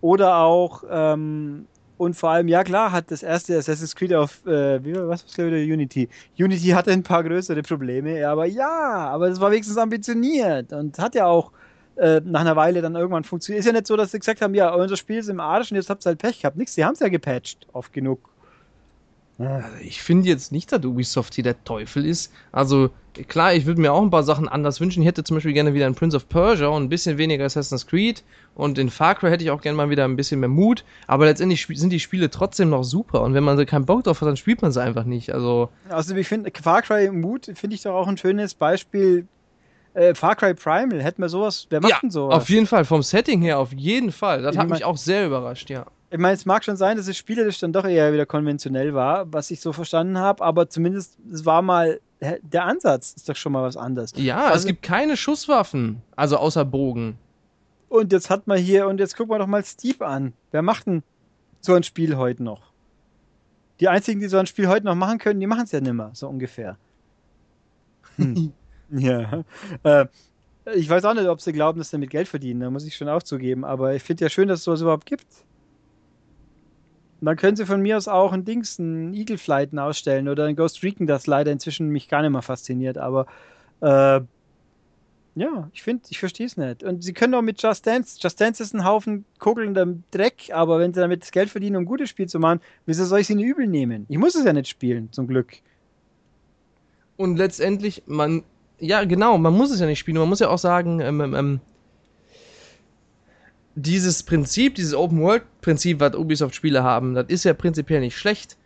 [0.00, 1.66] oder auch, ähm,
[2.00, 5.46] und vor allem, ja klar, hat das erste Assassin's Creed auf, äh, wie, was war
[5.48, 6.08] wieder Unity?
[6.38, 11.14] Unity hatte ein paar größere Probleme, aber ja, aber es war wenigstens ambitioniert und hat
[11.14, 11.52] ja auch
[11.96, 13.60] äh, nach einer Weile dann irgendwann funktioniert.
[13.60, 15.76] Ist ja nicht so, dass sie gesagt haben, ja, unser Spiel ist im Arsch und
[15.76, 16.56] jetzt habt ihr halt Pech gehabt.
[16.56, 18.30] Nichts, sie haben es ja gepatcht, oft genug.
[19.40, 22.32] Also ich finde jetzt nicht, dass Ubisoft hier der Teufel ist.
[22.52, 22.90] Also
[23.28, 25.00] klar, ich würde mir auch ein paar Sachen anders wünschen.
[25.00, 27.86] Ich hätte zum Beispiel gerne wieder ein Prince of Persia und ein bisschen weniger Assassin's
[27.86, 28.22] Creed.
[28.54, 30.84] Und in Far Cry hätte ich auch gerne mal wieder ein bisschen mehr Mut.
[31.06, 33.22] Aber letztendlich sind die Spiele trotzdem noch super.
[33.22, 35.32] Und wenn man keinen Bock drauf hat, dann spielt man sie einfach nicht.
[35.32, 39.26] Also, also ich finde, Far Cry Mut finde ich doch auch ein schönes Beispiel.
[39.94, 42.36] Äh, Far Cry Primal, hätten wir sowas, wer macht ja, denn sowas?
[42.36, 44.42] Auf jeden Fall, vom Setting her, auf jeden Fall.
[44.42, 47.06] Das ich hat mich auch sehr überrascht, ja ich meine, es mag schon sein, dass
[47.06, 51.18] es spielerisch dann doch eher wieder konventionell war, was ich so verstanden habe, aber zumindest
[51.32, 54.12] es war mal der Ansatz ist doch schon mal was anderes.
[54.16, 57.18] Ja, also, es gibt keine Schusswaffen, also außer Bogen.
[57.88, 60.34] Und jetzt hat man hier, und jetzt gucken wir doch mal Steve an.
[60.50, 61.02] Wer macht denn
[61.60, 62.72] so ein Spiel heute noch?
[63.80, 66.10] Die einzigen, die so ein Spiel heute noch machen können, die machen es ja nimmer,
[66.12, 66.76] so ungefähr.
[68.16, 68.52] Hm.
[68.90, 69.42] ja.
[69.82, 70.06] Äh,
[70.74, 72.94] ich weiß auch nicht, ob sie glauben, dass sie damit Geld verdienen, da muss ich
[72.94, 75.26] schon auch zugeben, aber ich finde ja schön, dass es sowas überhaupt gibt.
[77.20, 80.46] Und dann können sie von mir aus auch ein Dings, ein Eagle Flight ausstellen oder
[80.46, 82.96] ein Ghost Recon, das leider inzwischen mich gar nicht mehr fasziniert.
[82.96, 83.26] Aber
[83.80, 84.20] äh,
[85.34, 86.82] ja, ich finde, ich verstehe es nicht.
[86.82, 88.18] Und sie können auch mit Just Dance.
[88.20, 91.82] Just Dance ist ein Haufen kugelnder Dreck, aber wenn sie damit das Geld verdienen, um
[91.82, 94.06] ein gutes Spiel zu machen, wieso soll ich sie nicht übel nehmen?
[94.08, 95.52] Ich muss es ja nicht spielen, zum Glück.
[97.16, 98.44] Und letztendlich, man,
[98.78, 100.18] ja, genau, man muss es ja nicht spielen.
[100.18, 101.60] Man muss ja auch sagen, ähm, ähm, ähm
[103.82, 108.56] dieses Prinzip, dieses Open-World-Prinzip, was Ubisoft-Spiele haben, das ist ja prinzipiell nicht schlecht.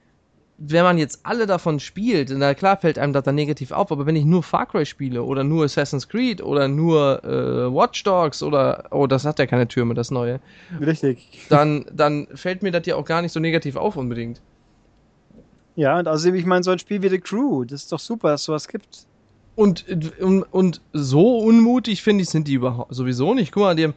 [0.56, 4.06] Wenn man jetzt alle davon spielt, na klar fällt einem das dann negativ auf, aber
[4.06, 8.40] wenn ich nur Far Cry spiele oder nur Assassin's Creed oder nur äh, Watch Dogs
[8.40, 10.38] oder, oh, das hat ja keine Türme, das neue.
[10.80, 11.46] Richtig.
[11.48, 14.40] Dann, dann fällt mir das ja auch gar nicht so negativ auf unbedingt.
[15.76, 18.28] Ja, und außerdem, ich meine, so ein Spiel wie The Crew, das ist doch super,
[18.28, 19.06] dass es sowas gibt.
[19.56, 19.84] Und,
[20.20, 23.52] und, und so unmutig, finde ich, sind die überhaupt sowieso nicht.
[23.52, 23.94] Guck mal, die haben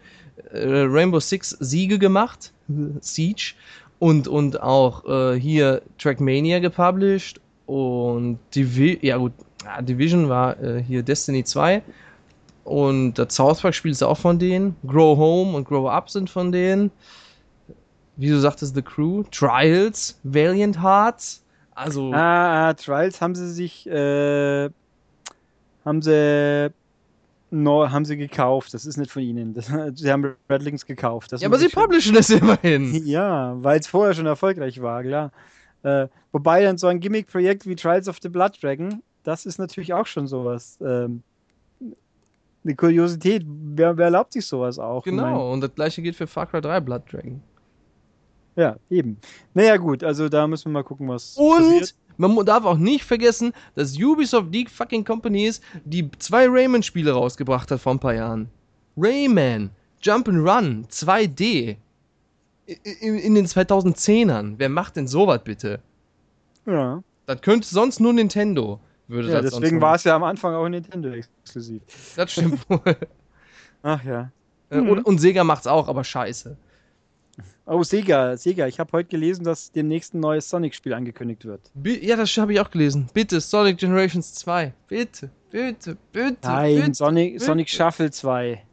[0.51, 2.51] äh, Rainbow Six Siege gemacht,
[3.01, 3.53] Siege,
[3.99, 9.33] und, und auch äh, hier Trackmania gepublished und Divi ja gut,
[9.81, 11.81] Division war äh, hier Destiny 2
[12.63, 16.29] und das South Park Spiel ist auch von denen, Grow Home und Grow Up sind
[16.29, 16.91] von denen.
[18.17, 21.43] Wie du sagtest, The Crew, Trials, Valiant Hearts,
[21.75, 22.11] also.
[22.13, 24.69] Ah, ah Trials haben sie sich, äh,
[25.87, 26.71] haben sie
[27.49, 28.73] No, haben sie gekauft.
[28.73, 29.53] Das ist nicht von ihnen.
[29.53, 31.31] Das, sie haben Red Links gekauft.
[31.31, 32.93] Das ja, aber sie publishen das immerhin.
[33.05, 35.31] Ja, weil es vorher schon erfolgreich war, klar.
[35.83, 39.93] Äh, wobei dann so ein Gimmick-Projekt wie Trials of the Blood Dragon, das ist natürlich
[39.93, 40.77] auch schon sowas.
[40.81, 41.23] Ähm,
[42.65, 43.45] eine Kuriosität.
[43.45, 45.05] Wer, wer, erlaubt sich sowas auch?
[45.05, 47.41] Genau, und das gleiche gilt für Far Cry 3 Blood Dragon.
[48.57, 49.19] Ja, eben.
[49.53, 51.37] Naja, gut, also da müssen wir mal gucken, was.
[51.37, 51.95] Und passiert.
[52.17, 57.69] Man darf auch nicht vergessen, dass Ubisoft die fucking Company ist, die zwei Rayman-Spiele rausgebracht
[57.69, 58.49] hat vor ein paar Jahren.
[58.97, 59.69] Rayman,
[60.01, 61.77] Jump'n'Run, 2D.
[62.65, 64.55] In, in, den 2010ern.
[64.57, 65.79] Wer macht denn sowas bitte?
[66.65, 67.01] Ja.
[67.25, 68.79] Das könnte sonst nur Nintendo.
[69.07, 71.81] Würde ja, das deswegen war es ja am Anfang auch Nintendo exklusiv.
[72.17, 72.81] Das stimmt wohl.
[73.83, 74.31] Ach ja.
[74.69, 76.57] Äh, und, und Sega macht's auch, aber scheiße.
[77.69, 78.65] Oh, Sega, Sega.
[78.67, 81.69] Ich habe heute gelesen, dass demnächst ein neues Sonic-Spiel angekündigt wird.
[82.01, 83.09] ja, das habe ich auch gelesen.
[83.13, 84.73] Bitte, Sonic Generations 2.
[84.87, 86.37] Bitte, bitte, bitte.
[86.43, 87.45] Nein, bitte, Sonic, bitte.
[87.45, 88.63] Sonic Shuffle 2.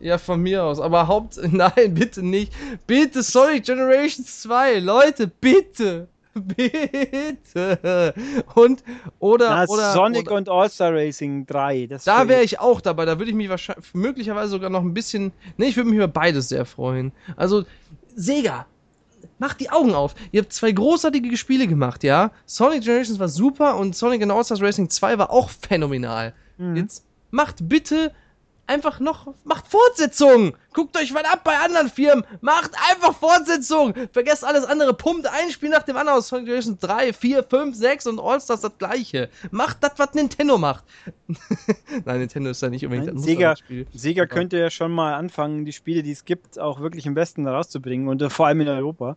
[0.00, 0.78] Ja, von mir aus.
[0.78, 1.40] Aber Haupt.
[1.50, 2.52] Nein, bitte nicht.
[2.86, 4.78] Bitte Sonic Generations 2.
[4.78, 6.06] Leute, bitte.
[6.34, 8.12] Bitte.
[8.56, 8.82] Und,
[9.20, 9.50] oder.
[9.50, 11.88] Na, oder Sonic oder, und All-Star Racing 3.
[12.04, 13.04] da wäre ich auch dabei.
[13.04, 15.30] Da würde ich mich wahrscheinlich, möglicherweise sogar noch ein bisschen.
[15.58, 17.12] Ne, ich würde mich über beides sehr freuen.
[17.36, 17.64] Also,
[18.14, 18.66] Sega,
[19.38, 20.14] macht die Augen auf.
[20.32, 22.30] Ihr habt zwei großartige Spiele gemacht, ja.
[22.46, 26.34] Sonic Generations war super und Sonic and All-Stars Racing 2 war auch phänomenal.
[26.58, 26.76] Mhm.
[26.76, 28.12] Jetzt macht bitte
[28.66, 30.54] einfach noch, macht Fortsetzungen.
[30.72, 32.24] Guckt euch mal ab bei anderen Firmen.
[32.40, 33.94] Macht einfach Fortsetzungen.
[34.12, 34.94] Vergesst alles andere.
[34.94, 38.62] Pumpt ein Spiel nach dem anderen aus Sonic Generation 3, 4, 5, 6 und All-Stars
[38.62, 39.28] das gleiche.
[39.50, 40.84] Macht das, was Nintendo macht.
[42.04, 43.86] Nein, Nintendo ist ja nicht unbedingt das Sega, Spiel.
[43.92, 47.46] Sega könnte ja schon mal anfangen, die Spiele, die es gibt, auch wirklich im Westen
[47.46, 49.16] rauszubringen und äh, vor allem in Europa.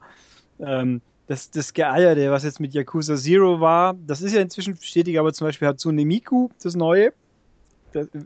[0.60, 5.18] Ähm, das, das Geeierte, was jetzt mit Yakuza Zero war, das ist ja inzwischen bestätigt,
[5.20, 7.12] aber zum Beispiel Hatsune Miku, das neue,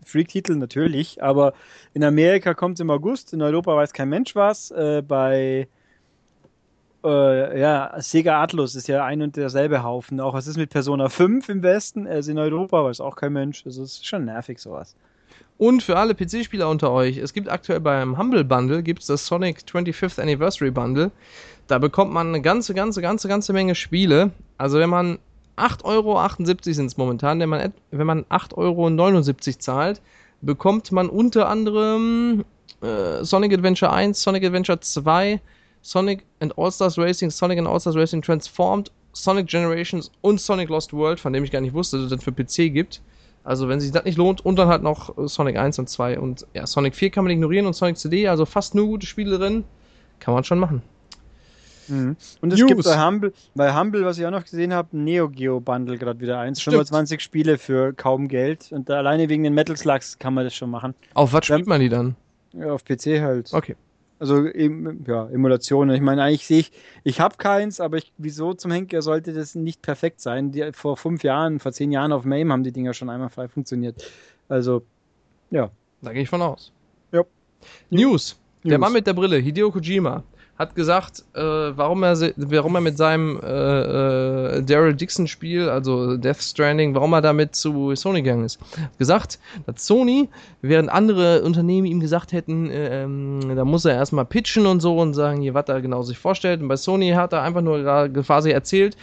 [0.05, 1.53] Freak-Titel natürlich, aber
[1.93, 4.71] in Amerika kommt es im August, in Europa weiß kein Mensch was.
[4.71, 5.67] Äh, bei
[7.03, 10.19] äh, ja, Sega Atlus ist ja ein und derselbe Haufen.
[10.19, 12.07] Auch was ist mit Persona 5 im Westen?
[12.07, 13.63] Also in Europa weiß auch kein Mensch.
[13.63, 14.95] Das ist schon nervig sowas.
[15.57, 19.59] Und für alle PC-Spieler unter euch, es gibt aktuell beim Humble Bundle gibt's das Sonic
[19.59, 21.11] 25th Anniversary Bundle.
[21.67, 24.31] Da bekommt man eine ganze, ganze, ganze, ganze Menge Spiele.
[24.57, 25.19] Also wenn man
[25.61, 30.01] 8,78 Euro sind es momentan, wenn man, wenn man 8,79 Euro zahlt,
[30.41, 32.43] bekommt man unter anderem
[32.81, 35.39] äh, Sonic Adventure 1, Sonic Adventure 2,
[35.81, 41.19] Sonic and All-Stars Racing, Sonic and All-Stars Racing Transformed, Sonic Generations und Sonic Lost World,
[41.19, 43.01] von dem ich gar nicht wusste, dass es das für PC gibt.
[43.43, 46.45] Also wenn sich das nicht lohnt, und dann halt noch Sonic 1 und 2 und
[46.53, 49.63] ja, Sonic 4 kann man ignorieren und Sonic CD, also fast nur gute Spiele drin,
[50.19, 50.83] kann man schon machen.
[51.91, 52.15] Mhm.
[52.41, 52.67] Und es News.
[52.67, 55.97] gibt bei Humble, bei Humble, was ich auch noch gesehen habe, ein Neo Geo Bundle
[55.97, 56.61] gerade wieder eins.
[56.61, 58.71] 25 Spiele für kaum Geld.
[58.71, 60.95] Und alleine wegen den Metal Slugs kann man das schon machen.
[61.13, 62.15] Auf was spielt man die dann?
[62.53, 63.53] Ja, auf PC halt.
[63.53, 63.75] Okay.
[64.19, 65.95] Also ja, Emulationen.
[65.95, 66.71] Ich meine, eigentlich sehe ich,
[67.03, 70.51] ich habe keins, aber ich, wieso zum Henker sollte das nicht perfekt sein?
[70.51, 73.47] Die, vor fünf Jahren, vor zehn Jahren auf MAME haben die Dinger schon einmal frei
[73.47, 74.05] funktioniert.
[74.47, 74.83] Also,
[75.49, 75.71] ja.
[76.03, 76.71] Da gehe ich von aus.
[77.11, 77.23] Ja.
[77.89, 78.37] News.
[78.63, 78.71] News.
[78.71, 80.23] Der Mann mit der Brille, Hideo Kojima,
[80.61, 86.17] hat gesagt, äh, warum, er, warum er mit seinem äh, äh, Daryl Dixon Spiel, also
[86.17, 88.59] Death Stranding, warum er damit zu Sony gegangen ist.
[88.79, 90.29] Hat gesagt, dass Sony,
[90.61, 94.97] während andere Unternehmen ihm gesagt hätten, äh, ähm, da muss er erstmal pitchen und so
[94.97, 96.61] und sagen, hier, was er genau sich vorstellt.
[96.61, 97.83] Und bei Sony hat er einfach nur
[98.23, 98.95] quasi erzählt,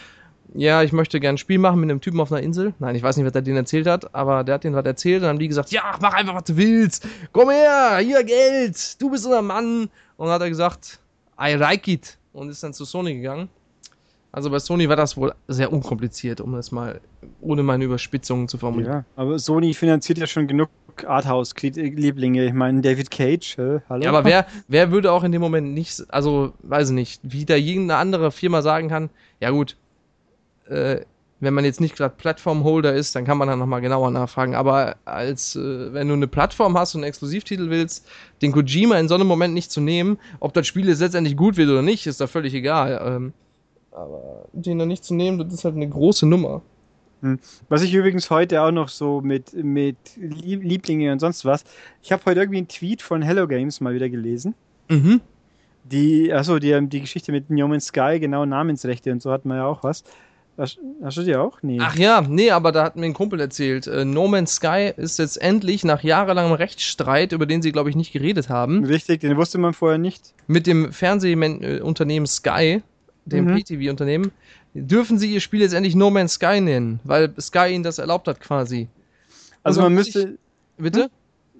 [0.55, 2.73] ja, ich möchte gerne ein Spiel machen mit einem Typen auf einer Insel.
[2.79, 5.21] Nein, ich weiß nicht, was er denen erzählt hat, aber der hat denen was erzählt.
[5.21, 7.07] Dann haben die gesagt, ja, mach einfach, was du willst.
[7.31, 9.89] Komm her, hier Geld, du bist unser Mann.
[10.17, 10.99] Und dann hat er gesagt,
[11.39, 13.49] I like it und ist dann zu Sony gegangen.
[14.31, 17.01] Also bei Sony war das wohl sehr unkompliziert, um das mal
[17.41, 18.93] ohne meine Überspitzungen zu formulieren.
[18.93, 20.69] Ja, aber Sony finanziert ja schon genug
[21.03, 22.45] Arthouse-Lieblinge.
[22.45, 24.03] Ich meine, David Cage, äh, hallo?
[24.03, 27.45] Ja, aber wer, wer würde auch in dem Moment nicht, also weiß ich nicht, wie
[27.45, 29.09] da irgendeine andere Firma sagen kann,
[29.39, 29.77] ja gut,
[30.67, 31.01] äh,
[31.39, 34.55] wenn man jetzt nicht gerade Plattformholder ist, dann kann man dann nochmal genauer nachfragen.
[34.55, 38.07] Aber als äh, wenn du eine Plattform hast und einen Exklusivtitel willst,
[38.41, 41.57] den Kojima in so einem Moment nicht zu nehmen, ob das Spiel jetzt letztendlich gut
[41.57, 43.01] wird oder nicht, ist da völlig egal.
[43.05, 43.33] Ähm,
[43.91, 46.61] aber den dann nicht zu nehmen, das ist halt eine große Nummer.
[47.21, 47.39] Hm.
[47.67, 51.63] Was ich übrigens heute auch noch so mit, mit Lieblinge und sonst was,
[52.01, 54.55] ich habe heute irgendwie einen Tweet von Hello Games mal wieder gelesen.
[54.89, 55.21] Mhm.
[55.83, 59.57] Die, achso, die, die Geschichte mit No Man's Sky, genau Namensrechte und so hat man
[59.57, 60.03] ja auch was.
[60.59, 61.63] Hast, hast, du die auch?
[61.63, 61.77] Nee.
[61.79, 63.87] Ach ja, nee, aber da hat mir ein Kumpel erzählt.
[63.87, 67.95] Äh, no Man's Sky ist jetzt endlich nach jahrelangem Rechtsstreit, über den sie, glaube ich,
[67.95, 68.83] nicht geredet haben.
[68.83, 70.33] Richtig, den wusste man vorher nicht.
[70.47, 72.83] Mit dem Fernsehunternehmen Sky,
[73.25, 73.57] dem mhm.
[73.57, 74.31] PTV-Unternehmen,
[74.73, 78.27] dürfen sie ihr Spiel jetzt endlich No Man's Sky nennen, weil Sky ihnen das erlaubt
[78.27, 78.89] hat quasi.
[79.63, 80.37] Also, also man müsste.
[80.77, 81.03] Ich, bitte?
[81.03, 81.09] Hm?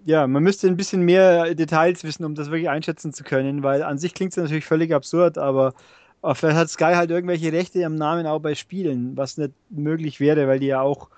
[0.05, 3.81] Ja, man müsste ein bisschen mehr Details wissen, um das wirklich einschätzen zu können, weil
[3.83, 5.73] an sich klingt es natürlich völlig absurd, aber
[6.21, 10.19] aber vielleicht hat Sky halt irgendwelche Rechte am Namen auch bei Spielen, was nicht möglich
[10.19, 11.09] wäre, weil die ja auch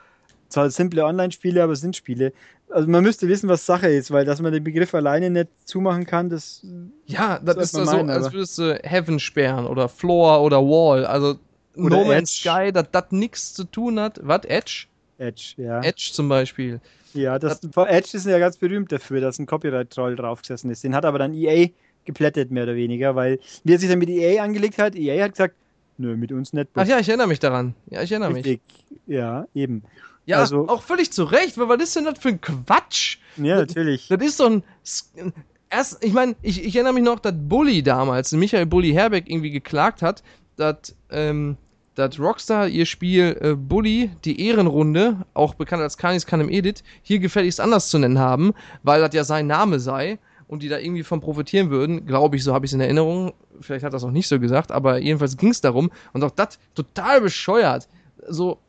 [0.49, 2.33] zwar simple Online-Spiele, aber sind Spiele.
[2.69, 6.05] Also man müsste wissen, was Sache ist, weil dass man den Begriff alleine nicht zumachen
[6.05, 6.65] kann, das.
[7.05, 11.05] Ja, das, ist so, meinen, als würdest du Heaven sperren oder Floor oder Wall.
[11.05, 11.37] Also
[11.75, 14.19] oder No Man's Sky, dass das nichts zu tun hat.
[14.23, 14.45] Was?
[14.45, 14.85] Edge?
[15.17, 15.81] Edge, ja.
[15.81, 16.79] Edge zum Beispiel.
[17.13, 20.83] Ja, das, das Edge ist ja ganz berühmt dafür, dass ein Copyright-Troll draufgesessen ist.
[20.83, 21.69] Den hat aber dann EA
[22.05, 25.31] geplättet, mehr oder weniger, weil wie er sich dann mit EA angelegt hat, EA hat
[25.31, 25.55] gesagt,
[25.97, 26.69] nö, mit uns nicht.
[26.75, 27.75] Ach ja, ich erinnere mich daran.
[27.89, 28.61] Ja, ich erinnere Richtig.
[28.89, 28.99] mich.
[29.07, 29.83] Ja, eben.
[30.25, 33.17] Ja, also, auch völlig zu Recht, weil was ist denn das für ein Quatsch?
[33.37, 34.07] Ja, natürlich.
[34.07, 34.63] Das, das ist so ein.
[35.69, 39.51] Erst, ich meine, ich, ich, erinnere mich noch, dass Bully damals, Michael Bully Herbeck, irgendwie
[39.51, 40.21] geklagt hat,
[40.57, 41.55] dass, ähm,
[41.95, 47.19] dass Rockstar ihr Spiel äh, Bully, die Ehrenrunde, auch bekannt als Kanis Kanem Edit, hier
[47.19, 48.53] gefälligst anders zu nennen haben,
[48.83, 50.19] weil das ja sein Name sei
[50.51, 53.31] und die da irgendwie von profitieren würden, glaube ich, so habe ich es in Erinnerung.
[53.61, 55.89] Vielleicht hat das auch nicht so gesagt, aber jedenfalls ging es darum.
[56.11, 57.87] Und auch das total bescheuert.
[58.27, 58.59] So,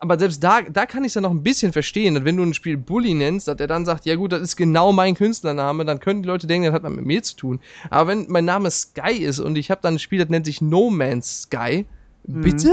[0.00, 2.42] aber selbst da, da kann ich es ja noch ein bisschen verstehen, dass wenn du
[2.42, 5.86] ein Spiel Bully nennst, dass er dann sagt, ja gut, das ist genau mein Künstlername,
[5.86, 7.60] dann können die Leute denken, das hat man mit mir zu tun.
[7.88, 10.60] Aber wenn mein Name Sky ist und ich habe dann ein Spiel, das nennt sich
[10.60, 11.86] No Man's Sky,
[12.26, 12.42] mhm.
[12.42, 12.70] bitte?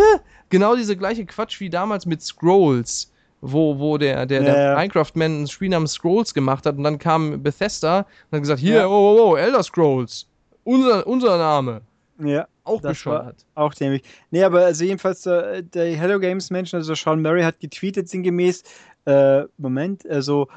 [0.50, 4.76] Genau diese gleiche Quatsch wie damals mit Scrolls wo, wo der, der, der ja.
[4.76, 8.76] Minecraft-Man ein Spiel namens Scrolls gemacht hat und dann kam Bethesda und hat gesagt, hier,
[8.76, 8.88] ja.
[8.88, 10.28] oh, oh, oh, Elder Scrolls,
[10.64, 11.82] unser, unser Name.
[12.20, 12.48] Ja.
[12.64, 13.46] Auch bescheuert.
[13.54, 14.02] Auch dämlich.
[14.32, 18.64] Nee, aber also jedenfalls der, der Hello Games Menschen, also Sean Murray hat getweetet sinngemäß,
[19.06, 20.48] äh, Moment, also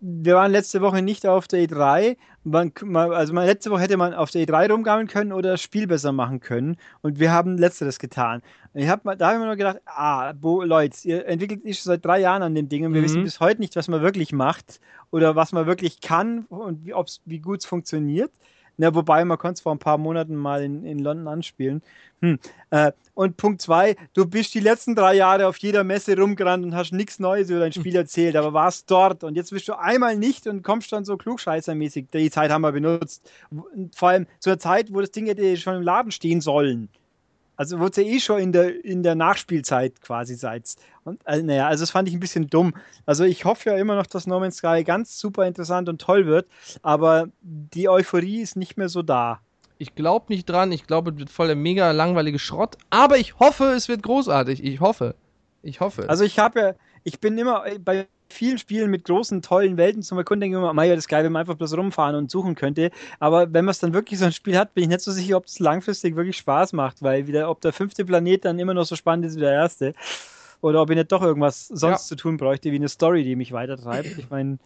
[0.00, 2.16] wir waren letzte Woche nicht auf der E3.
[2.44, 2.72] Man,
[3.12, 6.12] also man, letzte Woche hätte man auf der E3 rumgammeln können oder das Spiel besser
[6.12, 6.76] machen können.
[7.02, 8.42] Und wir haben letzteres getan.
[8.74, 11.90] Ich hab, da habe ich mir nur gedacht, ah, Bo, Leute, ihr entwickelt sich schon
[11.90, 13.04] seit drei Jahren an dem Ding und wir mhm.
[13.04, 14.80] wissen bis heute nicht, was man wirklich macht
[15.10, 16.94] oder was man wirklich kann und wie,
[17.24, 18.30] wie gut es funktioniert.
[18.80, 21.82] Ja, wobei, man konnte es vor ein paar Monaten mal in, in London anspielen.
[22.20, 22.38] Hm.
[22.70, 26.76] Äh, und Punkt zwei, du bist die letzten drei Jahre auf jeder Messe rumgerannt und
[26.76, 30.16] hast nichts Neues über dein Spiel erzählt, aber warst dort und jetzt bist du einmal
[30.16, 32.06] nicht und kommst dann so klugscheißermäßig.
[32.12, 33.28] Die Zeit haben wir benutzt.
[33.94, 36.88] Vor allem zur Zeit, wo das Ding hätte schon im Laden stehen sollen.
[37.58, 40.76] Also wurde ja eh schon in der, in der Nachspielzeit quasi seid.
[41.02, 42.72] Und also, naja, also das fand ich ein bisschen dumm.
[43.04, 46.26] Also ich hoffe ja immer noch, dass No Man's Sky ganz super interessant und toll
[46.26, 46.46] wird,
[46.82, 49.40] aber die Euphorie ist nicht mehr so da.
[49.76, 53.40] Ich glaube nicht dran, ich glaube, es wird voll der mega langweilige Schrott, aber ich
[53.40, 54.62] hoffe, es wird großartig.
[54.62, 55.16] Ich hoffe.
[55.62, 56.08] Ich hoffe.
[56.08, 60.18] Also ich habe ja, ich bin immer bei vielen Spielen mit großen, tollen Welten zum
[60.18, 62.54] Erkunden denke ich immer, ja, das ist geil, wenn man einfach bloß rumfahren und suchen
[62.54, 62.90] könnte.
[63.18, 65.36] Aber wenn man es dann wirklich so ein Spiel hat, bin ich nicht so sicher,
[65.36, 68.84] ob es langfristig wirklich Spaß macht, weil wieder, ob der fünfte Planet dann immer noch
[68.84, 69.94] so spannend ist wie der erste.
[70.60, 72.08] Oder ob ich nicht doch irgendwas sonst ja.
[72.08, 74.18] zu tun bräuchte, wie eine Story, die mich weitertreibt.
[74.18, 74.58] Ich meine,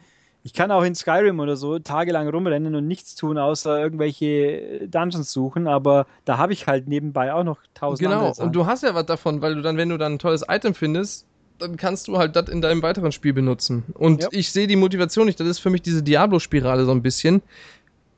[0.45, 5.33] ich kann auch in Skyrim oder so tagelang rumrennen und nichts tun, außer irgendwelche Dungeons
[5.33, 8.95] suchen, aber da habe ich halt nebenbei auch noch tausend Genau, und du hast ja
[8.95, 11.27] was davon, weil du dann, wenn du dann ein tolles Item findest,
[11.59, 13.85] dann kannst du halt das in deinem weiteren Spiel benutzen.
[13.95, 14.29] Und ja.
[14.33, 15.39] ich sehe die Motivation nicht.
[15.39, 17.43] Das ist für mich diese Diablo-Spirale so ein bisschen.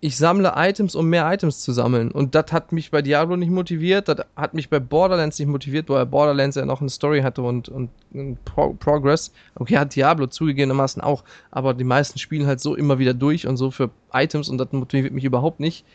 [0.00, 2.10] Ich sammle Items, um mehr Items zu sammeln.
[2.10, 4.08] Und das hat mich bei Diablo nicht motiviert.
[4.08, 7.70] Das hat mich bei Borderlands nicht motiviert, weil Borderlands ja noch eine Story hatte und,
[7.70, 9.32] und, und Pro Progress.
[9.54, 11.24] Okay, hat Diablo zugegebenermaßen auch.
[11.50, 14.72] Aber die meisten spielen halt so immer wieder durch und so für Items und das
[14.72, 15.86] motiviert mich überhaupt nicht.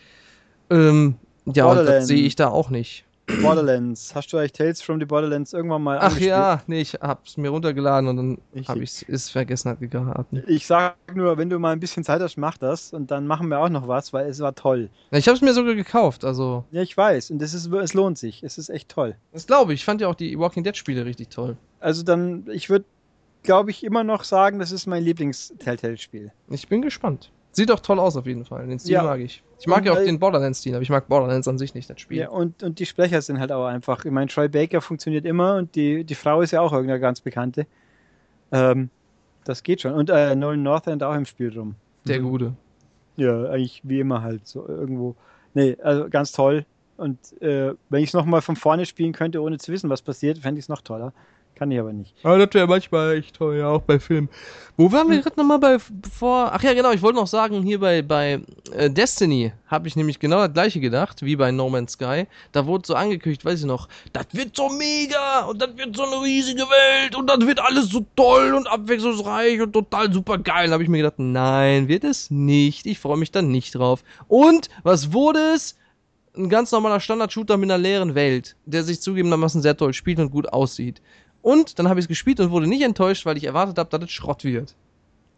[0.72, 3.06] Ähm, ja, und das sehe ich da auch nicht.
[3.38, 4.14] Borderlands.
[4.16, 6.30] Hast du eigentlich Tales from the Borderlands irgendwann mal Ach angespielt?
[6.30, 8.38] ja, nee, ich hab's mir runtergeladen und dann
[8.68, 10.44] habe ich es vergessen geraten.
[10.48, 13.48] Ich sag nur, wenn du mal ein bisschen Zeit hast, mach das und dann machen
[13.50, 14.90] wir auch noch was, weil es war toll.
[15.12, 16.64] Ich hab's mir sogar gekauft, also.
[16.72, 18.44] Ja, ich weiß und das ist, es lohnt sich.
[18.44, 19.16] Es ist echt toll.
[19.32, 19.80] Das glaube ich.
[19.82, 21.56] Ich fand ja auch die Walking Dead Spiele richtig toll.
[21.80, 22.86] Also dann, ich würde,
[23.44, 26.32] glaube ich, immer noch sagen, das ist mein Lieblings-Telltale-Spiel.
[26.50, 27.32] Ich bin gespannt.
[27.52, 28.68] Sieht doch toll aus auf jeden Fall.
[28.68, 29.04] Den Stil ja.
[29.04, 29.44] mag ich.
[29.60, 31.90] Ich mag und, ja auch äh, den Borderlands-Stil, aber ich mag Borderlands an sich nicht,
[31.90, 32.20] das Spiel.
[32.20, 34.06] Ja, und, und die Sprecher sind halt auch einfach.
[34.06, 37.22] Ich meine, Troy Baker funktioniert immer und die, die Frau ist ja auch irgendeine ganz
[37.22, 37.66] bekannte.
[38.52, 38.90] Ähm,
[39.44, 39.94] das geht schon.
[39.94, 41.76] Und äh, Nolan Northend auch im Spiel rum.
[42.06, 42.30] Der mhm.
[42.30, 42.54] Gute.
[43.18, 44.48] Ja, eigentlich wie immer halt.
[44.48, 45.16] So irgendwo.
[45.54, 46.66] Nee, also ganz toll.
[46.98, 50.38] Und äh, wenn ich es nochmal von vorne spielen könnte, ohne zu wissen, was passiert,
[50.38, 51.14] fände ich es noch toller.
[51.60, 52.16] Kann ich aber nicht.
[52.24, 54.30] Aber das wäre manchmal echt toll, ja, auch bei Filmen.
[54.78, 55.24] Wo waren wir hm.
[55.24, 58.40] gerade nochmal bei, bevor, ach ja, genau, ich wollte noch sagen, hier bei, bei
[58.72, 62.28] äh, Destiny habe ich nämlich genau das gleiche gedacht, wie bei No Man's Sky.
[62.54, 66.04] Da wurde so angekündigt, weiß ich noch, das wird so mega und das wird so
[66.04, 70.68] eine riesige Welt und das wird alles so toll und abwechslungsreich und total super geil.
[70.68, 72.86] Da habe ich mir gedacht, nein, wird es nicht.
[72.86, 74.02] Ich freue mich da nicht drauf.
[74.30, 75.76] Und, was wurde es?
[76.38, 80.32] Ein ganz normaler Standard-Shooter mit einer leeren Welt, der sich zugegebenermaßen sehr toll spielt und
[80.32, 81.02] gut aussieht.
[81.42, 84.04] Und dann habe ich es gespielt und wurde nicht enttäuscht, weil ich erwartet habe, dass
[84.04, 84.76] es Schrott wird.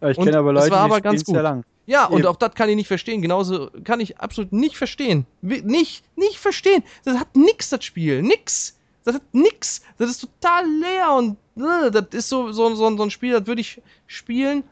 [0.01, 1.35] ich kenne aber Leute, das war aber ganz gut.
[1.35, 1.63] lang.
[1.85, 3.21] Ja, und auch das kann ich nicht verstehen.
[3.21, 5.25] Genauso kann ich absolut nicht verstehen.
[5.41, 6.83] Nicht, nicht verstehen.
[7.03, 8.21] Das hat nix, das Spiel.
[8.21, 8.77] Nix.
[9.03, 9.81] Das hat nix.
[9.97, 13.47] Das ist total leer und äh, das ist so, so, so, so ein Spiel, das
[13.47, 14.63] würde ich spielen,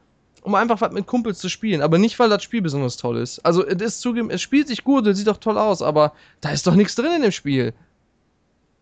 [0.43, 1.81] um einfach was mit Kumpels zu spielen.
[1.81, 3.39] Aber nicht, weil das Spiel besonders toll ist.
[3.39, 6.51] Also, es ist zugeben, es spielt sich gut, es sieht doch toll aus, aber da
[6.51, 7.73] ist doch nichts drin in dem Spiel.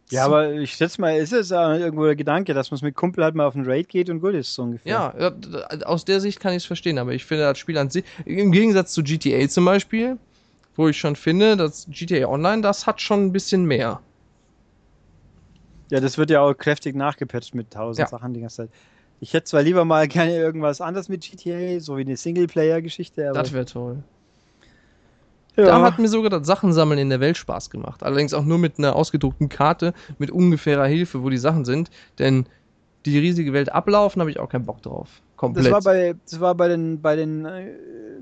[0.10, 3.36] Ja, aber ich schätze mal, ist es irgendwo der Gedanke, dass man mit Kumpel halt
[3.36, 5.14] mal auf einen Raid geht und gut ist, so ungefähr.
[5.18, 5.34] Ja,
[5.86, 8.52] aus der Sicht kann ich es verstehen, aber ich finde das Spiel an sich, im
[8.52, 10.18] Gegensatz zu GTA zum Beispiel,
[10.76, 14.02] wo ich schon finde, dass GTA Online, das hat schon ein bisschen mehr.
[15.90, 18.08] Ja, das wird ja auch kräftig nachgepatcht mit tausend ja.
[18.08, 18.72] Sachen die ganze Zeit.
[19.20, 23.40] Ich hätte zwar lieber mal gerne irgendwas anderes mit GTA, so wie eine Singleplayer-Geschichte, aber.
[23.40, 24.04] Das wäre toll.
[25.58, 25.66] Ja.
[25.66, 28.04] Da hat mir sogar das Sachensammeln in der Welt Spaß gemacht.
[28.04, 31.90] Allerdings auch nur mit einer ausgedruckten Karte mit ungefährer Hilfe, wo die Sachen sind.
[32.20, 32.46] Denn
[33.06, 35.10] die riesige Welt ablaufen, habe ich auch keinen Bock drauf.
[35.36, 35.66] Komplett.
[35.66, 37.72] Das war bei, das war bei den, bei den äh,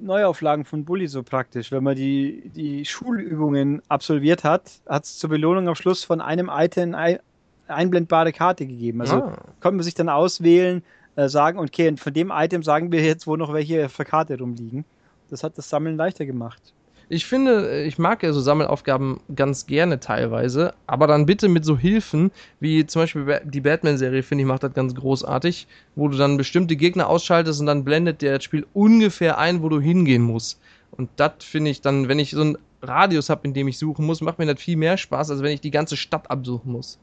[0.02, 1.72] Neuauflagen von Bully so praktisch.
[1.72, 6.50] Wenn man die, die Schulübungen absolviert hat, hat es zur Belohnung am Schluss von einem
[6.54, 7.20] Item eine
[7.68, 9.02] einblendbare Karte gegeben.
[9.02, 9.38] Also ah.
[9.60, 10.84] konnte man sich dann auswählen,
[11.16, 14.86] äh, sagen, okay, von dem Item sagen wir jetzt, wo noch welche für Karte rumliegen.
[15.30, 16.75] Das hat das Sammeln leichter gemacht.
[17.08, 21.78] Ich finde, ich mag ja so Sammelaufgaben ganz gerne teilweise, aber dann bitte mit so
[21.78, 26.38] Hilfen, wie zum Beispiel die Batman-Serie, finde ich, macht das ganz großartig, wo du dann
[26.38, 30.60] bestimmte Gegner ausschaltest und dann blendet der das Spiel ungefähr ein, wo du hingehen musst.
[30.92, 34.06] Und das finde ich dann, wenn ich so einen Radius habe, in dem ich suchen
[34.06, 36.98] muss, macht mir das viel mehr Spaß, als wenn ich die ganze Stadt absuchen muss.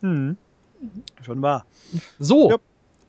[0.00, 0.36] Hm.
[1.22, 1.66] Schon wahr.
[2.18, 2.50] So.
[2.50, 2.62] Jupp.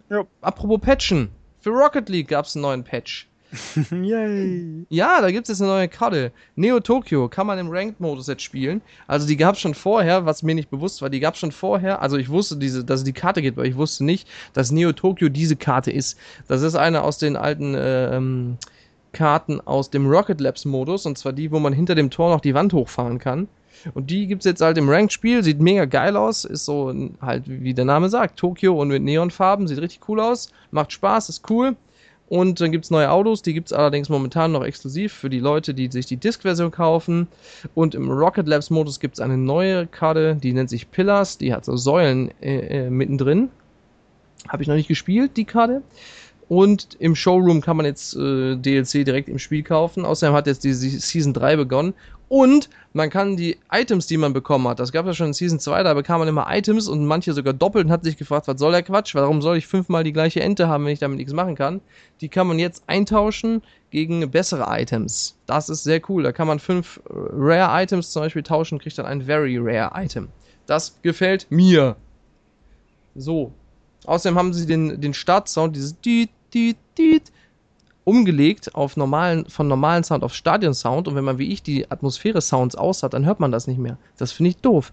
[0.10, 0.28] Jupp.
[0.42, 1.30] Apropos Patchen.
[1.62, 3.28] Für Rocket League gab es einen neuen Patch.
[3.92, 4.86] Yay.
[4.90, 6.32] Ja, da gibt es jetzt eine neue Karte.
[6.56, 8.82] Neo Tokyo kann man im Ranked-Modus jetzt spielen.
[9.08, 11.10] Also die gab es schon vorher, was mir nicht bewusst war.
[11.10, 12.02] Die gab es schon vorher.
[12.02, 14.94] Also ich wusste, diese, dass es die Karte gibt, aber ich wusste nicht, dass Neo
[14.94, 16.18] Tokyo diese Karte ist.
[16.48, 18.58] Das ist eine aus den alten ähm,
[19.12, 21.06] Karten aus dem Rocket Labs-Modus.
[21.06, 23.50] Und zwar die, wo man hinter dem Tor noch die Wand hochfahren kann.
[23.94, 25.44] Und die gibt es jetzt halt im Ranked-Spiel.
[25.44, 26.46] Sieht mega geil aus.
[26.46, 29.68] Ist so halt, wie der Name sagt, Tokyo und mit Neonfarben.
[29.68, 30.52] Sieht richtig cool aus.
[30.72, 31.76] Macht Spaß, ist cool.
[32.32, 35.42] Und dann gibt es neue Autos, die gibt es allerdings momentan noch exklusiv für die
[35.42, 37.28] Leute, die sich die Disk-Version kaufen.
[37.76, 41.66] Und im Rocket Labs-Modus gibt es eine neue Karte, die nennt sich Pillars, die hat
[41.66, 43.50] so Säulen äh, äh, mittendrin.
[44.48, 45.82] Habe ich noch nicht gespielt, die Karte.
[46.48, 50.06] Und im Showroom kann man jetzt äh, DLC direkt im Spiel kaufen.
[50.06, 51.94] Außerdem hat jetzt die Season 3 begonnen.
[52.32, 55.34] Und man kann die Items, die man bekommen hat, das gab es ja schon in
[55.34, 58.48] Season 2, da bekam man immer Items und manche sogar doppelt und hat sich gefragt,
[58.48, 59.14] was soll der Quatsch?
[59.16, 61.82] Warum soll ich fünfmal die gleiche Ente haben, wenn ich damit nichts machen kann?
[62.22, 65.36] Die kann man jetzt eintauschen gegen bessere Items.
[65.46, 66.24] Das ist sehr cool.
[66.24, 69.92] Da kann man fünf Rare Items zum Beispiel tauschen und kriegt dann ein Very Rare
[70.02, 70.30] Item.
[70.68, 71.98] Das gefällt mir.
[73.14, 73.52] So.
[74.06, 77.24] Außerdem haben sie den, den Startsound, dieses Düt, Düt, Düt,
[78.04, 82.76] umgelegt auf normalen, von normalen Sound auf Stadion-Sound und wenn man wie ich die Atmosphäre-Sounds
[82.76, 83.98] aus hat, dann hört man das nicht mehr.
[84.18, 84.92] Das finde ich doof.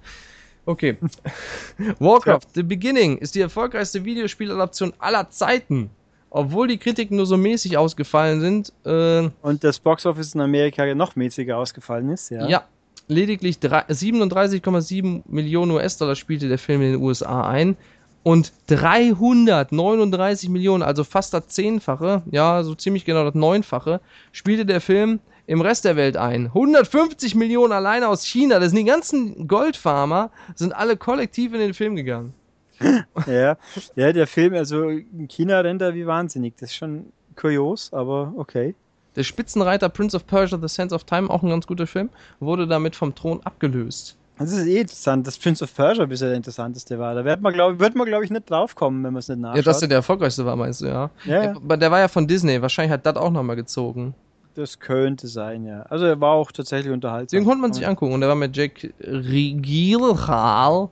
[0.67, 0.99] Okay.
[1.99, 5.91] Warcraft The Beginning ist die erfolgreichste Videospieladaption aller Zeiten.
[6.31, 8.73] Obwohl die Kritiken nur so mäßig ausgefallen sind.
[8.85, 12.47] Äh, und das Boxoffice in Amerika noch mäßiger ausgefallen ist, ja.
[12.47, 12.65] Ja.
[13.11, 17.79] Lediglich 37,7 Millionen US-Dollar spielte der Film in den USA ein
[18.23, 24.01] und 339 Millionen, also fast das Zehnfache, ja, so ziemlich genau das Neunfache,
[24.33, 26.47] spielte der Film im Rest der Welt ein.
[26.47, 31.75] 150 Millionen alleine aus China, das sind die ganzen Goldfarmer, sind alle kollektiv in den
[31.75, 32.35] Film gegangen.
[33.27, 33.57] ja,
[33.97, 36.55] ja, der Film, also in China rennt er wie wahnsinnig.
[36.61, 38.75] Das ist schon kurios, aber okay.
[39.17, 42.67] Der Spitzenreiter Prince of Persia, The Sense of Time, auch ein ganz guter Film, wurde
[42.67, 44.17] damit vom Thron abgelöst.
[44.39, 47.15] Das ist eh interessant, dass Prince of Persia bisher der interessanteste war.
[47.15, 49.57] Da wird man, glaube wird man, glaub ich, nicht draufkommen, wenn man es nicht nachschaut.
[49.57, 51.11] Ja, dass der der erfolgreichste war, meinst du, ja?
[51.25, 51.43] Ja.
[51.43, 51.57] ja.
[51.57, 54.15] Aber der war ja von Disney, wahrscheinlich hat das auch nochmal gezogen.
[54.55, 55.83] Das könnte sein, ja.
[55.83, 57.39] Also er war auch tatsächlich unterhaltsam.
[57.39, 60.89] Den konnte man sich angucken und der war mit Jake Gyllenhaal.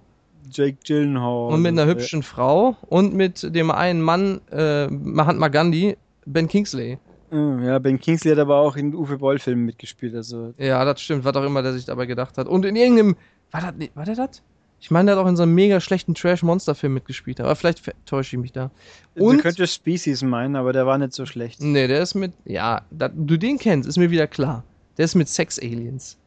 [0.50, 1.52] Jake Gyllenhaal.
[1.52, 2.26] Und mit einer hübschen ja.
[2.26, 5.96] Frau und mit dem einen Mann, äh, Mahatma Gandhi,
[6.26, 6.98] Ben Kingsley.
[7.30, 10.14] Hm, ja, Ben Kingsley hat aber auch in Uwe Boll-Filmen mitgespielt.
[10.14, 10.54] Also.
[10.58, 12.46] Ja, das stimmt, was auch immer der sich dabei gedacht hat.
[12.46, 13.16] Und in irgendeinem
[13.50, 14.42] war, das, war der das?
[14.80, 17.40] Ich meine, der hat auch in so einem mega schlechten Trash-Monster-Film mitgespielt.
[17.40, 18.70] Aber vielleicht täusche ich mich da.
[19.14, 21.60] Und, du könntest Species meinen, aber der war nicht so schlecht.
[21.60, 22.32] Nee, der ist mit.
[22.44, 24.64] Ja, da, du den kennst, ist mir wieder klar.
[24.98, 26.18] Der ist mit Sex-Aliens.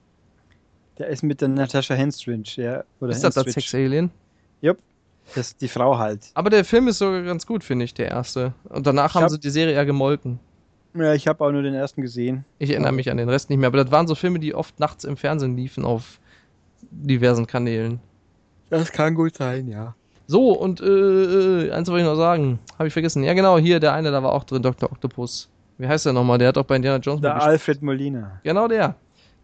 [0.97, 2.83] Der ist mit der Natasha Henstridge, ja.
[2.99, 4.11] Oder ist das das Sex-Alien?
[4.61, 4.77] Jupp.
[5.35, 6.31] Das ist die Frau halt.
[6.33, 8.53] Aber der Film ist sogar ganz gut, finde ich, der erste.
[8.67, 10.39] Und danach ich haben hab, sie die Serie eher gemolken.
[10.95, 12.45] Ja, ich habe auch nur den ersten gesehen.
[12.57, 14.79] Ich erinnere mich an den Rest nicht mehr, aber das waren so Filme, die oft
[14.79, 16.19] nachts im Fernsehen liefen auf
[16.91, 17.99] diversen Kanälen.
[18.69, 19.95] Das kann gut sein, ja.
[20.27, 22.59] So, und äh, äh, eins wollte ich noch sagen.
[22.77, 23.23] Habe ich vergessen.
[23.23, 24.91] Ja, genau, hier, der eine, da war auch drin, Dr.
[24.91, 25.49] Octopus.
[25.79, 26.37] Wie heißt der nochmal?
[26.37, 28.39] Der hat doch bei Indiana Jones Der Alfred Molina.
[28.43, 28.95] Genau der.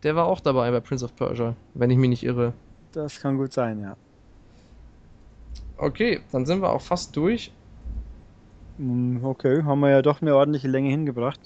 [0.04, 2.54] Der war auch dabei bei Prince of Persia, wenn ich mich nicht irre.
[2.92, 3.96] Das kann gut sein, ja.
[5.78, 7.52] Okay, dann sind wir auch fast durch.
[8.78, 11.40] Hm, okay, haben wir ja doch eine ordentliche Länge hingebracht.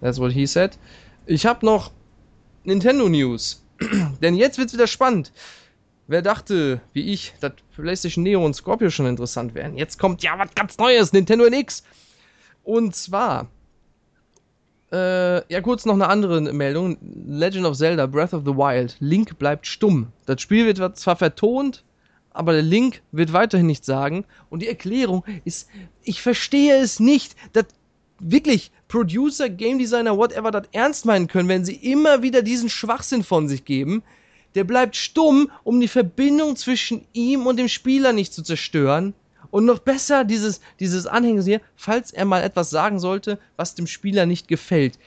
[0.00, 0.78] That's what he said.
[1.26, 1.90] Ich habe noch
[2.62, 3.63] Nintendo News.
[4.22, 5.32] Denn jetzt wird's wieder spannend.
[6.06, 9.76] Wer dachte, wie ich, dass PlayStation Neo und Scorpio schon interessant wären?
[9.76, 11.82] Jetzt kommt ja was ganz Neues, Nintendo NX.
[12.62, 13.48] Und zwar,
[14.92, 16.98] äh, ja kurz noch eine andere Meldung.
[17.26, 18.96] Legend of Zelda Breath of the Wild.
[19.00, 20.08] Link bleibt stumm.
[20.26, 21.84] Das Spiel wird zwar vertont,
[22.30, 24.26] aber der Link wird weiterhin nichts sagen.
[24.50, 25.68] Und die Erklärung ist,
[26.02, 27.34] ich verstehe es nicht.
[27.54, 27.66] Das
[28.20, 33.24] wirklich Producer, Game Designer, whatever das ernst meinen können, wenn sie immer wieder diesen Schwachsinn
[33.24, 34.02] von sich geben.
[34.54, 39.14] Der bleibt stumm, um die Verbindung zwischen ihm und dem Spieler nicht zu zerstören.
[39.50, 43.86] Und noch besser dieses, dieses Anhängen hier, falls er mal etwas sagen sollte, was dem
[43.86, 44.98] Spieler nicht gefällt.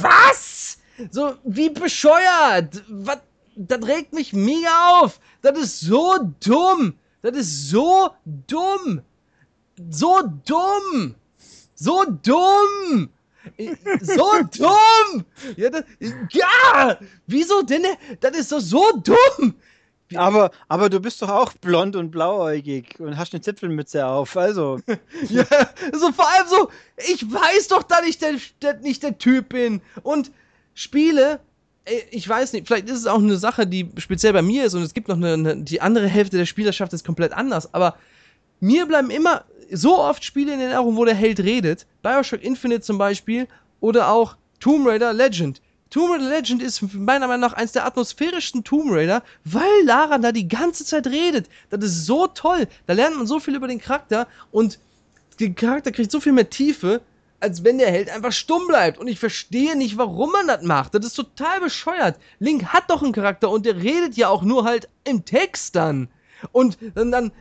[0.00, 0.78] Was?
[1.10, 2.82] So, wie bescheuert!
[2.88, 3.18] Was?
[3.54, 5.20] Das regt mich mega auf!
[5.42, 6.94] Das ist so dumm!
[7.22, 9.02] Das ist so dumm!
[9.90, 11.14] So dumm!
[11.80, 13.08] So dumm!
[14.00, 15.24] So dumm!
[15.56, 15.84] Ja, das,
[16.32, 16.98] ja!
[17.28, 17.84] Wieso denn?
[18.20, 19.54] Das ist doch so dumm!
[20.16, 24.80] Aber, aber du bist doch auch blond und blauäugig und hast eine Zipfelmütze auf, also.
[25.28, 25.44] ja,
[25.92, 29.80] so vor allem so, ich weiß doch, dass ich der, der, nicht der Typ bin.
[30.02, 30.32] Und
[30.74, 31.40] Spiele,
[32.10, 34.82] ich weiß nicht, vielleicht ist es auch eine Sache, die speziell bei mir ist und
[34.82, 37.96] es gibt noch eine, eine die andere Hälfte der Spielerschaft ist komplett anders, aber
[38.60, 41.86] mir bleiben immer so oft Spiele in Erinnerung, wo der Held redet.
[42.02, 43.46] Bioshock Infinite zum Beispiel
[43.80, 45.60] oder auch Tomb Raider Legend.
[45.90, 50.32] Tomb Raider Legend ist meiner Meinung nach eins der atmosphärischsten Tomb Raider, weil Lara da
[50.32, 51.48] die ganze Zeit redet.
[51.70, 52.66] Das ist so toll.
[52.86, 54.78] Da lernt man so viel über den Charakter und
[55.40, 57.00] der Charakter kriegt so viel mehr Tiefe,
[57.40, 58.98] als wenn der Held einfach stumm bleibt.
[58.98, 60.94] Und ich verstehe nicht, warum man das macht.
[60.94, 62.18] Das ist total bescheuert.
[62.40, 66.08] Link hat doch einen Charakter und der redet ja auch nur halt im Text dann.
[66.52, 67.32] Und dann, dann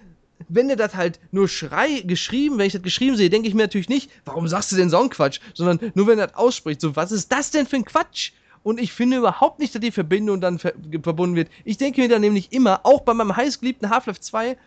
[0.49, 3.63] wenn er das halt nur schrei geschrieben, wenn ich das geschrieben sehe, denke ich mir
[3.63, 6.81] natürlich nicht, warum sagst du denn so einen Quatsch, sondern nur wenn er das ausspricht,
[6.81, 8.31] so was ist das denn für ein Quatsch?
[8.63, 11.49] Und ich finde überhaupt nicht, dass die Verbindung dann ver verbunden wird.
[11.63, 14.57] Ich denke mir dann nämlich immer, auch bei meinem heißgeliebten Half-Life 2,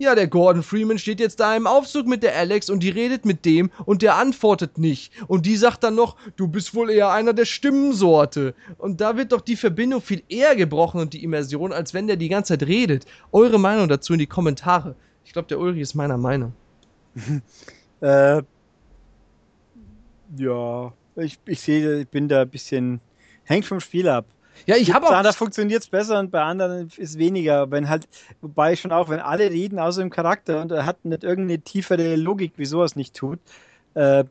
[0.00, 3.24] ja, der Gordon Freeman steht jetzt da im Aufzug mit der Alex und die redet
[3.24, 5.12] mit dem und der antwortet nicht.
[5.26, 8.54] Und die sagt dann noch, du bist wohl eher einer der Stimmensorte.
[8.78, 12.14] Und da wird doch die Verbindung viel eher gebrochen und die Immersion, als wenn der
[12.14, 13.06] die ganze Zeit redet.
[13.32, 14.94] Eure Meinung dazu in die Kommentare.
[15.28, 16.54] Ich glaube, der Ulrich ist meiner Meinung.
[18.00, 18.42] äh,
[20.38, 23.02] ja, ich, ich sehe, ich bin da ein bisschen,
[23.44, 24.24] hängt vom Spiel ab.
[24.64, 25.22] Ja, ich habe auch.
[25.22, 27.70] Da funktioniert es besser und bei anderen ist weniger.
[27.70, 28.08] Wenn halt,
[28.40, 32.16] wobei schon auch, wenn alle reden außer dem Charakter und er hat nicht irgendeine tiefere
[32.16, 33.38] Logik, wieso er es nicht tut,
[33.92, 34.24] äh,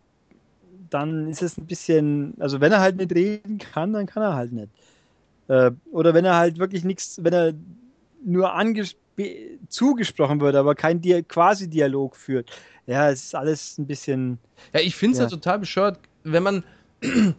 [0.89, 4.33] dann ist es ein bisschen, also wenn er halt nicht reden kann, dann kann er
[4.33, 4.69] halt nicht.
[5.47, 7.53] Äh, oder wenn er halt wirklich nichts, wenn er
[8.25, 8.55] nur
[9.69, 12.51] zugesprochen wird, aber kein Di quasi Dialog führt.
[12.85, 14.37] Ja, es ist alles ein bisschen.
[14.73, 15.25] Ja, ich finde es ja.
[15.25, 16.63] ja total bescheuert, wenn man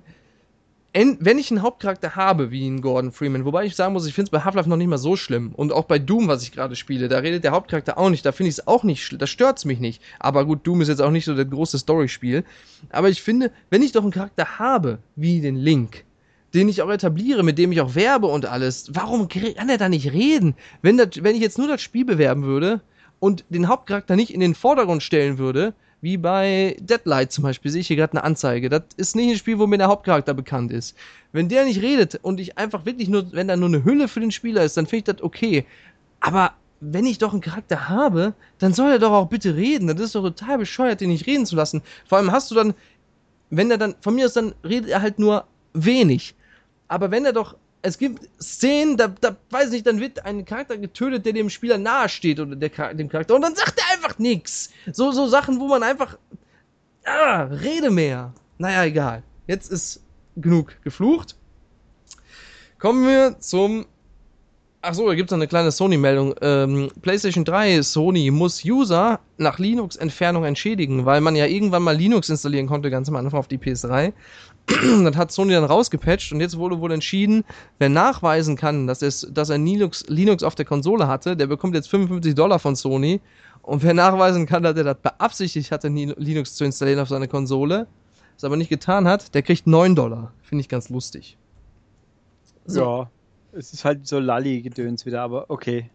[0.92, 4.28] wenn ich einen Hauptcharakter habe, wie einen Gordon Freeman, wobei ich sagen muss, ich finde
[4.28, 5.52] es bei Half-Life noch nicht mal so schlimm.
[5.54, 8.32] Und auch bei Doom, was ich gerade spiele, da redet der Hauptcharakter auch nicht, da
[8.32, 10.02] finde ich es auch nicht, da stört es mich nicht.
[10.18, 12.44] Aber gut, Doom ist jetzt auch nicht so das große Story-Spiel.
[12.90, 16.04] Aber ich finde, wenn ich doch einen Charakter habe, wie den Link,
[16.54, 19.88] den ich auch etabliere, mit dem ich auch werbe und alles, warum kann er da
[19.88, 20.54] nicht reden?
[20.82, 22.80] Wenn, das, wenn ich jetzt nur das Spiel bewerben würde
[23.18, 27.80] und den Hauptcharakter nicht in den Vordergrund stellen würde, wie bei Deadlight zum Beispiel, sehe
[27.80, 28.68] ich hier gerade eine Anzeige.
[28.68, 30.96] Das ist nicht ein Spiel, wo mir der Hauptcharakter bekannt ist.
[31.32, 34.20] Wenn der nicht redet und ich einfach wirklich nur, wenn da nur eine Hülle für
[34.20, 35.66] den Spieler ist, dann finde ich das okay.
[36.20, 39.88] Aber wenn ich doch einen Charakter habe, dann soll er doch auch bitte reden.
[39.88, 41.82] Das ist doch total bescheuert, den nicht reden zu lassen.
[42.08, 42.74] Vor allem hast du dann,
[43.50, 45.44] wenn er dann, von mir aus, dann redet er halt nur
[45.74, 46.34] wenig.
[46.88, 50.44] Aber wenn er doch es gibt Szenen, da, da weiß ich nicht, dann wird ein
[50.44, 53.94] Charakter getötet, der dem Spieler nahe steht oder der, dem Charakter und dann sagt er
[53.94, 54.70] einfach nichts.
[54.92, 56.18] So, so Sachen, wo man einfach,
[57.04, 58.34] ah, rede mehr.
[58.58, 59.22] Naja, egal.
[59.46, 60.02] Jetzt ist
[60.36, 61.36] genug geflucht.
[62.78, 63.86] Kommen wir zum
[64.80, 66.36] Achso, da gibt es noch eine kleine Sony-Meldung.
[66.40, 72.28] Ähm, PlayStation 3, Sony muss User nach Linux-Entfernung entschädigen, weil man ja irgendwann mal Linux
[72.28, 74.12] installieren konnte, ganz am Anfang auf die PS3.
[75.04, 77.44] das hat Sony dann rausgepatcht und jetzt wurde wohl entschieden,
[77.78, 81.74] wer nachweisen kann, dass, es, dass er Linux, Linux auf der Konsole hatte, der bekommt
[81.74, 83.20] jetzt 55 Dollar von Sony.
[83.62, 87.86] Und wer nachweisen kann, dass er das beabsichtigt hatte, Linux zu installieren auf seine Konsole,
[88.36, 90.32] es aber nicht getan hat, der kriegt 9 Dollar.
[90.42, 91.36] Finde ich ganz lustig.
[92.66, 92.80] So.
[92.80, 93.10] Ja,
[93.52, 95.90] es ist halt so Lalli-Gedöns wieder, aber okay.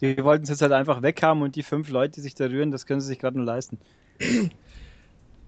[0.00, 2.70] Die wollten es jetzt halt einfach weghaben und die fünf Leute, die sich da rühren,
[2.70, 3.78] das können sie sich gerade nur leisten.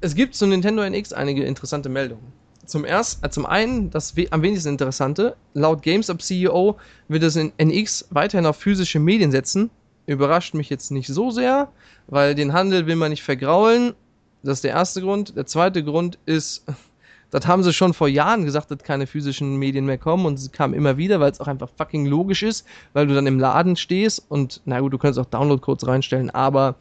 [0.00, 2.32] Es gibt zu Nintendo NX einige interessante Meldungen.
[2.69, 6.77] Zum ersten, äh, zum einen, das we am wenigsten interessante, laut GameStop CEO
[7.09, 9.70] wird es in NX weiterhin auf physische Medien setzen.
[10.05, 11.69] Überrascht mich jetzt nicht so sehr,
[12.09, 13.95] weil den Handel will man nicht vergraulen.
[14.43, 15.35] Das ist der erste Grund.
[15.35, 16.66] Der zweite Grund ist,
[17.31, 20.51] das haben sie schon vor Jahren gesagt, dass keine physischen Medien mehr kommen und sie
[20.51, 23.77] kamen immer wieder, weil es auch einfach fucking logisch ist, weil du dann im Laden
[23.77, 26.74] stehst und na gut, du kannst auch Download-Codes reinstellen, aber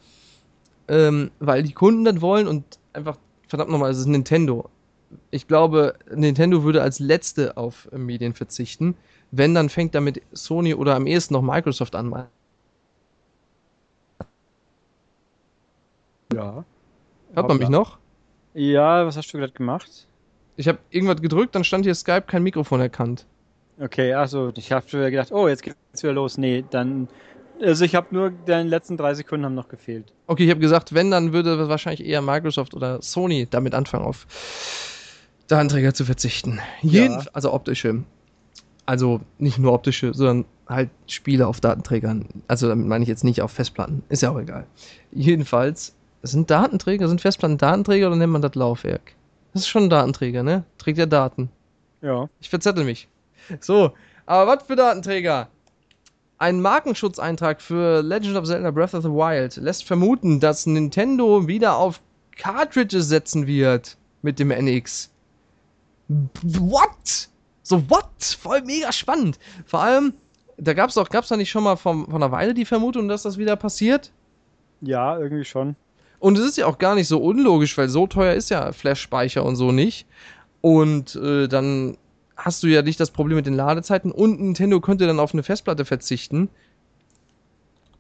[0.90, 4.70] ähm, weil die Kunden das wollen und einfach, verdammt nochmal, es ist Nintendo
[5.32, 8.96] ich glaube, Nintendo würde als letzte auf Medien verzichten.
[9.32, 12.28] Wenn, dann fängt damit Sony oder am ehesten noch Microsoft an.
[16.34, 16.64] Ja.
[17.34, 17.98] Hört man mich noch?
[18.54, 20.08] Ja, was hast du gerade gemacht?
[20.56, 23.26] Ich habe irgendwas gedrückt, dann stand hier Skype kein Mikrofon erkannt.
[23.80, 26.38] Okay, also ich habe gedacht, oh, jetzt geht's wieder los.
[26.38, 27.08] Nee, dann
[27.62, 30.14] also ich habe nur, deine letzten drei Sekunden haben noch gefehlt.
[30.28, 34.28] Okay, ich habe gesagt, wenn, dann würde wahrscheinlich eher Microsoft oder Sony damit anfangen auf
[35.48, 36.60] Datenträger zu verzichten.
[36.82, 37.26] Jeden, ja.
[37.34, 38.04] Also optische.
[38.86, 42.26] Also nicht nur optische, sondern halt Spiele auf Datenträgern.
[42.48, 44.04] Also damit meine ich jetzt nicht auf Festplatten.
[44.10, 44.66] Ist ja auch egal.
[45.12, 45.94] Jedenfalls,
[46.24, 49.14] sind Datenträger, sind Festplatten Datenträger oder nennt man das Laufwerk?
[49.54, 50.64] Das ist schon ein Datenträger, ne?
[50.78, 51.50] Trägt ja Daten.
[52.02, 52.30] Ja.
[52.40, 53.08] Ich verzettel mich.
[53.60, 53.92] So,
[54.26, 55.48] aber was für Datenträger?
[56.38, 61.78] Ein Markenschutzeintrag für Legend of Zelda Breath of the Wild lässt vermuten, dass Nintendo wieder
[61.78, 62.00] auf
[62.36, 65.10] Cartridges setzen wird mit dem NX.
[66.08, 67.30] What?
[67.64, 68.38] So, what?
[68.40, 69.40] Voll mega spannend.
[69.66, 70.14] Vor allem,
[70.58, 72.66] da gab es doch, gab es da nicht schon mal vom, von einer Weile die
[72.66, 74.12] Vermutung, dass das wieder passiert?
[74.82, 75.76] Ja, irgendwie schon.
[76.20, 79.44] Und es ist ja auch gar nicht so unlogisch, weil so teuer ist ja Flash-Speicher
[79.44, 80.08] und so nicht.
[80.62, 81.98] Und äh, dann
[82.36, 85.44] hast du ja nicht das Problem mit den Ladezeiten und Nintendo könnte dann auf eine
[85.44, 86.50] Festplatte verzichten,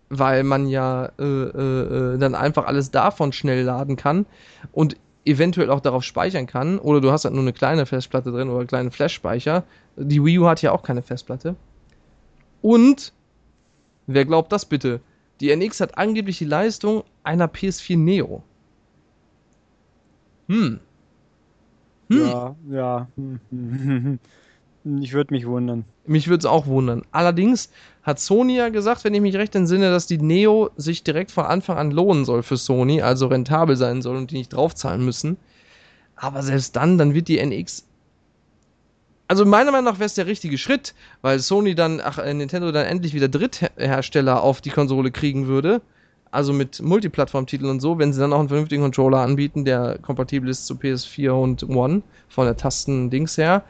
[0.10, 4.26] weil man ja äh, äh, äh dann einfach alles davon schnell laden kann
[4.72, 4.96] und
[5.28, 6.80] eventuell auch darauf speichern kann.
[6.80, 9.64] Oder du hast halt nur eine kleine Festplatte drin oder einen kleinen Flash-Speicher.
[9.96, 11.56] Die Wii U hat ja auch keine Festplatte.
[12.62, 13.14] Und,
[14.08, 15.02] wer glaubt das bitte?
[15.40, 18.44] Die NX hat angeblich die Leistung einer PS4 Neo.
[20.48, 20.80] Hm.
[22.10, 22.22] hm.
[22.22, 23.08] Ja, ja.
[25.02, 25.86] Ich würde mich wundern.
[26.06, 27.04] Mich würde es auch wundern.
[27.12, 27.70] Allerdings
[28.04, 31.46] hat Sony ja gesagt, wenn ich mich recht entsinne, dass die Neo sich direkt von
[31.46, 35.38] Anfang an lohnen soll für Sony, also rentabel sein soll und die nicht draufzahlen müssen.
[36.16, 37.88] Aber selbst dann, dann wird die NX
[39.28, 42.72] also meiner Meinung nach wäre es der richtige Schritt, weil Sony dann, ach, äh, Nintendo
[42.72, 45.82] dann endlich wieder Dritthersteller auf die Konsole kriegen würde.
[46.32, 50.50] Also mit Multiplattform-Titeln und so, wenn sie dann auch einen vernünftigen Controller anbieten, der kompatibel
[50.50, 53.64] ist zu PS4 und One, von der Tasten-Dings her.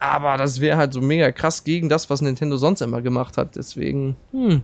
[0.00, 3.56] Aber das wäre halt so mega krass gegen das, was Nintendo sonst immer gemacht hat.
[3.56, 4.62] Deswegen, hm.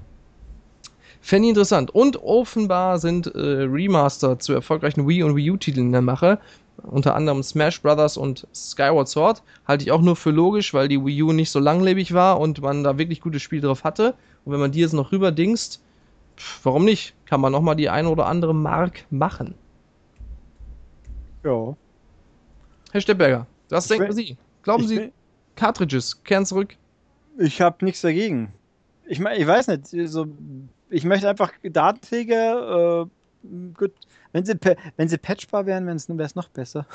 [1.20, 1.90] Fände ich interessant.
[1.90, 6.38] Und offenbar sind äh, Remaster zu erfolgreichen Wii und Wii U-Titeln in der Mache
[6.82, 11.04] unter anderem Smash Brothers und Skyward Sword, halte ich auch nur für logisch, weil die
[11.04, 14.14] Wii U nicht so langlebig war und man da wirklich gutes Spiel drauf hatte.
[14.44, 15.82] Und wenn man die jetzt noch rüberdingst,
[16.62, 17.14] warum nicht?
[17.26, 19.54] Kann man nochmal die eine oder andere Mark machen.
[21.44, 21.76] Ja.
[22.92, 24.36] Herr Steppberger, was denken Sie?
[24.62, 25.12] Glauben Sie,
[25.57, 26.77] Cartridges kehren zurück?
[27.39, 28.53] Ich habe nichts dagegen.
[29.07, 30.27] Ich meine, ich weiß nicht, so,
[30.91, 33.93] ich möchte einfach Datenträger, äh, gut,
[34.33, 34.55] wenn sie,
[34.97, 36.87] wenn sie patchbar wären, wäre es noch besser.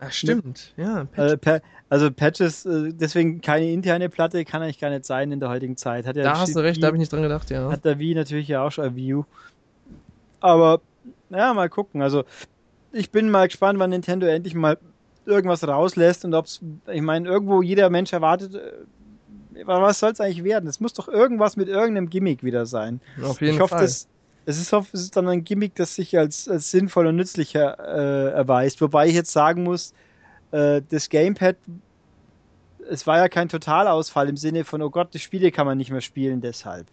[0.00, 1.06] Ach, stimmt, ja.
[1.16, 5.48] Äh, also Patches, äh, deswegen keine interne Platte, kann eigentlich gar nicht sein in der
[5.48, 6.06] heutigen Zeit.
[6.06, 7.70] Hat ja da hast du recht, da habe ich nicht dran gedacht, ja.
[7.70, 9.24] Hat der Wii natürlich ja auch schon ein View.
[10.40, 10.80] Aber,
[11.30, 12.02] ja, mal gucken.
[12.02, 12.24] Also,
[12.92, 14.78] ich bin mal gespannt, wann Nintendo endlich mal
[15.26, 16.60] irgendwas rauslässt und ob es,
[16.92, 18.72] ich meine, irgendwo jeder Mensch erwartet, äh,
[19.64, 20.68] was soll es eigentlich werden?
[20.68, 23.00] Es muss doch irgendwas mit irgendeinem Gimmick wieder sein.
[23.22, 23.84] Auf jeden ich hoffe, Fall.
[23.84, 24.06] Das,
[24.44, 27.58] es ist, es ist dann ein Gimmick, das sich als, als sinnvoll und nützlich äh,
[27.58, 28.80] erweist.
[28.80, 29.92] Wobei ich jetzt sagen muss,
[30.52, 31.56] äh, das Gamepad,
[32.88, 35.90] es war ja kein Totalausfall im Sinne von, oh Gott, die Spiele kann man nicht
[35.90, 36.86] mehr spielen deshalb.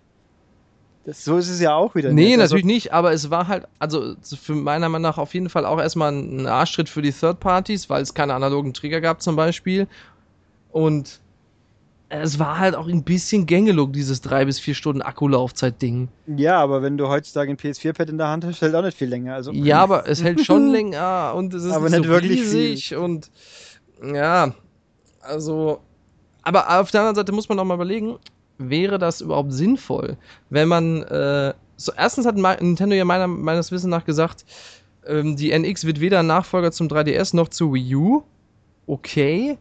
[1.06, 2.12] Das, so ist es ja auch wieder.
[2.12, 2.40] Nee, nicht.
[2.40, 5.50] Also natürlich also, nicht, aber es war halt, also für meiner Meinung nach auf jeden
[5.50, 9.22] Fall auch erstmal ein Arschtritt für die Third Parties, weil es keine analogen Trigger gab
[9.22, 9.88] zum Beispiel.
[10.72, 11.20] Und
[12.22, 16.10] es war halt auch ein bisschen gängelung, dieses drei bis vier Stunden Akkulaufzeit-Ding.
[16.38, 19.10] Ja, aber wenn du heutzutage ein PS4-Pad in der Hand hast, hält auch nicht viel
[19.10, 19.34] länger.
[19.34, 22.42] Also, ja, aber es hält schon länger und es ist aber nicht, nicht so wirklich
[22.42, 22.98] riesig viel.
[22.98, 23.32] und
[24.04, 24.54] ja,
[25.22, 25.80] also,
[26.44, 28.18] aber auf der anderen Seite muss man auch mal überlegen,
[28.58, 30.18] wäre das überhaupt sinnvoll,
[30.50, 34.46] wenn man, äh, so, erstens hat Nintendo ja meiner, meines Wissens nach gesagt,
[35.06, 38.24] ähm, die NX wird weder Nachfolger zum 3DS noch zu Wii U.
[38.86, 39.58] Okay.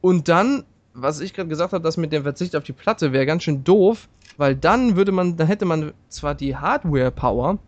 [0.00, 0.64] Und dann
[1.02, 3.64] was ich gerade gesagt habe, das mit dem Verzicht auf die Platte wäre ganz schön
[3.64, 7.58] doof, weil dann würde man, dann hätte man zwar die Hardware-Power,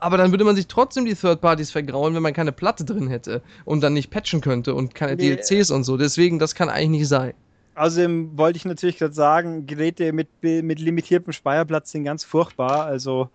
[0.00, 3.08] aber dann würde man sich trotzdem die Third Parties vergrauen, wenn man keine Platte drin
[3.08, 5.36] hätte und dann nicht patchen könnte und keine nee.
[5.36, 5.96] DLCs und so.
[5.96, 7.34] Deswegen, das kann eigentlich nicht sein.
[7.78, 12.84] Außerdem wollte ich natürlich gerade sagen, Geräte mit, mit limitiertem Speicherplatz sind ganz furchtbar.
[12.86, 13.30] Also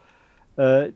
[0.57, 0.91] äh,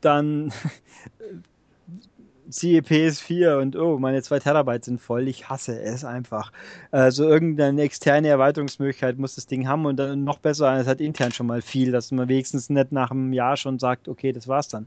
[0.00, 0.52] dann
[2.48, 5.28] siehe PS4 und oh, meine 2 Terabyte sind voll.
[5.28, 6.52] Ich hasse es einfach.
[6.90, 11.32] Also irgendeine externe Erweiterungsmöglichkeit muss das Ding haben und dann noch besser, es hat intern
[11.32, 14.68] schon mal viel, dass man wenigstens nicht nach einem Jahr schon sagt, okay, das war's
[14.68, 14.86] dann.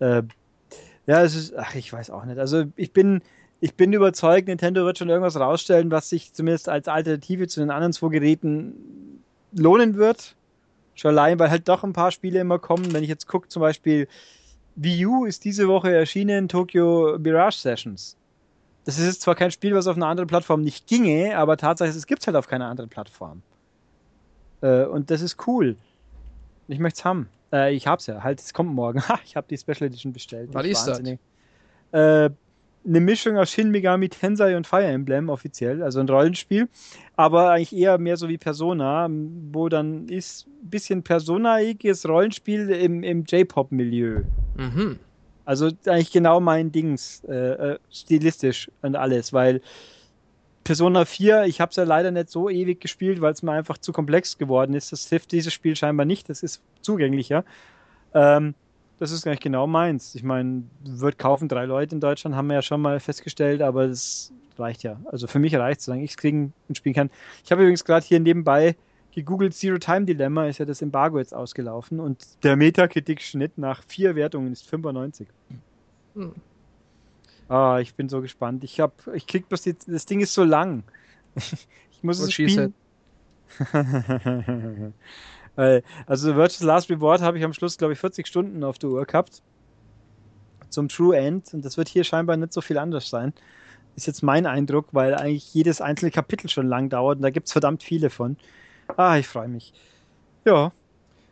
[0.00, 0.22] Äh,
[1.06, 2.38] ja, es ist, ach, ich weiß auch nicht.
[2.38, 3.22] Also ich bin,
[3.60, 7.70] ich bin überzeugt, Nintendo wird schon irgendwas rausstellen, was sich zumindest als Alternative zu den
[7.70, 9.22] anderen zwei Geräten
[9.52, 10.34] lohnen wird.
[10.94, 12.92] Schon allein, weil halt doch ein paar Spiele immer kommen.
[12.92, 14.08] Wenn ich jetzt gucke, zum Beispiel
[14.76, 18.16] Wii U ist diese Woche erschienen, Tokyo Mirage Sessions.
[18.84, 21.96] Das ist jetzt zwar kein Spiel, was auf einer anderen Plattform nicht ginge, aber tatsächlich,
[21.96, 23.42] es gibt es halt auf keiner anderen Plattform.
[24.62, 25.76] Äh, und das ist cool.
[26.68, 27.28] Ich möchte es haben.
[27.52, 28.22] Äh, ich hab's ja.
[28.22, 29.02] Halt, es kommt morgen.
[29.24, 30.50] ich habe die Special Edition bestellt.
[30.52, 31.00] Was ist das?
[31.92, 32.30] Äh,
[32.86, 36.68] eine Mischung aus Shin Megami Tensei und Fire Emblem offiziell, also ein Rollenspiel,
[37.16, 39.08] aber eigentlich eher mehr so wie Persona,
[39.52, 44.22] wo dann ist ein bisschen Persona-iges Rollenspiel im, im J-Pop-Milieu.
[44.56, 44.98] Mhm.
[45.44, 49.60] Also eigentlich genau mein Dings, äh, äh, stilistisch und alles, weil
[50.64, 53.78] Persona 4, ich habe es ja leider nicht so ewig gespielt, weil es mir einfach
[53.78, 54.92] zu komplex geworden ist.
[54.92, 57.44] Das hilft dieses Spiel scheinbar nicht, das ist zugänglicher.
[58.14, 58.54] Ähm,
[59.00, 60.14] das ist eigentlich genau meins.
[60.14, 63.88] Ich meine, wird kaufen drei Leute in Deutschland, haben wir ja schon mal festgestellt, aber
[63.88, 65.00] das reicht ja.
[65.06, 67.10] Also für mich reicht es, solange ich es kriegen und spielen kann.
[67.42, 68.76] Ich habe übrigens gerade hier nebenbei
[69.12, 74.14] gegoogelt Zero Time Dilemma, ist ja das Embargo jetzt ausgelaufen und der Metakritik-Schnitt nach vier
[74.14, 75.26] Wertungen ist 95.
[76.14, 76.34] Hm.
[77.48, 78.62] Ah, ich bin so gespannt.
[78.64, 80.84] Ich hab, ich krieg bloß die, das Ding ist so lang.
[81.34, 82.74] ich muss What es spielen.
[85.56, 89.04] also Virtuous Last Reward habe ich am Schluss, glaube ich, 40 Stunden auf der Uhr
[89.04, 89.42] gehabt.
[90.68, 91.52] Zum True End.
[91.52, 93.32] Und das wird hier scheinbar nicht so viel anders sein.
[93.96, 97.48] Ist jetzt mein Eindruck, weil eigentlich jedes einzelne Kapitel schon lang dauert und da gibt
[97.48, 98.36] es verdammt viele von.
[98.96, 99.72] Ah, ich freue mich.
[100.44, 100.72] Ja.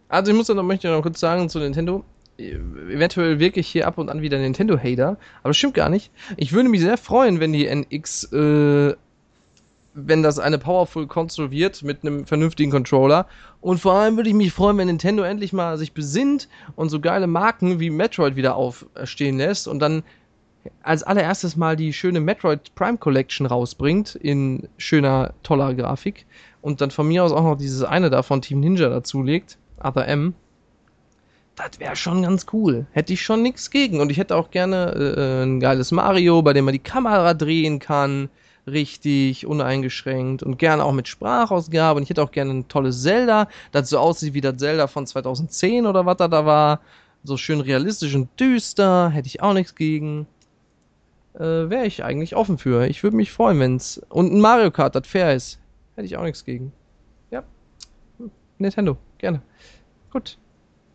[0.09, 2.05] Also ich muss noch, möchte noch kurz sagen zu Nintendo.
[2.37, 6.13] Eventuell wirklich hier ab und an wieder Nintendo-Hater, aber das stimmt gar nicht.
[6.37, 8.95] Ich würde mich sehr freuen, wenn die NX äh,
[10.07, 13.27] wenn das eine Powerful Console wird mit einem vernünftigen Controller.
[13.61, 17.01] Und vor allem würde ich mich freuen, wenn Nintendo endlich mal sich besinnt und so
[17.01, 20.03] geile Marken wie Metroid wieder aufstehen lässt und dann
[20.83, 26.27] als allererstes mal die schöne Metroid Prime Collection rausbringt in schöner, toller Grafik
[26.61, 30.07] und dann von mir aus auch noch dieses eine da von Team Ninja dazulegt, Other
[30.07, 30.35] M.
[31.57, 32.87] Das wäre schon ganz cool.
[32.93, 34.01] Hätte ich schon nichts gegen.
[34.01, 37.81] Und ich hätte auch gerne äh, ein geiles Mario, bei dem man die Kamera drehen
[37.81, 38.29] kann
[38.73, 41.97] richtig, uneingeschränkt und gerne auch mit Sprachausgabe.
[41.99, 45.07] Und ich hätte auch gerne ein tolles Zelda, das so aussieht wie das Zelda von
[45.07, 46.81] 2010 oder was da da war.
[47.25, 50.27] So schön realistisch und düster, hätte ich auch nichts gegen.
[51.35, 51.41] Äh,
[51.71, 52.87] Wäre ich eigentlich offen für.
[52.87, 54.01] Ich würde mich freuen, wenn's.
[54.09, 55.59] Und ein Mario Kart, das fair ist.
[55.97, 56.73] Hätte ich auch nichts gegen.
[57.31, 57.43] Ja.
[58.59, 59.43] Nintendo, gerne.
[60.11, 60.39] Gut.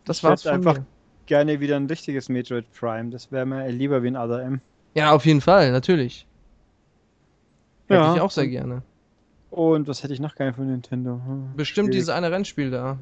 [0.04, 0.86] Das ich war's von einfach mir.
[1.26, 3.10] gerne wieder ein richtiges Metroid Prime.
[3.10, 4.60] Das wäre mir lieber wie ein Other M.
[4.94, 6.26] Ja, auf jeden Fall, natürlich.
[7.88, 8.14] Hätte ja.
[8.14, 8.82] ich auch sehr gerne.
[9.50, 11.20] Und was hätte ich noch gerne von Nintendo?
[11.24, 12.00] Hm, Bestimmt schwierig.
[12.00, 12.98] dieses eine Rennspiel da.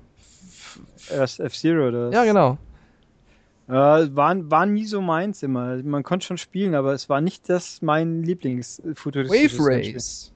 [1.11, 2.59] Erst F-Zero oder Ja, genau.
[3.69, 5.77] Äh, war, war nie so meins immer.
[5.83, 10.33] Man konnte schon spielen, aber es war nicht das mein Lieblingsfuturistisches Wave Race.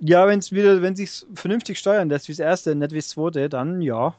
[0.00, 3.08] Ja, wenn es wieder, wenn sich vernünftig steuern lässt, wie das erste, nicht wie das
[3.08, 4.14] zweite, dann ja.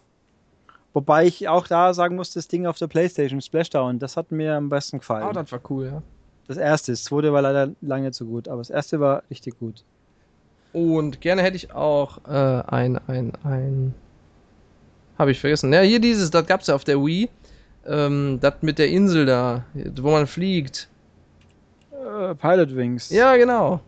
[0.93, 4.55] Wobei ich auch da sagen muss, das Ding auf der Playstation, Splashdown, das hat mir
[4.55, 5.27] am besten gefallen.
[5.29, 6.01] Oh, das war cool, ja.
[6.49, 6.93] Das erste.
[6.93, 9.83] Das zweite war leider lange zu gut, aber das erste war richtig gut.
[10.73, 13.93] Und gerne hätte ich auch äh, ein, ein, ein.
[15.19, 15.71] Habe ich vergessen.
[15.71, 17.29] Ja, hier dieses, das gab es ja auf der Wii.
[17.85, 19.63] Ähm, das mit der Insel da,
[20.01, 20.89] wo man fliegt.
[21.91, 23.11] Äh, Pilot Wings.
[23.11, 23.79] Ja, genau.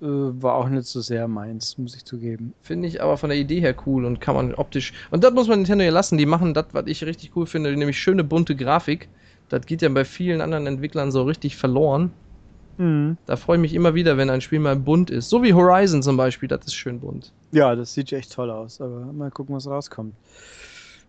[0.00, 2.54] Äh, war auch nicht so sehr meins, muss ich zugeben.
[2.62, 4.94] Finde ich aber von der Idee her cool und kann man optisch.
[5.10, 6.16] Und das muss man Nintendo ja lassen.
[6.16, 9.10] Die machen das, was ich richtig cool finde, nämlich schöne bunte Grafik.
[9.52, 12.10] Das geht ja bei vielen anderen Entwicklern so richtig verloren.
[12.78, 13.18] Mhm.
[13.26, 15.28] Da freue ich mich immer wieder, wenn ein Spiel mal bunt ist.
[15.28, 17.34] So wie Horizon zum Beispiel, das ist schön bunt.
[17.50, 20.14] Ja, das sieht echt toll aus, aber mal gucken, was rauskommt.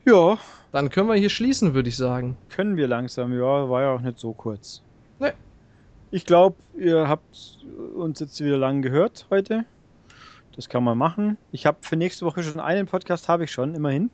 [0.06, 0.38] Ja.
[0.74, 2.36] Dann können wir hier schließen, würde ich sagen.
[2.50, 4.82] Können wir langsam, ja, war ja auch nicht so kurz.
[5.20, 5.32] Nee.
[6.12, 7.64] Ich glaube, ihr habt
[7.96, 9.64] uns jetzt wieder lang gehört heute.
[10.54, 11.38] Das kann man machen.
[11.54, 14.10] Ich habe für nächste Woche schon einen Podcast, habe ich schon, immerhin.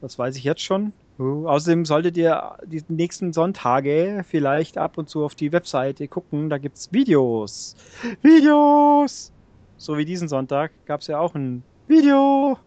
[0.00, 0.92] Das weiß ich jetzt schon.
[1.18, 6.48] Außerdem solltet ihr die nächsten Sonntage vielleicht ab und zu auf die Webseite gucken.
[6.48, 7.74] Da gibt es Videos.
[8.22, 9.32] Videos!
[9.76, 12.58] So wie diesen Sonntag gab es ja auch ein Video.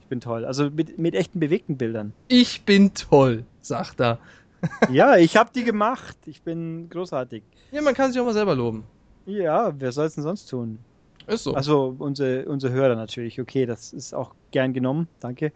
[0.00, 0.44] Ich bin toll.
[0.44, 2.12] Also mit, mit echten bewegten Bildern.
[2.28, 4.18] Ich bin toll, sagt er.
[4.90, 6.18] ja, ich habe die gemacht.
[6.26, 7.42] Ich bin großartig.
[7.70, 8.84] Ja, man kann sich auch mal selber loben.
[9.24, 10.80] Ja, wer soll es denn sonst tun?
[11.26, 11.54] Ist so.
[11.54, 13.40] Also unsere, unsere Hörer natürlich.
[13.40, 15.08] Okay, das ist auch gern genommen.
[15.20, 15.52] Danke.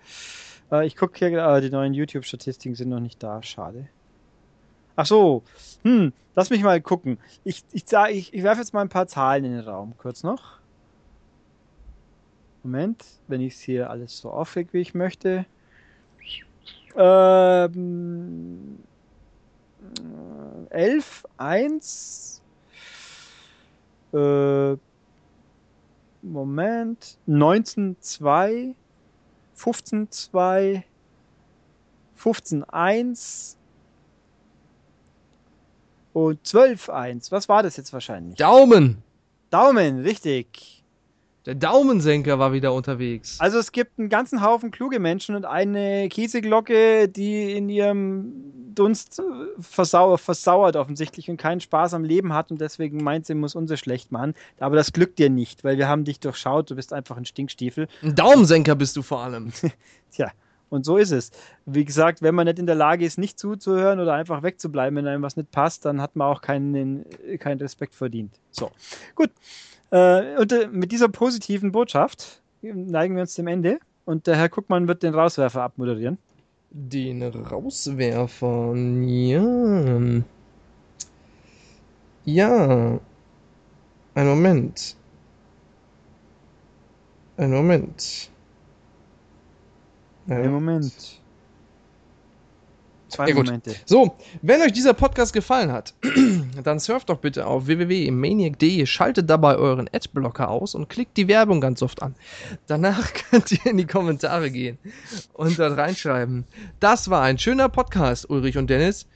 [0.70, 3.42] Äh, ich gucke hier, äh, die neuen YouTube-Statistiken sind noch nicht da.
[3.42, 3.88] Schade.
[4.96, 5.42] Ach so.
[5.82, 7.18] Hm, lass mich mal gucken.
[7.44, 9.94] Ich, ich, ich, ich werfe jetzt mal ein paar Zahlen in den Raum.
[9.98, 10.58] Kurz noch.
[12.62, 15.44] Moment, wenn ich es hier alles so aufreg, wie ich möchte.
[16.96, 18.78] Ähm,
[20.70, 22.42] 11, 1.
[24.12, 24.76] Äh,
[26.22, 27.18] Moment.
[27.26, 28.74] 19, 2.
[29.64, 30.82] 15-2,
[32.18, 33.56] 15-1
[36.12, 37.32] und 12-1.
[37.32, 38.36] Was war das jetzt wahrscheinlich?
[38.36, 39.02] Daumen!
[39.50, 40.83] Daumen, richtig.
[41.46, 43.38] Der Daumensenker war wieder unterwegs.
[43.38, 48.32] Also es gibt einen ganzen Haufen kluge Menschen und eine Käseglocke, die in ihrem
[48.74, 49.22] Dunst
[49.60, 53.76] versauert, versauert offensichtlich und keinen Spaß am Leben hat und deswegen meint sie, muss unser
[53.76, 54.34] schlecht machen.
[54.58, 57.88] Aber das glückt dir nicht, weil wir haben dich durchschaut, du bist einfach ein Stinkstiefel.
[58.02, 59.52] Ein Daumensenker bist du vor allem.
[60.12, 60.30] Tja,
[60.70, 61.30] und so ist es.
[61.66, 65.06] Wie gesagt, wenn man nicht in der Lage ist, nicht zuzuhören oder einfach wegzubleiben, wenn
[65.06, 67.04] einem was nicht passt, dann hat man auch keinen,
[67.38, 68.40] keinen Respekt verdient.
[68.50, 68.70] So,
[69.14, 69.30] gut.
[69.94, 74.48] Äh, und äh, mit dieser positiven Botschaft neigen wir uns dem Ende und der Herr
[74.48, 76.18] Guckmann wird den Rauswerfer abmoderieren.
[76.70, 80.22] Den Rauswerfer, ja.
[82.24, 83.00] Ja.
[84.16, 84.96] Ein Moment.
[87.36, 88.30] Einen Moment.
[90.26, 91.20] Einen Moment.
[93.14, 93.46] Zwei Ja, gut.
[93.46, 93.74] Momente.
[93.86, 95.94] So, wenn euch dieser Podcast gefallen hat,
[96.64, 101.60] dann surft doch bitte auf www.maniac.de, schaltet dabei euren Adblocker aus und klickt die Werbung
[101.60, 102.16] ganz oft an.
[102.66, 104.78] Danach könnt ihr in die Kommentare gehen
[105.32, 106.44] und dort reinschreiben.
[106.80, 109.06] Das war ein schöner Podcast, Ulrich und Dennis.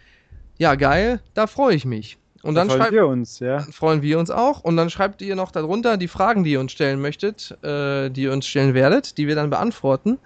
[0.58, 2.18] Ja, geil, da freue ich mich.
[2.42, 3.60] Und dann Da freuen schreibt wir uns, ja.
[3.60, 4.62] freuen wir uns auch.
[4.62, 8.22] Und dann schreibt ihr noch darunter die Fragen, die ihr uns stellen möchtet, äh, die
[8.22, 10.18] ihr uns stellen werdet, die wir dann beantworten.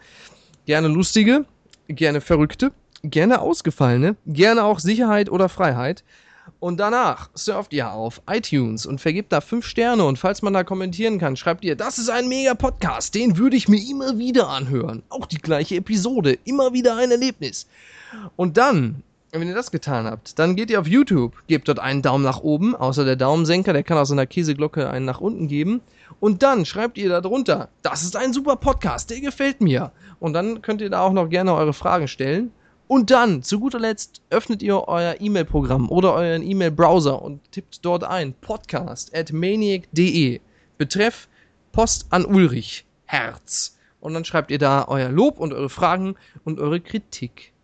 [0.66, 1.46] Gerne lustige,
[1.88, 2.72] gerne verrückte,
[3.02, 6.04] gerne ausgefallene, gerne auch Sicherheit oder Freiheit.
[6.58, 10.04] Und danach surft ihr auf iTunes und vergebt da fünf Sterne.
[10.04, 13.56] Und falls man da kommentieren kann, schreibt ihr, das ist ein mega Podcast, den würde
[13.56, 15.02] ich mir immer wieder anhören.
[15.08, 17.66] Auch die gleiche Episode, immer wieder ein Erlebnis.
[18.36, 19.02] Und dann,
[19.32, 22.40] wenn ihr das getan habt, dann geht ihr auf YouTube, gebt dort einen Daumen nach
[22.40, 25.80] oben, außer der Daumensenker, der kann aus einer Käseglocke einen nach unten geben.
[26.20, 29.90] Und dann schreibt ihr da drunter, das ist ein super Podcast, der gefällt mir.
[30.20, 32.52] Und dann könnt ihr da auch noch gerne eure Fragen stellen.
[32.92, 38.04] Und dann, zu guter Letzt, öffnet ihr euer E-Mail-Programm oder euren E-Mail-Browser und tippt dort
[38.04, 40.42] ein podcast at maniac.de.
[40.76, 41.26] Betreff
[41.72, 42.84] Post an Ulrich.
[43.06, 43.78] Herz.
[44.00, 47.54] Und dann schreibt ihr da euer Lob und eure Fragen und eure Kritik.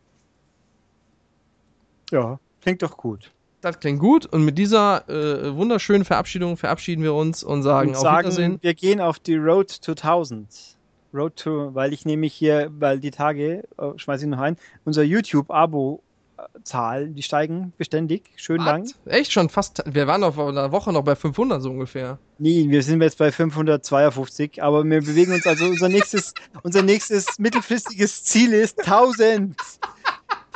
[2.10, 3.30] Ja, klingt doch gut.
[3.60, 4.24] Das klingt gut.
[4.24, 8.58] Und mit dieser äh, wunderschönen Verabschiedung verabschieden wir uns und sagen und auf sagen, Wiedersehen.
[8.62, 10.77] wir gehen auf die Road to 1000.
[11.12, 15.02] Road to, weil ich nämlich hier, weil die Tage, äh, schmeiße ich noch ein, unser
[15.02, 18.30] YouTube-Abo-Zahl, die steigen beständig.
[18.36, 18.84] Schön lang.
[18.84, 19.12] Was?
[19.12, 19.82] Echt schon fast.
[19.86, 22.18] Wir waren noch vor einer Woche noch bei 500 so ungefähr.
[22.38, 27.38] Nee, wir sind jetzt bei 552, aber wir bewegen uns also unser nächstes, unser nächstes
[27.38, 29.56] mittelfristiges Ziel ist 1000.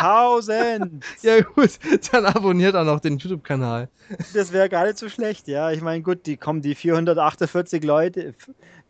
[0.02, 1.04] 1000.
[1.22, 1.78] Ja gut,
[2.12, 3.88] dann abonniert auch noch den YouTube-Kanal.
[4.34, 5.70] Das wäre gar nicht so schlecht, ja.
[5.70, 8.34] Ich meine, gut, die kommen die 448 Leute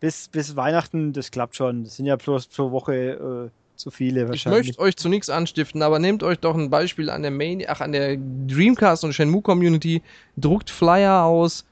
[0.01, 1.85] bis, bis Weihnachten, das klappt schon.
[1.85, 4.67] Das sind ja bloß pro Woche äh, zu viele Ich wahrscheinlich.
[4.69, 7.81] möchte euch zu nichts anstiften, aber nehmt euch doch ein Beispiel an der Main, ach,
[7.81, 10.03] an der Dreamcast und Shenmue Community,
[10.37, 11.65] druckt Flyer aus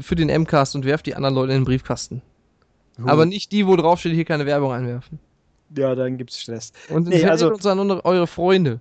[0.00, 2.22] für den M-Cast und werft die anderen Leute in den Briefkasten.
[2.96, 3.08] Gut.
[3.08, 5.18] Aber nicht die, wo drauf steht, hier keine Werbung einwerfen.
[5.76, 6.72] Ja, dann gibt's Stress.
[6.88, 8.80] Und Nee, also- uns an eure Freunde.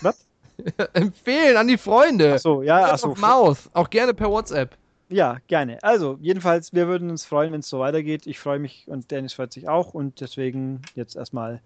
[0.00, 0.26] Was?
[0.92, 2.34] Empfehlen an die Freunde.
[2.34, 3.10] Achso, ja, Word achso.
[3.10, 3.58] of Mouth.
[3.72, 4.76] Auch gerne per WhatsApp.
[5.08, 5.78] Ja, gerne.
[5.82, 8.26] Also, jedenfalls, wir würden uns freuen, wenn es so weitergeht.
[8.26, 11.60] Ich freue mich und Dennis freut sich auch und deswegen jetzt erstmal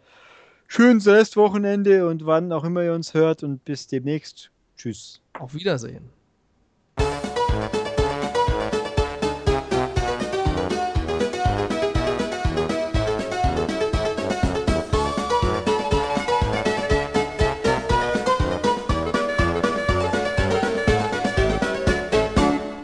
[0.67, 4.51] schönes Restwochenende und wann auch immer ihr uns hört und bis demnächst.
[4.77, 5.21] Tschüss.
[5.39, 6.16] Auf Wiedersehen.